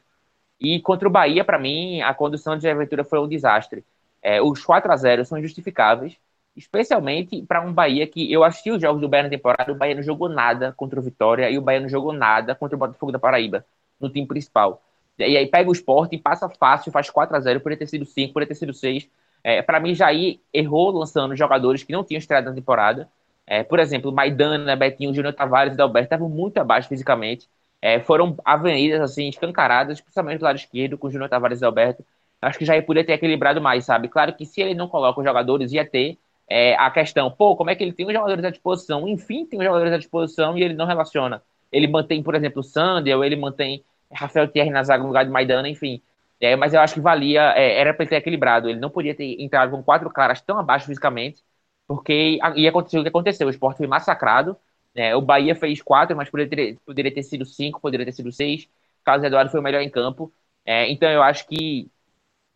E 0.61 0.81
contra 0.81 1.09
o 1.09 1.11
Bahia, 1.11 1.45
para 1.45 1.59
mim, 1.59 2.01
a 2.03 2.15
condução 2.15 2.57
de 2.57 2.69
aventura 2.69 3.05
foi 3.05 3.19
um 3.21 3.29
desastre. 3.29 3.85
É, 4.23 4.41
os 4.41 4.65
4 4.65 4.91
a 4.91 4.97
0 4.97 5.25
são 5.25 5.39
injustificáveis, 5.39 6.17
especialmente 6.57 7.43
para 7.43 7.61
um 7.61 7.73
Bahia 7.73 8.07
que 8.07 8.33
eu 8.33 8.45
assisti 8.45 8.71
os 8.71 8.81
jogos 8.81 9.01
do 9.01 9.09
Bahia 9.09 9.25
na 9.25 9.31
temporada, 9.31 9.73
o 9.73 9.75
Bahia 9.75 9.95
não 9.95 10.03
jogou 10.03 10.29
nada 10.29 10.73
contra 10.73 10.99
o 10.99 11.03
Vitória 11.03 11.51
e 11.51 11.59
o 11.59 11.63
Bahia 11.63 11.81
não 11.81 11.89
jogou 11.89 12.13
nada 12.13 12.55
contra 12.55 12.77
o 12.77 12.79
Botafogo 12.79 13.13
da 13.13 13.19
Paraíba, 13.19 13.67
no 14.01 14.09
time 14.09 14.27
principal. 14.27 14.83
E 15.19 15.37
aí 15.37 15.47
pega 15.47 15.69
o 15.69 15.73
esporte 15.73 16.17
e 16.17 16.19
passa 16.19 16.49
fácil, 16.49 16.91
faz 16.91 17.11
4 17.11 17.37
a 17.37 17.41
0 17.41 17.61
poderia 17.61 17.79
ter 17.79 17.87
sido 17.87 18.05
5, 18.05 18.33
poderia 18.33 18.49
ter 18.49 18.59
sido 18.59 18.73
6. 18.73 19.09
É, 19.45 19.61
para 19.61 19.79
mim, 19.79 19.95
Jair 19.95 20.41
errou 20.53 20.91
lançando 20.91 21.37
jogadores 21.37 21.83
que 21.85 21.93
não 21.93 22.03
tinham 22.03 22.19
estreado 22.19 22.49
na 22.49 22.55
temporada. 22.55 23.09
É, 23.47 23.63
por 23.63 23.79
exemplo, 23.79 24.11
Maidana, 24.11 24.75
Betinho, 24.75 25.15
Júnior 25.15 25.35
Tavares 25.35 25.75
e 25.75 25.77
Dalberto 25.77 26.07
estavam 26.07 26.31
muito 26.31 26.57
abaixo 26.59 26.89
fisicamente. 26.89 27.47
É, 27.83 28.01
foram 28.01 28.35
avenidas 28.43 29.03
assim, 29.03 29.29
escancaradas, 29.29 30.01
principalmente 30.01 30.39
do 30.39 30.45
lado 30.45 30.57
esquerdo, 30.57 30.97
com 30.97 31.11
Júnior 31.11 31.29
Tavares 31.29 31.61
e 31.61 31.65
Alberto. 31.67 32.03
Acho 32.41 32.59
que 32.59 32.65
Jair 32.65 32.85
poderia 32.87 33.07
ter 33.07 33.13
equilibrado 33.13 33.61
mais, 33.61 33.85
sabe? 33.85 34.09
Claro 34.09 34.33
que 34.33 34.47
se 34.47 34.63
ele 34.63 34.75
não 34.75 34.89
coloca 34.89 35.21
os 35.21 35.27
jogadores, 35.27 35.73
ia 35.73 35.85
ter 35.85 36.17
é, 36.49 36.75
a 36.77 36.91
questão, 36.91 37.31
pô, 37.31 37.57
como 37.57 37.71
é 37.71 37.75
que 37.75 37.83
ele 37.83 37.93
tem 37.93 38.07
os 38.07 38.13
jogadores 38.13 38.45
à 38.45 38.51
disposição? 38.51 39.07
Enfim, 39.07 39.47
tem 39.47 39.59
os 39.59 39.65
jogadores 39.65 39.93
à 39.93 39.99
disposição 39.99 40.57
e 40.57 40.63
ele 40.63 40.75
não 40.75 40.87
relaciona. 40.87 41.43
Ele 41.71 41.87
mantém, 41.87 42.23
por 42.23 42.35
exemplo, 42.35 42.61
o 42.61 42.63
Sander, 42.63 43.17
ou 43.17 43.25
ele 43.25 43.37
mantém 43.37 43.85
Rafael 44.13 44.49
Thierry 44.49 44.71
na 44.71 44.83
zaga 44.83 45.03
no 45.03 45.09
lugar 45.09 45.25
de 45.25 45.31
Maidana, 45.31 45.69
enfim. 45.69 46.01
É, 46.41 46.57
mas 46.57 46.75
eu 46.75 46.81
acho 46.81 46.95
que 46.95 47.01
valia, 47.01 47.53
é, 47.57 47.79
era 47.81 47.95
para 47.95 48.05
ele 48.05 48.11
ter 48.11 48.17
equilibrado. 48.17 48.69
Ele 48.69 48.81
não 48.81 48.91
podia 48.91 49.15
ter 49.15 49.41
entrado 49.41 49.71
com 49.71 49.83
quatro 49.83 50.11
caras 50.11 50.41
tão 50.41 50.59
abaixo 50.59 50.87
fisicamente, 50.87 51.43
porque 51.87 52.39
ia 52.57 52.71
acontecer 52.71 52.99
o 52.99 53.03
que 53.03 53.09
aconteceu. 53.09 53.47
O 53.47 53.51
esporte 53.51 53.79
foi 53.79 53.87
massacrado. 53.87 54.57
Né? 54.95 55.15
O 55.17 55.21
Bahia 55.21 55.55
fez 55.55 55.83
quatro, 55.83 56.17
mas 56.17 56.31
poderia 56.31 56.75
ter, 56.75 56.79
poderia 56.85 57.15
ter 57.15 57.23
sido 57.23 57.45
cinco, 57.45 57.81
poderia 57.81 58.07
ter 58.07 58.13
sido 58.13 58.31
seis. 58.33 58.69
Carlos 59.05 59.25
Eduardo 59.25 59.51
foi 59.51 59.61
o 59.61 59.63
melhor 59.63 59.81
em 59.83 59.91
campo. 59.91 60.33
É, 60.65 60.91
então 60.91 61.09
eu 61.11 61.23
acho 61.23 61.47
que 61.47 61.91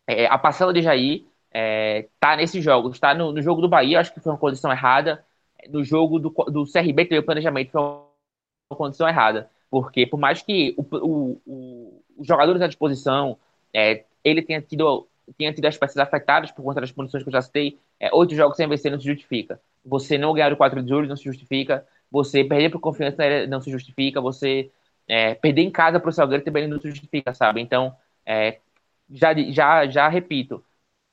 é, 0.06 0.26
a 0.26 0.38
parcela 0.38 0.72
de 0.72 0.82
Jair 0.82 1.24
está 1.52 2.36
nesse 2.36 2.60
jogo. 2.60 2.90
Está 2.90 3.14
no, 3.14 3.32
no, 3.32 3.42
jogo 3.42 3.60
do 3.60 3.68
Bahia, 3.68 4.00
acho 4.00 4.12
que 4.12 4.20
foi 4.20 4.32
uma 4.32 4.38
condição 4.38 4.70
errada. 4.70 5.24
No 5.70 5.84
jogo 5.84 6.18
do, 6.18 6.30
do 6.30 6.64
CRB, 6.70 7.06
que 7.06 7.18
o 7.18 7.22
planejamento 7.22 7.72
foi 7.72 7.82
uma 7.82 8.76
condição 8.76 9.08
errada. 9.08 9.50
Porque 9.70 10.06
por 10.06 10.18
mais 10.18 10.42
que 10.42 10.74
o, 10.76 10.82
o, 10.82 11.42
o, 11.46 12.04
os 12.18 12.26
jogadores 12.26 12.62
à 12.62 12.66
disposição, 12.66 13.38
é, 13.74 14.04
ele 14.24 14.42
tenha 14.42 14.60
tido, 14.60 15.06
tenha 15.36 15.52
tido 15.52 15.66
as 15.66 15.76
peças 15.76 15.96
afetadas 15.96 16.50
por 16.50 16.62
conta 16.62 16.80
das 16.80 16.92
punições 16.92 17.22
que 17.22 17.28
eu 17.28 17.32
já 17.32 17.42
citei, 17.42 17.78
é, 18.00 18.14
oito 18.14 18.34
jogos 18.34 18.56
sem 18.56 18.68
vencer 18.68 18.90
não 18.90 19.00
se 19.00 19.06
justifica. 19.06 19.60
Você 19.84 20.18
não 20.18 20.32
ganhar 20.32 20.52
o 20.52 20.56
4 20.56 20.82
de 20.82 20.88
julho 20.88 21.08
não 21.08 21.16
se 21.16 21.24
justifica. 21.24 21.86
Você 22.10 22.44
perder 22.44 22.70
por 22.70 22.80
confiança 22.80 23.46
não 23.46 23.60
se 23.60 23.70
justifica. 23.70 24.20
Você 24.20 24.70
é, 25.06 25.34
perder 25.34 25.62
em 25.62 25.70
casa 25.70 25.98
para 25.98 26.10
o 26.10 26.12
Salgueiro 26.12 26.44
também 26.44 26.66
não 26.68 26.80
se 26.80 26.88
justifica, 26.88 27.34
sabe? 27.34 27.60
Então, 27.60 27.94
é, 28.26 28.58
já, 29.10 29.34
já, 29.50 29.86
já 29.86 30.08
repito, 30.08 30.62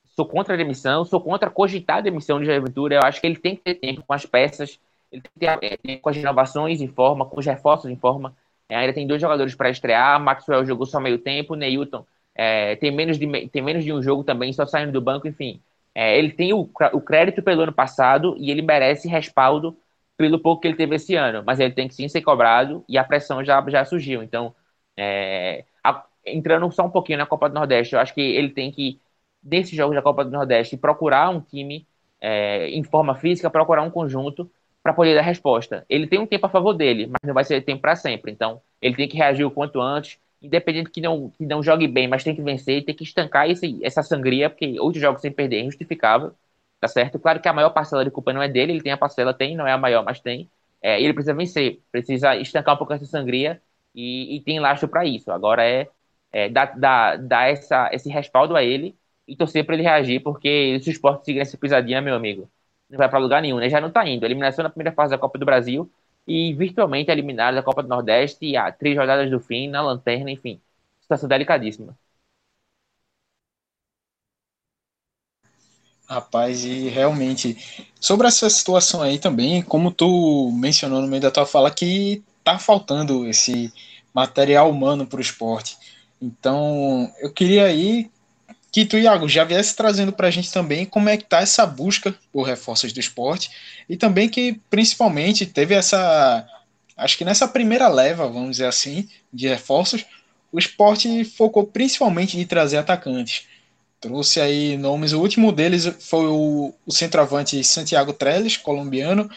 sou 0.04 0.26
contra 0.26 0.54
a 0.54 0.56
demissão, 0.56 1.04
sou 1.04 1.20
contra 1.20 1.50
cogitar 1.50 1.98
a 1.98 2.00
demissão 2.02 2.38
de 2.40 2.46
Jair 2.46 2.62
Ventura. 2.62 2.96
Eu 2.96 3.02
acho 3.02 3.20
que 3.20 3.26
ele 3.26 3.36
tem 3.36 3.56
que 3.56 3.62
ter 3.62 3.74
tempo 3.74 4.02
com 4.06 4.12
as 4.12 4.26
peças, 4.26 4.78
ele 5.10 5.22
tem 5.22 5.58
que 5.58 5.68
ter 5.68 5.78
tempo 5.78 6.02
com 6.02 6.08
as 6.10 6.16
inovações 6.16 6.80
em 6.80 6.88
forma, 6.88 7.26
com 7.26 7.38
os 7.38 7.46
reforços 7.46 7.90
em 7.90 7.96
forma. 7.96 8.36
É, 8.68 8.76
ainda 8.76 8.92
tem 8.92 9.06
dois 9.06 9.20
jogadores 9.20 9.54
para 9.54 9.70
estrear. 9.70 10.20
Maxwell 10.20 10.66
jogou 10.66 10.86
só 10.86 11.00
meio 11.00 11.18
tempo. 11.18 11.54
Neilton 11.54 12.04
é, 12.36 12.76
tem, 12.76 12.90
menos 12.90 13.18
de, 13.18 13.48
tem 13.48 13.62
menos 13.62 13.82
de 13.84 13.92
um 13.92 14.02
jogo 14.02 14.22
também, 14.22 14.52
só 14.52 14.66
saindo 14.66 14.92
do 14.92 15.00
banco. 15.00 15.26
Enfim, 15.26 15.60
é, 15.94 16.18
ele 16.18 16.30
tem 16.30 16.52
o, 16.52 16.68
o 16.92 17.00
crédito 17.00 17.42
pelo 17.42 17.62
ano 17.62 17.72
passado 17.72 18.36
e 18.38 18.50
ele 18.50 18.62
merece 18.62 19.08
respaldo 19.08 19.76
pelo 20.16 20.38
pouco 20.38 20.60
que 20.60 20.68
ele 20.68 20.76
teve 20.76 20.96
esse 20.96 21.14
ano. 21.14 21.42
Mas 21.46 21.58
ele 21.60 21.72
tem 21.72 21.88
que 21.88 21.94
sim 21.94 22.08
ser 22.08 22.20
cobrado 22.20 22.84
e 22.88 22.98
a 22.98 23.04
pressão 23.04 23.42
já, 23.42 23.64
já 23.68 23.84
surgiu. 23.84 24.22
Então, 24.22 24.54
é, 24.96 25.64
a, 25.82 26.04
entrando 26.24 26.70
só 26.70 26.84
um 26.84 26.90
pouquinho 26.90 27.18
na 27.18 27.26
Copa 27.26 27.48
do 27.48 27.54
Nordeste, 27.54 27.94
eu 27.94 28.00
acho 28.00 28.14
que 28.14 28.20
ele 28.20 28.50
tem 28.50 28.70
que, 28.70 29.00
nesses 29.42 29.74
jogos 29.74 29.96
da 29.96 30.02
Copa 30.02 30.24
do 30.24 30.30
Nordeste, 30.30 30.76
procurar 30.76 31.30
um 31.30 31.40
time 31.40 31.86
é, 32.20 32.68
em 32.70 32.84
forma 32.84 33.14
física, 33.14 33.50
procurar 33.50 33.82
um 33.82 33.90
conjunto 33.90 34.50
para 34.82 34.92
poder 34.92 35.14
dar 35.14 35.22
resposta. 35.22 35.84
Ele 35.88 36.06
tem 36.06 36.18
um 36.18 36.26
tempo 36.26 36.46
a 36.46 36.48
favor 36.48 36.72
dele, 36.72 37.06
mas 37.06 37.18
não 37.24 37.34
vai 37.34 37.44
ser 37.44 37.60
tempo 37.62 37.82
para 37.82 37.96
sempre. 37.96 38.30
Então, 38.30 38.60
ele 38.80 38.94
tem 38.94 39.08
que 39.08 39.16
reagir 39.16 39.44
o 39.44 39.50
quanto 39.50 39.80
antes, 39.80 40.18
independente 40.46 40.90
que 40.90 41.00
não, 41.00 41.30
que 41.30 41.44
não 41.46 41.62
jogue 41.62 41.88
bem, 41.88 42.08
mas 42.08 42.24
tem 42.24 42.34
que 42.34 42.42
vencer, 42.42 42.84
tem 42.84 42.94
que 42.94 43.04
estancar 43.04 43.48
esse, 43.50 43.78
essa 43.84 44.02
sangria, 44.02 44.50
porque 44.50 44.78
oito 44.80 44.98
jogos 44.98 45.22
sem 45.22 45.32
perder 45.32 45.58
é 45.58 45.60
injustificável, 45.62 46.32
tá 46.80 46.88
certo? 46.88 47.18
Claro 47.18 47.40
que 47.40 47.48
a 47.48 47.52
maior 47.52 47.70
parcela 47.70 48.04
de 48.04 48.10
culpa 48.10 48.32
não 48.32 48.42
é 48.42 48.48
dele, 48.48 48.72
ele 48.72 48.82
tem 48.82 48.92
a 48.92 48.96
parcela, 48.96 49.34
tem, 49.34 49.56
não 49.56 49.66
é 49.66 49.72
a 49.72 49.78
maior, 49.78 50.04
mas 50.04 50.20
tem. 50.20 50.50
É, 50.82 51.00
ele 51.00 51.12
precisa 51.12 51.34
vencer, 51.34 51.80
precisa 51.90 52.36
estancar 52.36 52.74
um 52.74 52.78
pouco 52.78 52.92
essa 52.92 53.06
sangria 53.06 53.60
e, 53.94 54.36
e 54.36 54.40
tem 54.42 54.60
lastro 54.60 54.88
para 54.88 55.04
isso. 55.04 55.30
Agora 55.32 55.64
é, 55.64 55.88
é 56.32 56.48
dar, 56.48 56.78
dar, 56.78 57.18
dar 57.18 57.50
essa, 57.50 57.90
esse 57.92 58.08
respaldo 58.08 58.56
a 58.56 58.62
ele 58.62 58.96
e 59.26 59.36
torcer 59.36 59.64
para 59.64 59.74
ele 59.74 59.82
reagir, 59.82 60.20
porque 60.20 60.78
se 60.82 60.90
o 60.90 60.92
esporte 60.92 61.24
seguir 61.24 61.40
essa 61.40 61.56
pisadinha, 61.58 62.00
meu 62.00 62.14
amigo, 62.14 62.48
não 62.88 62.98
vai 62.98 63.08
para 63.08 63.18
lugar 63.18 63.42
nenhum, 63.42 63.58
né? 63.58 63.68
Já 63.68 63.80
não 63.80 63.88
está 63.88 64.06
indo. 64.06 64.24
Eliminação 64.24 64.62
na 64.62 64.70
primeira 64.70 64.92
fase 64.92 65.10
da 65.10 65.18
Copa 65.18 65.38
do 65.38 65.44
Brasil 65.46 65.90
e 66.26 66.54
virtualmente 66.54 67.10
eliminado 67.10 67.54
da 67.54 67.62
Copa 67.62 67.82
do 67.82 67.88
Nordeste 67.88 68.56
há 68.56 68.72
três 68.72 68.96
rodadas 68.96 69.30
do 69.30 69.40
fim, 69.40 69.68
na 69.68 69.82
lanterna, 69.82 70.30
enfim. 70.30 70.60
Situação 71.00 71.28
delicadíssima. 71.28 71.96
Rapaz, 76.08 76.64
e 76.64 76.88
realmente, 76.88 77.56
sobre 78.00 78.28
essa 78.28 78.48
situação 78.48 79.02
aí 79.02 79.18
também, 79.18 79.60
como 79.62 79.90
tu 79.90 80.52
mencionou 80.52 81.02
no 81.02 81.08
meio 81.08 81.20
da 81.22 81.32
tua 81.32 81.44
fala, 81.44 81.68
que 81.70 82.22
tá 82.44 82.58
faltando 82.60 83.26
esse 83.26 83.72
material 84.14 84.70
humano 84.70 85.04
para 85.04 85.18
o 85.18 85.20
esporte. 85.20 85.76
Então, 86.22 87.12
eu 87.20 87.32
queria 87.32 87.64
aí 87.66 88.08
que 88.76 88.84
tu, 88.84 88.98
Iago, 88.98 89.26
já 89.26 89.42
viesse 89.42 89.74
trazendo 89.74 90.12
para 90.12 90.28
a 90.28 90.30
gente 90.30 90.52
também 90.52 90.84
como 90.84 91.08
é 91.08 91.16
que 91.16 91.24
tá 91.24 91.40
essa 91.40 91.64
busca 91.64 92.14
por 92.30 92.42
reforços 92.42 92.92
do 92.92 93.00
esporte 93.00 93.50
e 93.88 93.96
também 93.96 94.28
que 94.28 94.60
principalmente 94.68 95.46
teve 95.46 95.74
essa, 95.74 96.46
acho 96.94 97.16
que 97.16 97.24
nessa 97.24 97.48
primeira 97.48 97.88
leva, 97.88 98.28
vamos 98.28 98.50
dizer 98.50 98.66
assim, 98.66 99.08
de 99.32 99.48
reforços, 99.48 100.04
o 100.52 100.58
esporte 100.58 101.24
focou 101.24 101.64
principalmente 101.64 102.38
em 102.38 102.44
trazer 102.44 102.76
atacantes. 102.76 103.46
Trouxe 103.98 104.42
aí 104.42 104.76
nomes, 104.76 105.14
o 105.14 105.22
último 105.22 105.52
deles 105.52 105.90
foi 105.98 106.26
o, 106.26 106.74
o 106.84 106.92
centroavante 106.92 107.64
Santiago 107.64 108.12
Trellis, 108.12 108.58
colombiano, 108.58 109.30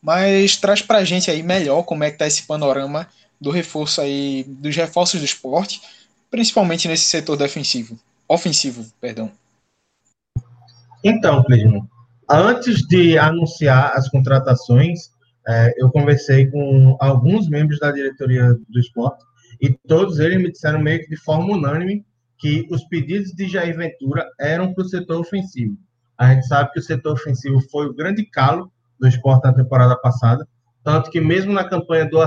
mas 0.00 0.56
traz 0.56 0.82
para 0.82 0.98
a 0.98 1.04
gente 1.04 1.28
aí 1.32 1.42
melhor 1.42 1.82
como 1.82 2.04
é 2.04 2.12
que 2.12 2.18
tá 2.18 2.28
esse 2.28 2.44
panorama 2.44 3.08
do 3.40 3.50
reforço 3.50 4.00
aí, 4.00 4.44
dos 4.46 4.76
reforços 4.76 5.18
do 5.18 5.26
esporte, 5.26 5.82
principalmente 6.30 6.86
nesse 6.86 7.06
setor 7.06 7.36
defensivo 7.36 7.98
ofensivo, 8.34 8.84
perdão. 9.00 9.30
Então, 11.02 11.42
Clisman, 11.44 11.86
antes 12.28 12.86
de 12.86 13.18
anunciar 13.18 13.92
as 13.94 14.08
contratações, 14.08 15.10
é, 15.46 15.74
eu 15.76 15.90
conversei 15.90 16.50
com 16.50 16.96
alguns 17.00 17.48
membros 17.48 17.78
da 17.78 17.92
diretoria 17.92 18.54
do 18.68 18.80
esporte 18.80 19.22
e 19.60 19.70
todos 19.86 20.18
eles 20.18 20.38
me 20.38 20.50
disseram 20.50 20.80
meio 20.80 21.00
que 21.00 21.10
de 21.10 21.16
forma 21.16 21.54
unânime 21.54 22.04
que 22.38 22.66
os 22.70 22.84
pedidos 22.84 23.32
de 23.32 23.46
Jair 23.46 23.76
Ventura 23.76 24.26
eram 24.40 24.72
para 24.74 24.84
o 24.84 24.88
setor 24.88 25.20
ofensivo. 25.20 25.76
A 26.16 26.32
gente 26.32 26.46
sabe 26.46 26.72
que 26.72 26.80
o 26.80 26.82
setor 26.82 27.12
ofensivo 27.12 27.60
foi 27.70 27.86
o 27.86 27.94
grande 27.94 28.24
calo 28.24 28.72
do 28.98 29.06
esporte 29.06 29.44
na 29.44 29.52
temporada 29.52 29.96
passada, 29.96 30.46
tanto 30.82 31.10
que 31.10 31.20
mesmo 31.20 31.52
na 31.52 31.64
campanha 31.64 32.04
do 32.06 32.18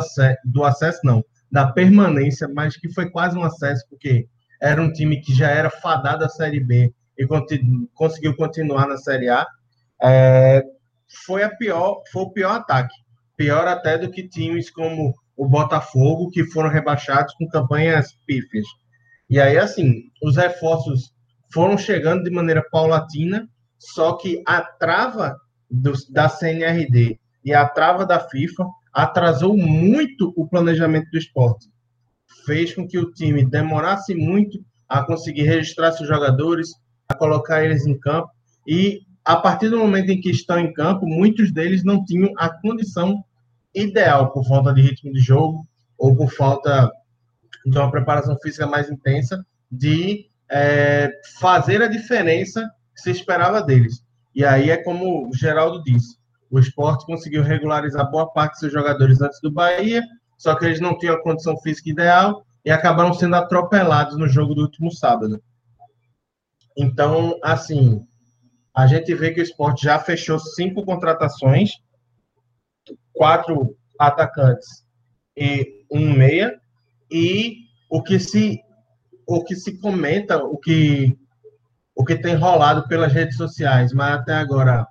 do 0.45 0.63
acesso 0.63 0.99
não, 1.03 1.23
da 1.51 1.71
permanência, 1.71 2.47
mas 2.47 2.77
que 2.77 2.89
foi 2.89 3.09
quase 3.09 3.37
um 3.37 3.43
acesso, 3.43 3.85
porque 3.89 4.27
era 4.61 4.81
um 4.81 4.91
time 4.91 5.21
que 5.21 5.33
já 5.33 5.49
era 5.49 5.69
fadado 5.69 6.25
à 6.25 6.29
Série 6.29 6.59
B 6.59 6.93
e 7.17 7.25
continu, 7.25 7.89
conseguiu 7.93 8.35
continuar 8.35 8.87
na 8.87 8.97
Série 8.97 9.29
A, 9.29 9.45
é, 10.01 10.63
foi, 11.25 11.43
a 11.43 11.49
pior, 11.49 12.01
foi 12.11 12.23
o 12.23 12.31
pior 12.31 12.51
ataque. 12.51 12.93
Pior 13.35 13.67
até 13.67 13.97
do 13.97 14.11
que 14.11 14.27
times 14.27 14.69
como 14.69 15.13
o 15.35 15.47
Botafogo, 15.47 16.31
que 16.31 16.43
foram 16.45 16.69
rebaixados 16.69 17.33
com 17.35 17.47
campanhas 17.47 18.13
pífias. 18.25 18.65
E 19.29 19.39
aí, 19.39 19.57
assim, 19.57 20.03
os 20.23 20.37
reforços 20.37 21.13
foram 21.53 21.77
chegando 21.77 22.23
de 22.23 22.31
maneira 22.31 22.63
paulatina, 22.71 23.47
só 23.77 24.13
que 24.13 24.43
a 24.47 24.61
trava 24.61 25.35
do, 25.69 25.93
da 26.09 26.27
CNRD 26.27 27.19
e 27.43 27.53
a 27.53 27.67
trava 27.67 28.05
da 28.05 28.19
FIFA 28.19 28.65
atrasou 28.91 29.55
muito 29.55 30.33
o 30.35 30.47
planejamento 30.47 31.09
do 31.11 31.17
esporte 31.17 31.67
fez 32.45 32.73
com 32.73 32.87
que 32.87 32.97
o 32.97 33.11
time 33.11 33.43
demorasse 33.43 34.15
muito 34.15 34.63
a 34.87 35.03
conseguir 35.03 35.43
registrar 35.43 35.91
seus 35.91 36.07
jogadores, 36.07 36.71
a 37.09 37.15
colocar 37.15 37.63
eles 37.63 37.85
em 37.85 37.97
campo. 37.99 38.29
E 38.67 39.01
a 39.23 39.35
partir 39.35 39.69
do 39.69 39.77
momento 39.77 40.09
em 40.09 40.21
que 40.21 40.29
estão 40.29 40.57
em 40.57 40.71
campo, 40.71 41.05
muitos 41.05 41.51
deles 41.51 41.83
não 41.83 42.03
tinham 42.05 42.31
a 42.37 42.49
condição 42.49 43.23
ideal 43.75 44.31
por 44.31 44.45
falta 44.45 44.73
de 44.73 44.81
ritmo 44.81 45.11
de 45.11 45.19
jogo 45.19 45.67
ou 45.97 46.15
por 46.15 46.31
falta 46.31 46.89
de 47.65 47.77
uma 47.77 47.91
preparação 47.91 48.37
física 48.39 48.65
mais 48.65 48.89
intensa 48.89 49.45
de 49.71 50.29
é, 50.49 51.11
fazer 51.39 51.81
a 51.81 51.87
diferença 51.87 52.69
que 52.95 53.01
se 53.01 53.11
esperava 53.11 53.61
deles. 53.61 54.01
E 54.33 54.45
aí 54.45 54.69
é 54.69 54.77
como 54.77 55.27
o 55.27 55.33
Geraldo 55.33 55.83
disse, 55.83 56.17
o 56.49 56.59
esporte 56.59 57.05
conseguiu 57.05 57.43
regularizar 57.43 58.09
boa 58.09 58.31
parte 58.31 58.53
dos 58.53 58.59
seus 58.61 58.73
jogadores 58.73 59.21
antes 59.21 59.39
do 59.41 59.51
Bahia, 59.51 60.01
só 60.37 60.55
que 60.55 60.65
eles 60.65 60.79
não 60.79 60.97
tinham 60.97 61.15
a 61.15 61.21
condição 61.21 61.57
física 61.57 61.89
ideal 61.89 62.45
e 62.63 62.71
acabaram 62.71 63.13
sendo 63.13 63.35
atropelados 63.35 64.17
no 64.17 64.27
jogo 64.27 64.53
do 64.53 64.61
último 64.61 64.91
sábado. 64.91 65.41
Então, 66.77 67.39
assim, 67.43 68.05
a 68.75 68.85
gente 68.85 69.13
vê 69.15 69.31
que 69.31 69.39
o 69.39 69.43
esporte 69.43 69.83
já 69.83 69.97
fechou 69.97 70.37
cinco 70.37 70.85
contratações, 70.85 71.71
quatro 73.13 73.75
atacantes 73.99 74.85
e 75.35 75.85
um 75.91 76.13
meia, 76.13 76.59
e 77.09 77.65
o 77.89 78.03
que 78.03 78.19
se 78.19 78.61
o 79.27 79.43
que 79.43 79.55
se 79.55 79.77
comenta, 79.79 80.37
o 80.37 80.57
que, 80.57 81.17
o 81.93 82.05
que 82.05 82.15
tem 82.15 82.35
rolado 82.35 82.87
pelas 82.87 83.11
redes 83.11 83.35
sociais, 83.35 83.91
mas 83.91 84.13
até 84.13 84.33
agora 84.33 84.87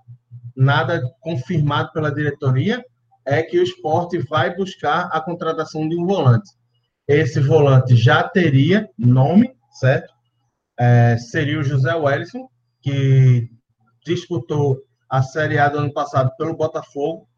nada 0.54 1.00
confirmado 1.20 1.90
pela 1.92 2.12
diretoria, 2.12 2.84
é 3.26 3.42
que 3.42 3.58
o 3.58 3.62
esporte 3.62 4.18
vai 4.18 4.54
buscar 4.54 5.08
a 5.12 5.20
contratação 5.20 5.88
de 5.88 5.96
um 5.96 6.06
volante. 6.06 6.48
Esse 7.08 7.40
volante 7.40 7.96
já 7.96 8.22
teria 8.22 8.88
nome, 8.96 9.54
certo? 9.72 10.14
É, 10.78 11.16
seria 11.18 11.58
o 11.58 11.64
José 11.64 11.94
Wellison, 11.94 12.48
que 12.80 13.48
disputou 14.04 14.78
a 15.10 15.22
Série 15.22 15.58
A 15.58 15.68
do 15.68 15.78
ano 15.78 15.92
passado 15.92 16.30
pelo 16.36 16.56
Botafogo, 16.56 17.28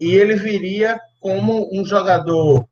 e 0.00 0.14
ele 0.14 0.34
viria 0.34 1.00
como 1.20 1.68
um 1.72 1.84
jogador 1.84 2.66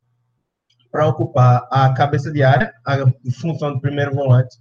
para 0.91 1.07
ocupar 1.07 1.69
a 1.71 1.93
cabeça 1.95 2.33
de 2.33 2.43
área, 2.43 2.73
a 2.85 2.97
função 3.41 3.73
do 3.73 3.81
primeiro 3.81 4.15
volante, 4.15 4.57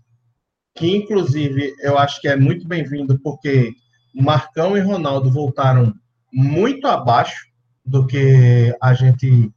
que 0.75 0.95
inclusive 0.95 1.73
eu 1.81 1.97
acho 1.97 2.21
que 2.21 2.27
é 2.27 2.35
muito 2.35 2.67
bem-vindo, 2.67 3.19
porque 3.21 3.71
Marcão 4.13 4.77
e 4.77 4.81
Ronaldo 4.81 5.31
voltaram 5.31 5.93
muito 6.31 6.87
abaixo 6.87 7.47
do 7.85 8.05
que 8.05 8.75
a 8.81 8.93
gente 8.93 9.51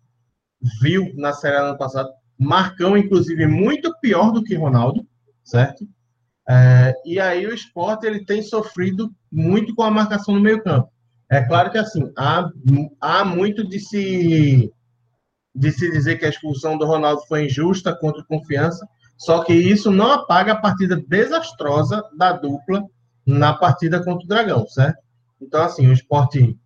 viu 0.80 1.12
na 1.16 1.32
Série 1.32 1.56
ano 1.56 1.76
passado. 1.76 2.08
Marcão, 2.38 2.96
inclusive, 2.96 3.46
muito 3.46 3.94
pior 4.00 4.32
do 4.32 4.42
que 4.42 4.54
Ronaldo, 4.54 5.06
certo? 5.44 5.86
É, 6.48 6.94
e 7.04 7.20
aí 7.20 7.46
o 7.46 7.54
esporte 7.54 8.06
ele 8.06 8.24
tem 8.24 8.42
sofrido 8.42 9.12
muito 9.30 9.74
com 9.74 9.82
a 9.82 9.90
marcação 9.90 10.34
no 10.34 10.40
meio 10.40 10.62
campo. 10.62 10.90
É 11.30 11.40
claro 11.42 11.70
que 11.70 11.78
assim 11.78 12.12
há, 12.16 12.48
há 13.00 13.24
muito 13.24 13.66
de 13.66 13.78
se 13.80 14.70
de 15.54 15.70
se 15.70 15.90
dizer 15.90 16.16
que 16.16 16.24
a 16.24 16.30
expulsão 16.30 16.78
do 16.78 16.86
Ronaldo 16.86 17.22
foi 17.28 17.44
injusta 17.44 17.94
contra 17.94 18.24
confiança, 18.24 18.86
só 19.18 19.44
que 19.44 19.52
isso 19.52 19.90
não 19.90 20.10
apaga 20.10 20.52
a 20.52 20.60
partida 20.60 20.96
desastrosa 21.06 22.02
da 22.16 22.32
dupla 22.32 22.82
na 23.26 23.52
partida 23.52 24.02
contra 24.02 24.24
o 24.24 24.28
Dragão, 24.28 24.66
certo? 24.66 24.98
Então, 25.40 25.62
assim, 25.62 25.86
o 25.86 25.92
esporte 25.92 26.58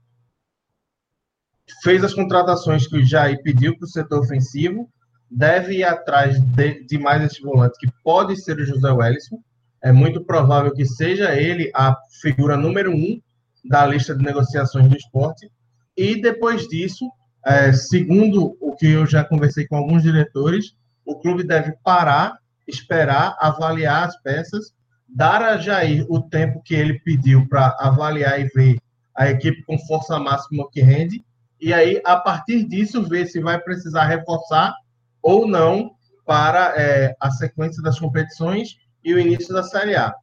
fez 1.83 2.05
as 2.05 2.15
contratações 2.15 2.87
que 2.87 2.97
o 2.97 3.05
Jair 3.05 3.43
pediu 3.43 3.77
para 3.77 3.87
o 3.87 3.89
setor 3.89 4.21
ofensivo, 4.21 4.89
deve 5.31 5.79
ir 5.79 5.85
atrás 5.85 6.41
de, 6.41 6.85
de 6.85 6.99
mais 6.99 7.23
esse 7.23 7.43
volante, 7.43 7.79
que 7.79 7.93
pode 8.03 8.41
ser 8.41 8.59
o 8.59 8.65
José 8.65 8.91
Wellison. 8.91 9.41
É 9.83 9.93
muito 9.93 10.25
provável 10.25 10.73
que 10.73 10.85
seja 10.85 11.35
ele 11.35 11.71
a 11.75 11.97
figura 12.21 12.57
número 12.57 12.93
um 12.93 13.21
da 13.65 13.85
lista 13.87 14.15
de 14.15 14.25
negociações 14.25 14.89
do 14.89 14.97
esporte. 14.97 15.51
E 15.97 16.21
depois 16.21 16.69
disso, 16.69 17.11
é, 17.45 17.73
segundo 17.73 18.57
o 18.61 18.75
que 18.77 18.87
eu 18.87 19.07
já 19.07 19.25
conversei 19.25 19.67
com 19.67 19.77
alguns 19.77 20.03
diretores, 20.03 20.77
o 21.05 21.19
clube 21.19 21.45
deve 21.45 21.73
parar, 21.83 22.39
esperar, 22.67 23.37
avaliar 23.41 24.09
as 24.09 24.21
peças, 24.23 24.73
dar 25.09 25.43
a 25.43 25.57
Jair 25.57 26.05
o 26.09 26.21
tempo 26.21 26.61
que 26.65 26.75
ele 26.75 26.99
pediu 27.01 27.49
para 27.49 27.77
avaliar 27.79 28.41
e 28.41 28.49
ver 28.49 28.77
a 29.15 29.31
equipe 29.31 29.63
com 29.63 29.79
força 29.79 30.19
máxima 30.19 30.69
que 30.71 30.83
rende, 30.83 31.25
e 31.61 31.73
aí, 31.73 32.01
a 32.05 32.17
partir 32.17 32.65
disso, 32.65 33.03
ver 33.03 33.27
se 33.27 33.41
vai 33.41 33.59
precisar 33.61 34.07
reforçar 34.07 34.75
ou 35.23 35.47
não 35.47 35.93
para 36.25 36.75
é, 36.77 37.17
a 37.21 37.31
sequência 37.31 37.83
das 37.83 37.99
competições 37.99 38.77
e 39.03 39.15
o 39.15 39.19
início 39.19 39.55
da 39.55 39.63
Série 39.63 39.97
A. 39.97 40.15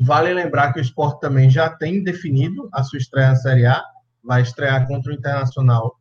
Vale 0.00 0.32
lembrar 0.32 0.72
que 0.72 0.78
o 0.78 0.82
esporte 0.82 1.20
também 1.20 1.50
já 1.50 1.70
tem 1.70 2.02
definido 2.02 2.68
a 2.72 2.82
sua 2.82 2.98
estreia 2.98 3.28
na 3.28 3.36
Série 3.36 3.66
A, 3.66 3.82
vai 4.22 4.42
estrear 4.42 4.86
contra 4.86 5.12
o 5.12 5.14
Internacional. 5.14 5.98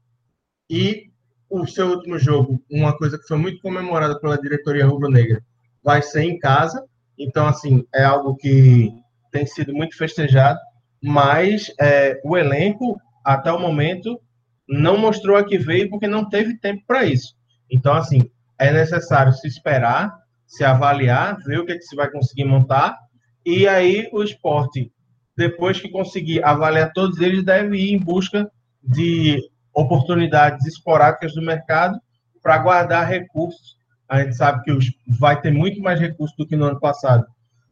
E 0.70 1.12
o 1.50 1.66
seu 1.68 1.90
último 1.90 2.18
jogo, 2.18 2.64
uma 2.70 2.98
coisa 2.98 3.18
que 3.18 3.28
foi 3.28 3.38
muito 3.38 3.62
comemorada 3.62 4.20
pela 4.20 4.40
diretoria 4.40 4.86
rubro-negra, 4.86 5.44
vai 5.84 6.02
ser 6.02 6.24
em 6.24 6.40
casa. 6.40 6.86
Então, 7.18 7.46
assim, 7.48 7.86
é 7.94 8.04
algo 8.04 8.36
que 8.36 8.92
tem 9.32 9.46
sido 9.46 9.74
muito 9.74 9.98
festejado. 9.98 10.60
Mas 11.04 11.72
é, 11.80 12.22
o 12.24 12.38
elenco, 12.38 13.00
até 13.24 13.52
o 13.52 13.60
momento, 13.60 14.20
não 14.68 14.98
mostrou 14.98 15.38
a 15.38 15.44
que 15.44 15.58
veio 15.58 15.90
porque 15.90 16.08
não 16.08 16.28
teve 16.28 16.58
tempo 16.58 16.84
para 16.88 17.06
isso. 17.06 17.36
Então, 17.70 17.94
assim, 17.94 18.30
é 18.60 18.72
necessário 18.72 19.34
se 19.34 19.48
esperar, 19.48 20.14
se 20.46 20.64
avaliar, 20.64 21.38
ver 21.46 21.60
o 21.60 21.66
que, 21.66 21.72
é 21.72 21.78
que 21.78 21.84
se 21.84 21.96
vai 21.96 22.10
conseguir 22.10 22.46
montar. 22.46 22.98
E 23.46 23.68
aí 23.68 24.10
o 24.12 24.24
esporte 24.24 24.92
depois 25.36 25.80
que 25.80 25.90
conseguir 25.90 26.44
avaliar 26.44 26.92
todos 26.94 27.20
eles, 27.20 27.44
deve 27.44 27.78
ir 27.78 27.94
em 27.94 28.00
busca 28.00 28.50
de 28.84 29.40
oportunidades 29.74 30.66
esporádicas 30.68 31.34
do 31.34 31.42
mercado 31.42 32.00
para 32.42 32.58
guardar 32.58 33.08
recursos. 33.08 33.76
A 34.08 34.22
gente 34.22 34.36
sabe 34.36 34.62
que 34.64 34.72
vai 35.08 35.40
ter 35.40 35.52
muito 35.52 35.82
mais 35.82 36.00
recursos 36.00 36.36
do 36.38 36.46
que 36.46 36.56
no 36.56 36.66
ano 36.66 36.80
passado, 36.80 37.26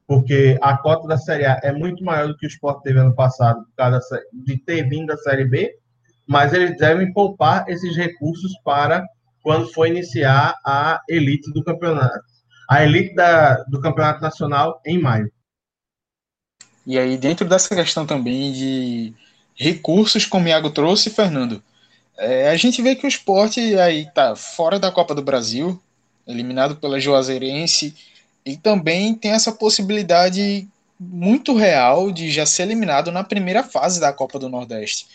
porque 0.10 0.58
a 0.60 0.76
cota 0.76 1.08
da 1.08 1.20
Série 1.20 1.46
A 1.46 1.60
é 1.62 1.72
muito 1.72 2.04
maior 2.04 2.28
do 2.28 2.36
que 2.36 2.48
o 2.48 2.50
Sport 2.50 2.82
teve 2.82 2.98
ano 2.98 3.14
passado, 3.14 3.64
por 3.64 3.76
causa 3.76 4.00
de 4.34 4.58
ter 4.58 4.90
vindo 4.90 5.06
da 5.06 5.18
Série 5.18 5.46
B, 5.46 5.72
mas 6.28 6.52
eles 6.52 6.76
devem 6.78 7.14
poupar 7.14 7.70
esses 7.70 7.96
recursos 7.96 8.52
para 8.64 9.06
quando 9.44 9.72
for 9.72 9.86
iniciar 9.86 10.60
a 10.66 11.00
elite 11.08 11.54
do 11.54 11.64
campeonato. 11.64 12.24
A 12.68 12.84
elite 12.84 13.14
da, 13.14 13.58
do 13.66 13.80
campeonato 13.80 14.20
nacional 14.20 14.82
em 14.84 15.00
maio. 15.00 15.32
E 16.88 16.98
aí, 16.98 17.16
dentro 17.16 17.48
dessa 17.48 17.76
questão 17.76 18.04
também 18.04 18.52
de 18.52 19.14
recursos, 19.54 20.26
como 20.26 20.46
o 20.46 20.48
Iago 20.48 20.72
trouxe, 20.72 21.12
Fernando, 21.12 21.62
é, 22.18 22.50
a 22.50 22.58
gente 22.58 22.82
vê 22.82 22.96
que 22.96 23.06
o 23.06 23.08
esporte 23.08 23.78
aí 23.78 24.10
tá 24.12 24.36
fora 24.36 24.80
da 24.80 24.92
Copa 24.92 25.14
do 25.14 25.22
Brasil, 25.22 25.80
eliminado 26.26 26.78
pela 26.78 27.00
Juazeirense, 27.00 27.94
e 28.46 28.58
também 28.58 29.14
tem 29.14 29.32
essa 29.32 29.52
possibilidade 29.52 30.68
muito 31.00 31.56
real 31.56 32.12
de 32.12 32.30
já 32.30 32.46
ser 32.46 32.64
eliminado 32.64 33.12
na 33.12 33.24
primeira 33.24 33.64
fase 33.64 34.00
da 34.00 34.12
Copa 34.12 34.38
do 34.38 34.50
Nordeste. 34.50 35.08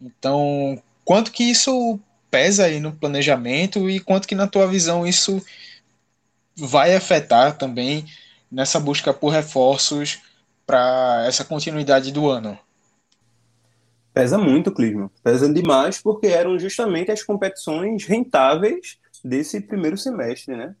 Então, 0.00 0.80
quanto 1.04 1.30
que 1.30 1.44
isso 1.44 2.00
pesa 2.30 2.64
aí 2.64 2.80
no 2.80 2.92
planejamento 2.92 3.88
e 3.88 4.00
quanto 4.00 4.26
que 4.26 4.34
na 4.34 4.46
tua 4.46 4.66
visão 4.66 5.06
isso 5.06 5.42
vai 6.56 6.94
afetar 6.94 7.56
também 7.56 8.06
nessa 8.50 8.80
busca 8.80 9.12
por 9.12 9.30
reforços 9.30 10.20
para 10.66 11.24
essa 11.26 11.44
continuidade 11.44 12.10
do 12.10 12.28
ano? 12.28 12.58
Pesa 14.12 14.38
muito, 14.38 14.72
Clisman. 14.72 15.10
Pesa 15.22 15.52
demais 15.52 16.00
porque 16.00 16.28
eram 16.28 16.58
justamente 16.58 17.10
as 17.10 17.22
competições 17.22 18.04
rentáveis 18.04 18.98
desse 19.22 19.60
primeiro 19.60 19.98
semestre, 19.98 20.56
né? 20.56 20.74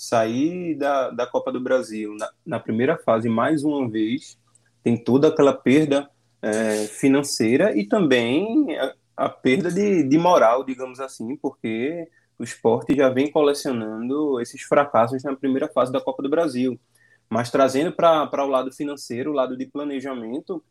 Sair 0.00 0.74
da, 0.76 1.10
da 1.10 1.26
Copa 1.26 1.52
do 1.52 1.60
Brasil 1.60 2.14
na, 2.14 2.30
na 2.46 2.58
primeira 2.58 2.96
fase 2.96 3.28
mais 3.28 3.62
uma 3.62 3.86
vez 3.86 4.38
tem 4.82 4.96
toda 4.96 5.28
aquela 5.28 5.52
perda 5.52 6.08
é, 6.40 6.86
financeira 6.86 7.76
e 7.76 7.86
também 7.86 8.78
a, 8.78 8.94
a 9.14 9.28
perda 9.28 9.70
de, 9.70 10.02
de 10.02 10.16
moral, 10.16 10.64
digamos 10.64 11.00
assim, 11.00 11.36
porque 11.36 12.08
o 12.38 12.42
esporte 12.42 12.96
já 12.96 13.10
vem 13.10 13.30
colecionando 13.30 14.40
esses 14.40 14.62
fracassos 14.62 15.22
na 15.22 15.36
primeira 15.36 15.68
fase 15.68 15.92
da 15.92 16.00
Copa 16.00 16.22
do 16.22 16.30
Brasil. 16.30 16.80
Mas 17.28 17.50
trazendo 17.50 17.92
para 17.92 18.42
o 18.42 18.48
lado 18.48 18.72
financeiro, 18.72 19.30
o 19.30 19.34
lado 19.34 19.54
de 19.54 19.66
planejamento, 19.66 20.64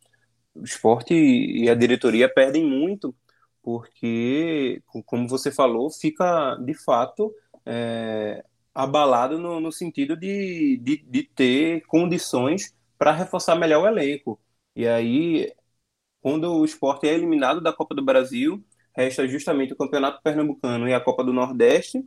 o 0.56 0.64
esporte 0.64 1.14
e 1.14 1.70
a 1.70 1.76
diretoria 1.76 2.28
perdem 2.28 2.66
muito, 2.66 3.14
porque, 3.62 4.82
como 5.06 5.28
você 5.28 5.52
falou, 5.52 5.92
fica 5.92 6.56
de 6.56 6.74
fato 6.74 7.32
é, 7.64 8.44
abalado 8.74 9.38
no, 9.38 9.60
no 9.60 9.72
sentido 9.72 10.16
de, 10.16 10.80
de, 10.82 10.98
de 10.98 11.24
ter 11.24 11.82
condições 11.88 12.76
para 12.98 13.12
reforçar 13.12 13.56
melhor 13.56 13.84
o 13.84 13.88
elenco. 13.88 14.40
E 14.76 14.88
aí, 14.88 15.52
quando 16.22 16.54
o 16.54 16.66
esporte 16.66 17.08
é 17.08 17.14
eliminado 17.14 17.62
da 17.62 17.74
Copa 17.74 17.96
do 17.96 18.04
Brasil, 18.04 18.64
resta 18.96 19.28
justamente 19.28 19.74
o 19.74 19.78
Campeonato 19.78 20.22
Pernambucano 20.22 20.88
e 20.88 20.94
a 20.94 21.00
Copa 21.00 21.24
do 21.24 21.34
Nordeste, 21.34 22.04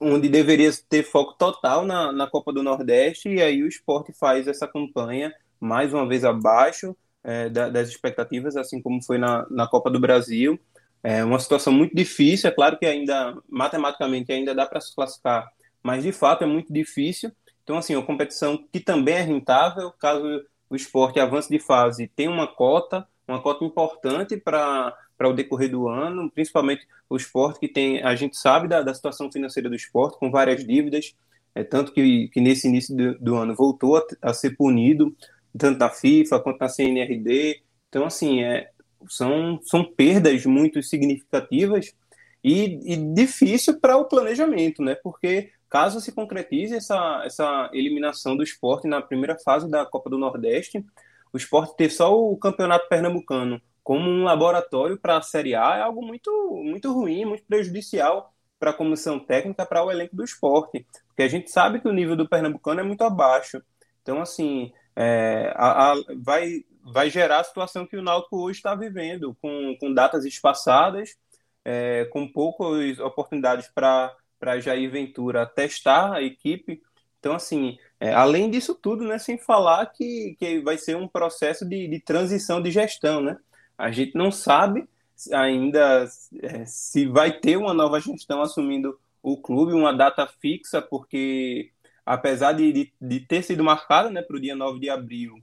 onde 0.00 0.28
deveria 0.28 0.70
ter 0.88 1.02
foco 1.02 1.34
total 1.34 1.84
na, 1.86 2.12
na 2.12 2.26
Copa 2.28 2.52
do 2.52 2.62
Nordeste, 2.62 3.28
e 3.28 3.42
aí 3.42 3.62
o 3.62 3.68
esporte 3.68 4.12
faz 4.12 4.46
essa 4.46 4.66
campanha 4.68 5.32
mais 5.58 5.92
uma 5.92 6.06
vez 6.06 6.24
abaixo 6.24 6.96
é, 7.24 7.48
da, 7.48 7.68
das 7.70 7.88
expectativas, 7.88 8.56
assim 8.56 8.80
como 8.80 9.02
foi 9.02 9.18
na, 9.18 9.46
na 9.50 9.66
Copa 9.66 9.90
do 9.90 9.98
Brasil. 10.00 10.58
É 11.02 11.24
uma 11.24 11.38
situação 11.38 11.72
muito 11.72 11.94
difícil, 11.94 12.48
é 12.48 12.52
claro 12.52 12.78
que 12.78 12.86
ainda, 12.86 13.36
matematicamente, 13.48 14.32
ainda 14.32 14.54
dá 14.54 14.66
para 14.66 14.80
se 14.80 14.94
classificar, 14.94 15.46
mas 15.86 16.02
de 16.02 16.10
fato 16.10 16.42
é 16.42 16.46
muito 16.48 16.72
difícil. 16.72 17.30
Então, 17.62 17.78
assim, 17.78 17.94
uma 17.94 18.04
competição 18.04 18.58
que 18.72 18.80
também 18.80 19.14
é 19.14 19.20
rentável, 19.20 19.92
caso 19.92 20.44
o 20.68 20.74
esporte 20.74 21.20
avance 21.20 21.48
de 21.48 21.60
fase, 21.60 22.08
tem 22.08 22.26
uma 22.26 22.48
cota, 22.48 23.06
uma 23.26 23.40
cota 23.40 23.64
importante 23.64 24.36
para 24.36 24.92
o 25.20 25.32
decorrer 25.32 25.70
do 25.70 25.86
ano, 25.86 26.28
principalmente 26.28 26.88
o 27.08 27.16
esporte 27.16 27.60
que 27.60 27.68
tem, 27.68 28.02
a 28.02 28.16
gente 28.16 28.36
sabe 28.36 28.66
da, 28.66 28.82
da 28.82 28.92
situação 28.92 29.30
financeira 29.30 29.68
do 29.68 29.76
esporte, 29.76 30.18
com 30.18 30.28
várias 30.28 30.66
dívidas, 30.66 31.14
é, 31.54 31.62
tanto 31.62 31.92
que, 31.92 32.28
que 32.30 32.40
nesse 32.40 32.66
início 32.66 32.94
do, 32.96 33.16
do 33.20 33.36
ano 33.36 33.54
voltou 33.54 33.96
a, 33.96 34.02
a, 34.22 34.34
ser 34.34 34.56
punido, 34.56 35.16
tanto 35.56 35.78
na 35.78 35.88
FIFA 35.88 36.40
quanto 36.40 36.58
na 36.58 36.68
CNRD. 36.68 37.62
Então, 37.88 38.04
assim, 38.04 38.42
é, 38.42 38.70
são, 39.08 39.60
são 39.62 39.84
perdas 39.84 40.44
muito 40.46 40.82
significativas 40.82 41.94
e, 42.42 42.92
e 42.92 42.96
difícil 42.96 43.78
para 43.80 43.96
o 43.96 44.04
planejamento, 44.04 44.82
né? 44.82 44.96
Porque 44.96 45.52
caso 45.68 46.00
se 46.00 46.12
concretize 46.12 46.74
essa, 46.74 47.22
essa 47.24 47.70
eliminação 47.72 48.36
do 48.36 48.42
esporte 48.42 48.86
na 48.86 49.02
primeira 49.02 49.38
fase 49.38 49.70
da 49.70 49.84
Copa 49.84 50.10
do 50.10 50.18
Nordeste, 50.18 50.84
o 51.32 51.36
esporte 51.36 51.76
ter 51.76 51.90
só 51.90 52.14
o 52.14 52.36
campeonato 52.36 52.88
pernambucano 52.88 53.60
como 53.86 54.10
um 54.10 54.24
laboratório 54.24 54.98
para 54.98 55.16
a 55.16 55.22
Série 55.22 55.54
A 55.54 55.76
é 55.76 55.82
algo 55.82 56.04
muito, 56.04 56.30
muito 56.64 56.92
ruim, 56.92 57.24
muito 57.24 57.44
prejudicial 57.44 58.34
para 58.58 58.70
a 58.70 58.74
comissão 58.74 59.16
técnica, 59.16 59.64
para 59.64 59.84
o 59.84 59.92
elenco 59.92 60.16
do 60.16 60.24
esporte, 60.24 60.84
porque 61.06 61.22
a 61.22 61.28
gente 61.28 61.52
sabe 61.52 61.80
que 61.80 61.86
o 61.86 61.92
nível 61.92 62.16
do 62.16 62.28
pernambucano 62.28 62.80
é 62.80 62.82
muito 62.82 63.02
abaixo. 63.02 63.62
Então, 64.02 64.20
assim, 64.20 64.72
é, 64.96 65.52
a, 65.54 65.92
a, 65.92 65.94
vai, 66.16 66.64
vai 66.82 67.10
gerar 67.10 67.38
a 67.40 67.44
situação 67.44 67.86
que 67.86 67.96
o 67.96 68.02
Náutico 68.02 68.38
hoje 68.38 68.58
está 68.58 68.74
vivendo, 68.74 69.36
com, 69.40 69.76
com 69.78 69.94
datas 69.94 70.24
espaçadas, 70.24 71.16
é, 71.64 72.06
com 72.06 72.26
poucas 72.26 72.98
oportunidades 72.98 73.68
para 73.72 74.12
Jair 74.60 74.90
Ventura 74.90 75.46
testar 75.46 76.12
a 76.12 76.22
equipe. 76.22 76.82
Então, 77.18 77.34
assim, 77.34 77.78
é, 77.98 78.12
além 78.12 78.50
disso 78.50 78.74
tudo, 78.74 79.04
né, 79.04 79.18
sem 79.18 79.38
falar 79.38 79.86
que, 79.86 80.36
que 80.38 80.60
vai 80.60 80.78
ser 80.78 80.96
um 80.96 81.08
processo 81.08 81.68
de, 81.68 81.88
de 81.88 82.00
transição 82.00 82.60
de 82.60 82.70
gestão, 82.70 83.20
né? 83.20 83.36
A 83.76 83.90
gente 83.90 84.14
não 84.14 84.30
sabe 84.30 84.88
ainda 85.32 86.06
é, 86.42 86.64
se 86.66 87.06
vai 87.06 87.32
ter 87.32 87.56
uma 87.56 87.72
nova 87.72 88.00
gestão 88.00 88.42
assumindo 88.42 88.98
o 89.22 89.36
clube, 89.36 89.72
uma 89.72 89.92
data 89.92 90.26
fixa, 90.40 90.80
porque 90.80 91.70
apesar 92.04 92.52
de, 92.52 92.72
de, 92.72 92.92
de 93.00 93.20
ter 93.20 93.42
sido 93.42 93.64
marcada 93.64 94.10
né, 94.10 94.22
para 94.22 94.36
o 94.36 94.40
dia 94.40 94.54
9 94.54 94.78
de 94.78 94.88
abril, 94.88 95.34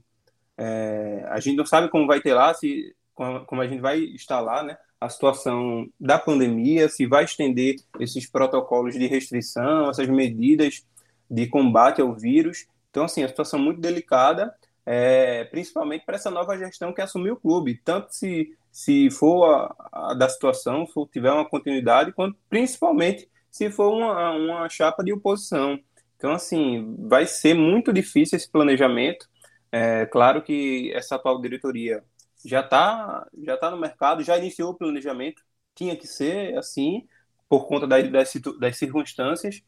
é, 0.56 1.26
a 1.28 1.38
gente 1.40 1.56
não 1.56 1.66
sabe 1.66 1.88
como 1.90 2.06
vai 2.06 2.20
ter 2.20 2.32
lá, 2.32 2.54
se, 2.54 2.94
como 3.12 3.60
a 3.60 3.66
gente 3.66 3.80
vai 3.80 3.98
estar 3.98 4.40
lá, 4.40 4.62
né, 4.62 4.78
a 5.04 5.08
situação 5.08 5.86
da 6.00 6.18
pandemia, 6.18 6.88
se 6.88 7.06
vai 7.06 7.24
estender 7.24 7.76
esses 8.00 8.26
protocolos 8.26 8.94
de 8.94 9.06
restrição, 9.06 9.90
essas 9.90 10.08
medidas 10.08 10.84
de 11.30 11.46
combate 11.46 12.00
ao 12.00 12.14
vírus. 12.14 12.66
Então, 12.90 13.04
assim, 13.04 13.22
a 13.22 13.28
situação 13.28 13.58
muito 13.58 13.80
delicada 13.80 14.54
é, 14.86 15.44
principalmente 15.44 16.04
para 16.04 16.16
essa 16.16 16.30
nova 16.30 16.58
gestão 16.58 16.92
que 16.92 17.00
assumiu 17.00 17.34
o 17.34 17.40
clube, 17.40 17.80
tanto 17.84 18.14
se, 18.14 18.54
se 18.70 19.10
for 19.10 19.44
a, 19.44 20.10
a 20.10 20.14
da 20.14 20.28
situação, 20.28 20.86
for 20.86 21.08
tiver 21.08 21.32
uma 21.32 21.48
continuidade, 21.48 22.12
quanto 22.12 22.36
principalmente 22.48 23.28
se 23.50 23.70
for 23.70 23.90
uma, 23.90 24.32
uma 24.32 24.68
chapa 24.68 25.02
de 25.02 25.12
oposição. 25.12 25.78
Então, 26.16 26.32
assim, 26.32 26.94
vai 26.98 27.26
ser 27.26 27.54
muito 27.54 27.92
difícil 27.92 28.36
esse 28.36 28.50
planejamento. 28.50 29.26
É 29.72 30.06
claro 30.06 30.42
que 30.42 30.92
essa 30.94 31.16
atual 31.16 31.40
diretoria 31.40 32.02
já 32.44 32.60
está 32.60 33.26
já 33.42 33.56
tá 33.56 33.70
no 33.70 33.78
mercado, 33.78 34.22
já 34.22 34.36
iniciou 34.38 34.70
o 34.70 34.74
planejamento, 34.74 35.42
tinha 35.74 35.96
que 35.96 36.06
ser 36.06 36.56
assim, 36.58 37.06
por 37.48 37.66
conta 37.66 37.86
das, 37.86 38.10
das, 38.10 38.32
das 38.58 38.76
circunstâncias. 38.76 39.62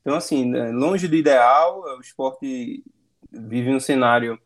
Então, 0.00 0.16
assim, 0.16 0.44
né, 0.44 0.70
longe 0.70 1.08
do 1.08 1.16
ideal, 1.16 1.82
o 1.82 2.00
esporte 2.00 2.84
vive 3.30 3.70
um 3.70 3.80
cenário 3.80 4.38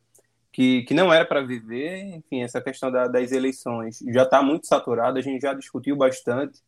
que, 0.53 0.83
que 0.85 0.95
não 0.95 1.13
era 1.13 1.25
para 1.25 1.41
viver. 1.41 2.01
Enfim, 2.15 2.43
essa 2.43 2.61
questão 2.61 2.91
da, 2.91 3.07
das 3.09 3.33
eleições 3.33 3.99
já 4.09 4.23
está 4.23 4.43
muito 4.43 4.67
saturada, 4.67 5.19
a 5.19 5.23
gente 5.23 5.43
já 5.43 5.55
discutiu 5.55 5.97
bastante, 5.97 6.61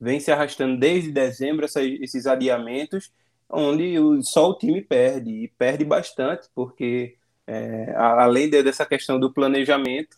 vem 0.00 0.20
se 0.20 0.30
arrastando 0.32 0.78
desde 0.78 1.10
dezembro 1.12 1.64
essa, 1.64 1.82
esses 1.82 2.26
adiamentos, 2.26 3.12
onde 3.48 3.98
o, 3.98 4.22
só 4.22 4.50
o 4.50 4.58
time 4.58 4.82
perde, 4.82 5.30
e 5.30 5.48
perde 5.48 5.84
bastante, 5.84 6.48
porque 6.54 7.16
é, 7.46 7.94
além 7.96 8.48
de, 8.50 8.62
dessa 8.62 8.86
questão 8.86 9.18
do 9.18 9.32
planejamento, 9.32 10.16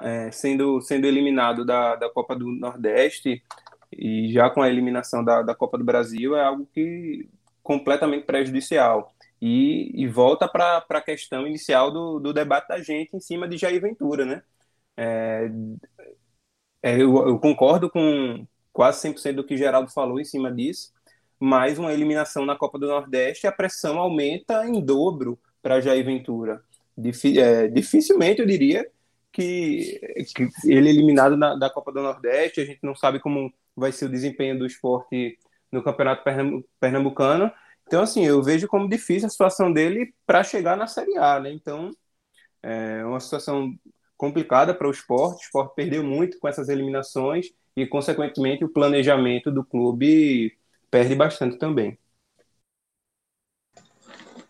é, 0.00 0.30
sendo, 0.30 0.80
sendo 0.80 1.06
eliminado 1.06 1.64
da, 1.64 1.96
da 1.96 2.10
Copa 2.10 2.36
do 2.36 2.46
Nordeste 2.46 3.42
e 3.92 4.32
já 4.32 4.50
com 4.50 4.62
a 4.62 4.68
eliminação 4.68 5.24
da, 5.24 5.42
da 5.42 5.54
Copa 5.54 5.78
do 5.78 5.84
Brasil, 5.84 6.36
é 6.36 6.44
algo 6.44 6.66
que 6.72 7.28
completamente 7.62 8.26
prejudicial 8.26 9.14
e, 9.40 9.90
e 9.94 10.06
volta 10.06 10.48
para 10.48 10.84
a 10.88 11.00
questão 11.00 11.46
inicial 11.46 11.90
do, 11.90 12.18
do 12.18 12.32
debate 12.32 12.68
da 12.68 12.80
gente 12.80 13.16
em 13.16 13.20
cima 13.20 13.48
de 13.48 13.56
Jair 13.56 13.80
Ventura, 13.80 14.24
né? 14.24 14.42
É, 14.96 15.50
é, 16.82 16.94
eu, 16.96 17.28
eu, 17.28 17.38
concordo 17.38 17.90
com 17.90 18.46
quase 18.72 19.08
100% 19.08 19.36
do 19.36 19.44
que 19.44 19.56
Geraldo 19.56 19.90
falou 19.90 20.20
em 20.20 20.24
cima 20.24 20.52
disso, 20.52 20.92
mas 21.38 21.78
uma 21.78 21.92
eliminação 21.92 22.44
na 22.44 22.56
Copa 22.56 22.78
do 22.78 22.86
Nordeste, 22.86 23.46
a 23.46 23.52
pressão 23.52 23.98
aumenta 23.98 24.66
em 24.66 24.80
dobro 24.80 25.38
para 25.62 25.80
Jair 25.80 26.04
Ventura. 26.04 26.62
Difi, 26.96 27.38
é, 27.40 27.68
dificilmente 27.68 28.40
eu 28.40 28.46
diria 28.46 28.88
que, 29.34 30.00
que 30.34 30.48
ele 30.64 30.88
eliminado 30.88 31.36
na, 31.36 31.54
da 31.56 31.68
Copa 31.68 31.92
do 31.92 32.02
Nordeste, 32.02 32.60
a 32.60 32.64
gente 32.64 32.80
não 32.82 32.94
sabe 32.94 33.18
como 33.20 33.52
vai 33.76 33.92
ser 33.92 34.06
o 34.06 34.10
desempenho 34.10 34.58
do 34.58 34.66
esporte 34.66 35.38
no 35.70 35.82
Campeonato 35.82 36.22
Pernambucano, 36.80 37.50
então, 37.86 38.02
assim, 38.02 38.24
eu 38.24 38.42
vejo 38.42 38.66
como 38.66 38.88
difícil 38.88 39.26
a 39.26 39.30
situação 39.30 39.72
dele 39.72 40.14
para 40.26 40.42
chegar 40.42 40.76
na 40.76 40.86
Série 40.86 41.16
A, 41.16 41.38
né? 41.38 41.52
Então, 41.52 41.90
é 42.62 43.04
uma 43.04 43.20
situação 43.20 43.74
complicada 44.16 44.74
para 44.74 44.88
o 44.88 44.90
esporte. 44.90 45.42
O 45.42 45.44
esporte 45.44 45.74
perdeu 45.74 46.02
muito 46.02 46.38
com 46.38 46.48
essas 46.48 46.68
eliminações 46.68 47.46
e, 47.76 47.86
consequentemente, 47.86 48.64
o 48.64 48.72
planejamento 48.72 49.50
do 49.50 49.64
clube 49.64 50.56
perde 50.90 51.14
bastante 51.14 51.58
também. 51.58 51.98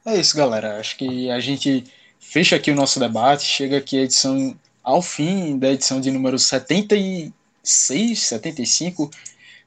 É 0.07 0.17
isso, 0.17 0.37
galera. 0.37 0.79
Acho 0.79 0.97
que 0.97 1.31
a 1.31 1.41
gente 1.41 1.85
fecha 2.21 2.57
aqui 2.57 2.71
o 2.71 2.75
nosso 2.75 3.01
debate, 3.01 3.43
chega 3.43 3.79
aqui 3.79 3.99
a 3.99 4.03
edição 4.03 4.57
ao 4.85 5.01
fim 5.01 5.59
da 5.59 5.73
edição 5.73 6.01
de 6.01 6.11
número 6.11 6.39
76, 6.39 8.21
75 8.21 9.11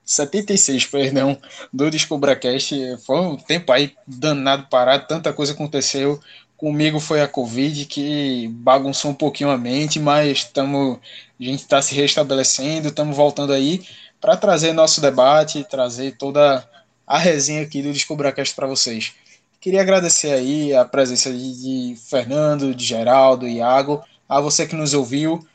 76, 0.08 0.86
perdão, 0.86 1.38
do 1.72 1.92
DescobraCast. 1.92 2.98
Foi 3.06 3.20
um 3.20 3.36
tempo 3.36 3.74
aí 3.74 3.94
danado 4.08 4.68
parado, 4.70 5.06
tanta 5.06 5.34
coisa 5.34 5.52
aconteceu. 5.52 6.20
Comigo 6.56 7.00
foi 7.00 7.22
a 7.22 7.28
Covid 7.28 7.86
que 7.86 8.48
bagunçou 8.54 9.12
um 9.12 9.14
pouquinho 9.14 9.50
a 9.50 9.58
mente, 9.58 10.00
mas 10.00 10.46
tamo, 10.46 11.00
a 11.40 11.44
gente 11.44 11.60
está 11.60 11.82
se 11.82 11.94
restabelecendo, 11.94 12.88
estamos 12.88 13.16
voltando 13.16 13.52
aí 13.52 13.84
para 14.20 14.38
trazer 14.38 14.72
nosso 14.72 15.02
debate, 15.02 15.68
trazer 15.70 16.16
toda 16.18 16.68
a 17.06 17.18
resenha 17.18 17.62
aqui 17.62 17.82
do 17.82 17.92
DescobraCast 17.92 18.56
para 18.56 18.66
vocês. 18.66 19.14
Queria 19.60 19.82
agradecer 19.82 20.32
aí 20.32 20.74
a 20.74 20.86
presença 20.86 21.32
de, 21.32 21.94
de 21.94 21.96
Fernando, 21.98 22.74
de 22.74 22.86
Geraldo, 22.86 23.48
Iago, 23.48 24.02
a 24.28 24.42
você 24.42 24.66
que 24.66 24.76
nos 24.76 24.94
ouviu. 24.94 25.46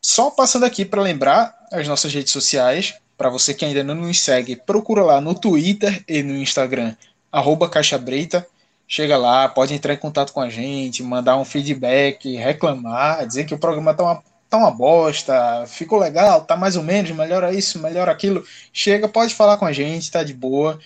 Só 0.00 0.30
passando 0.30 0.64
aqui 0.64 0.84
para 0.84 1.02
lembrar 1.02 1.54
as 1.72 1.88
nossas 1.88 2.12
redes 2.12 2.32
sociais, 2.32 2.94
para 3.16 3.30
você 3.30 3.54
que 3.54 3.64
ainda 3.64 3.82
não 3.82 3.94
nos 3.94 4.20
segue, 4.20 4.56
procura 4.56 5.02
lá 5.02 5.20
no 5.20 5.34
Twitter 5.34 6.04
e 6.06 6.22
no 6.22 6.36
Instagram, 6.36 6.94
arroba 7.32 7.68
Caixa 7.68 7.98
Breita. 7.98 8.46
Chega 8.88 9.16
lá, 9.16 9.48
pode 9.48 9.74
entrar 9.74 9.94
em 9.94 9.98
contato 9.98 10.32
com 10.32 10.40
a 10.40 10.48
gente, 10.48 11.02
mandar 11.02 11.36
um 11.36 11.44
feedback, 11.44 12.36
reclamar, 12.36 13.26
dizer 13.26 13.44
que 13.44 13.54
o 13.54 13.58
programa 13.58 13.94
tá 13.94 14.04
uma, 14.04 14.22
tá 14.48 14.56
uma 14.58 14.70
bosta, 14.70 15.64
ficou 15.66 15.98
legal, 15.98 16.42
tá 16.42 16.56
mais 16.56 16.76
ou 16.76 16.84
menos, 16.84 17.10
melhora 17.10 17.52
isso, 17.52 17.80
melhora 17.80 18.12
aquilo. 18.12 18.44
Chega, 18.72 19.08
pode 19.08 19.34
falar 19.34 19.56
com 19.56 19.66
a 19.66 19.72
gente, 19.72 20.10
tá 20.10 20.22
de 20.22 20.32
boa. 20.32 20.78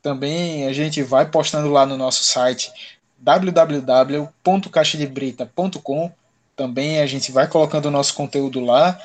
Também 0.00 0.66
a 0.66 0.72
gente 0.72 1.02
vai 1.02 1.28
postando 1.28 1.68
lá 1.68 1.84
no 1.84 1.96
nosso 1.96 2.22
site 2.22 2.70
www.caixadebrita.com. 3.18 6.12
Também 6.58 6.98
a 7.00 7.06
gente 7.06 7.30
vai 7.30 7.46
colocando 7.46 7.86
o 7.86 7.90
nosso 7.90 8.12
conteúdo 8.14 8.58
lá. 8.58 9.00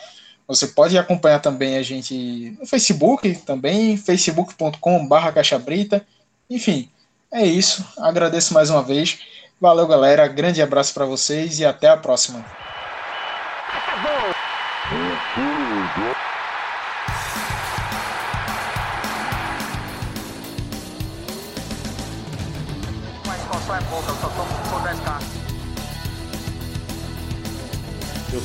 Você 0.48 0.66
pode 0.68 0.98
acompanhar 0.98 1.40
também 1.40 1.78
a 1.78 1.84
gente 1.84 2.58
no 2.60 2.66
Facebook, 2.66 3.36
também, 3.46 3.96
facebook.com.br 3.96 5.32
caixabrita. 5.32 6.04
Enfim, 6.50 6.90
é 7.32 7.46
isso. 7.46 7.86
Agradeço 8.00 8.56
mais 8.56 8.72
uma 8.72 8.82
vez. 8.82 9.20
Valeu, 9.62 9.88
galera. 9.88 10.28
Grande 10.28 10.64
abraço 10.64 10.96
para 10.96 11.06
vocês 11.06 11.60
e 11.60 11.66
até 11.66 11.88
a 11.88 11.96
próxima. 11.96 12.44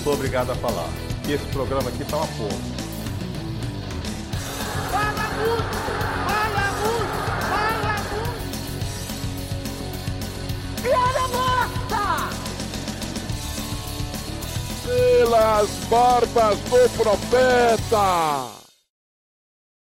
Sou 0.08 0.14
obrigado 0.14 0.50
a 0.50 0.54
falar 0.54 0.88
que 1.22 1.32
esse 1.32 1.44
programa 1.46 1.90
aqui 1.90 2.02
tá 2.04 2.16
uma 2.16 2.26
porra. 2.28 2.56
Fala 4.90 5.28
muito! 5.36 5.78
Fala 6.24 6.72
muito! 6.80 7.12
Fala 7.50 7.94
muito! 8.08 8.48
Piada 10.82 11.28
morta! 11.28 12.04
Pelas 14.86 15.68
barbas 15.90 16.58
do 16.58 16.88
profeta! 16.96 18.57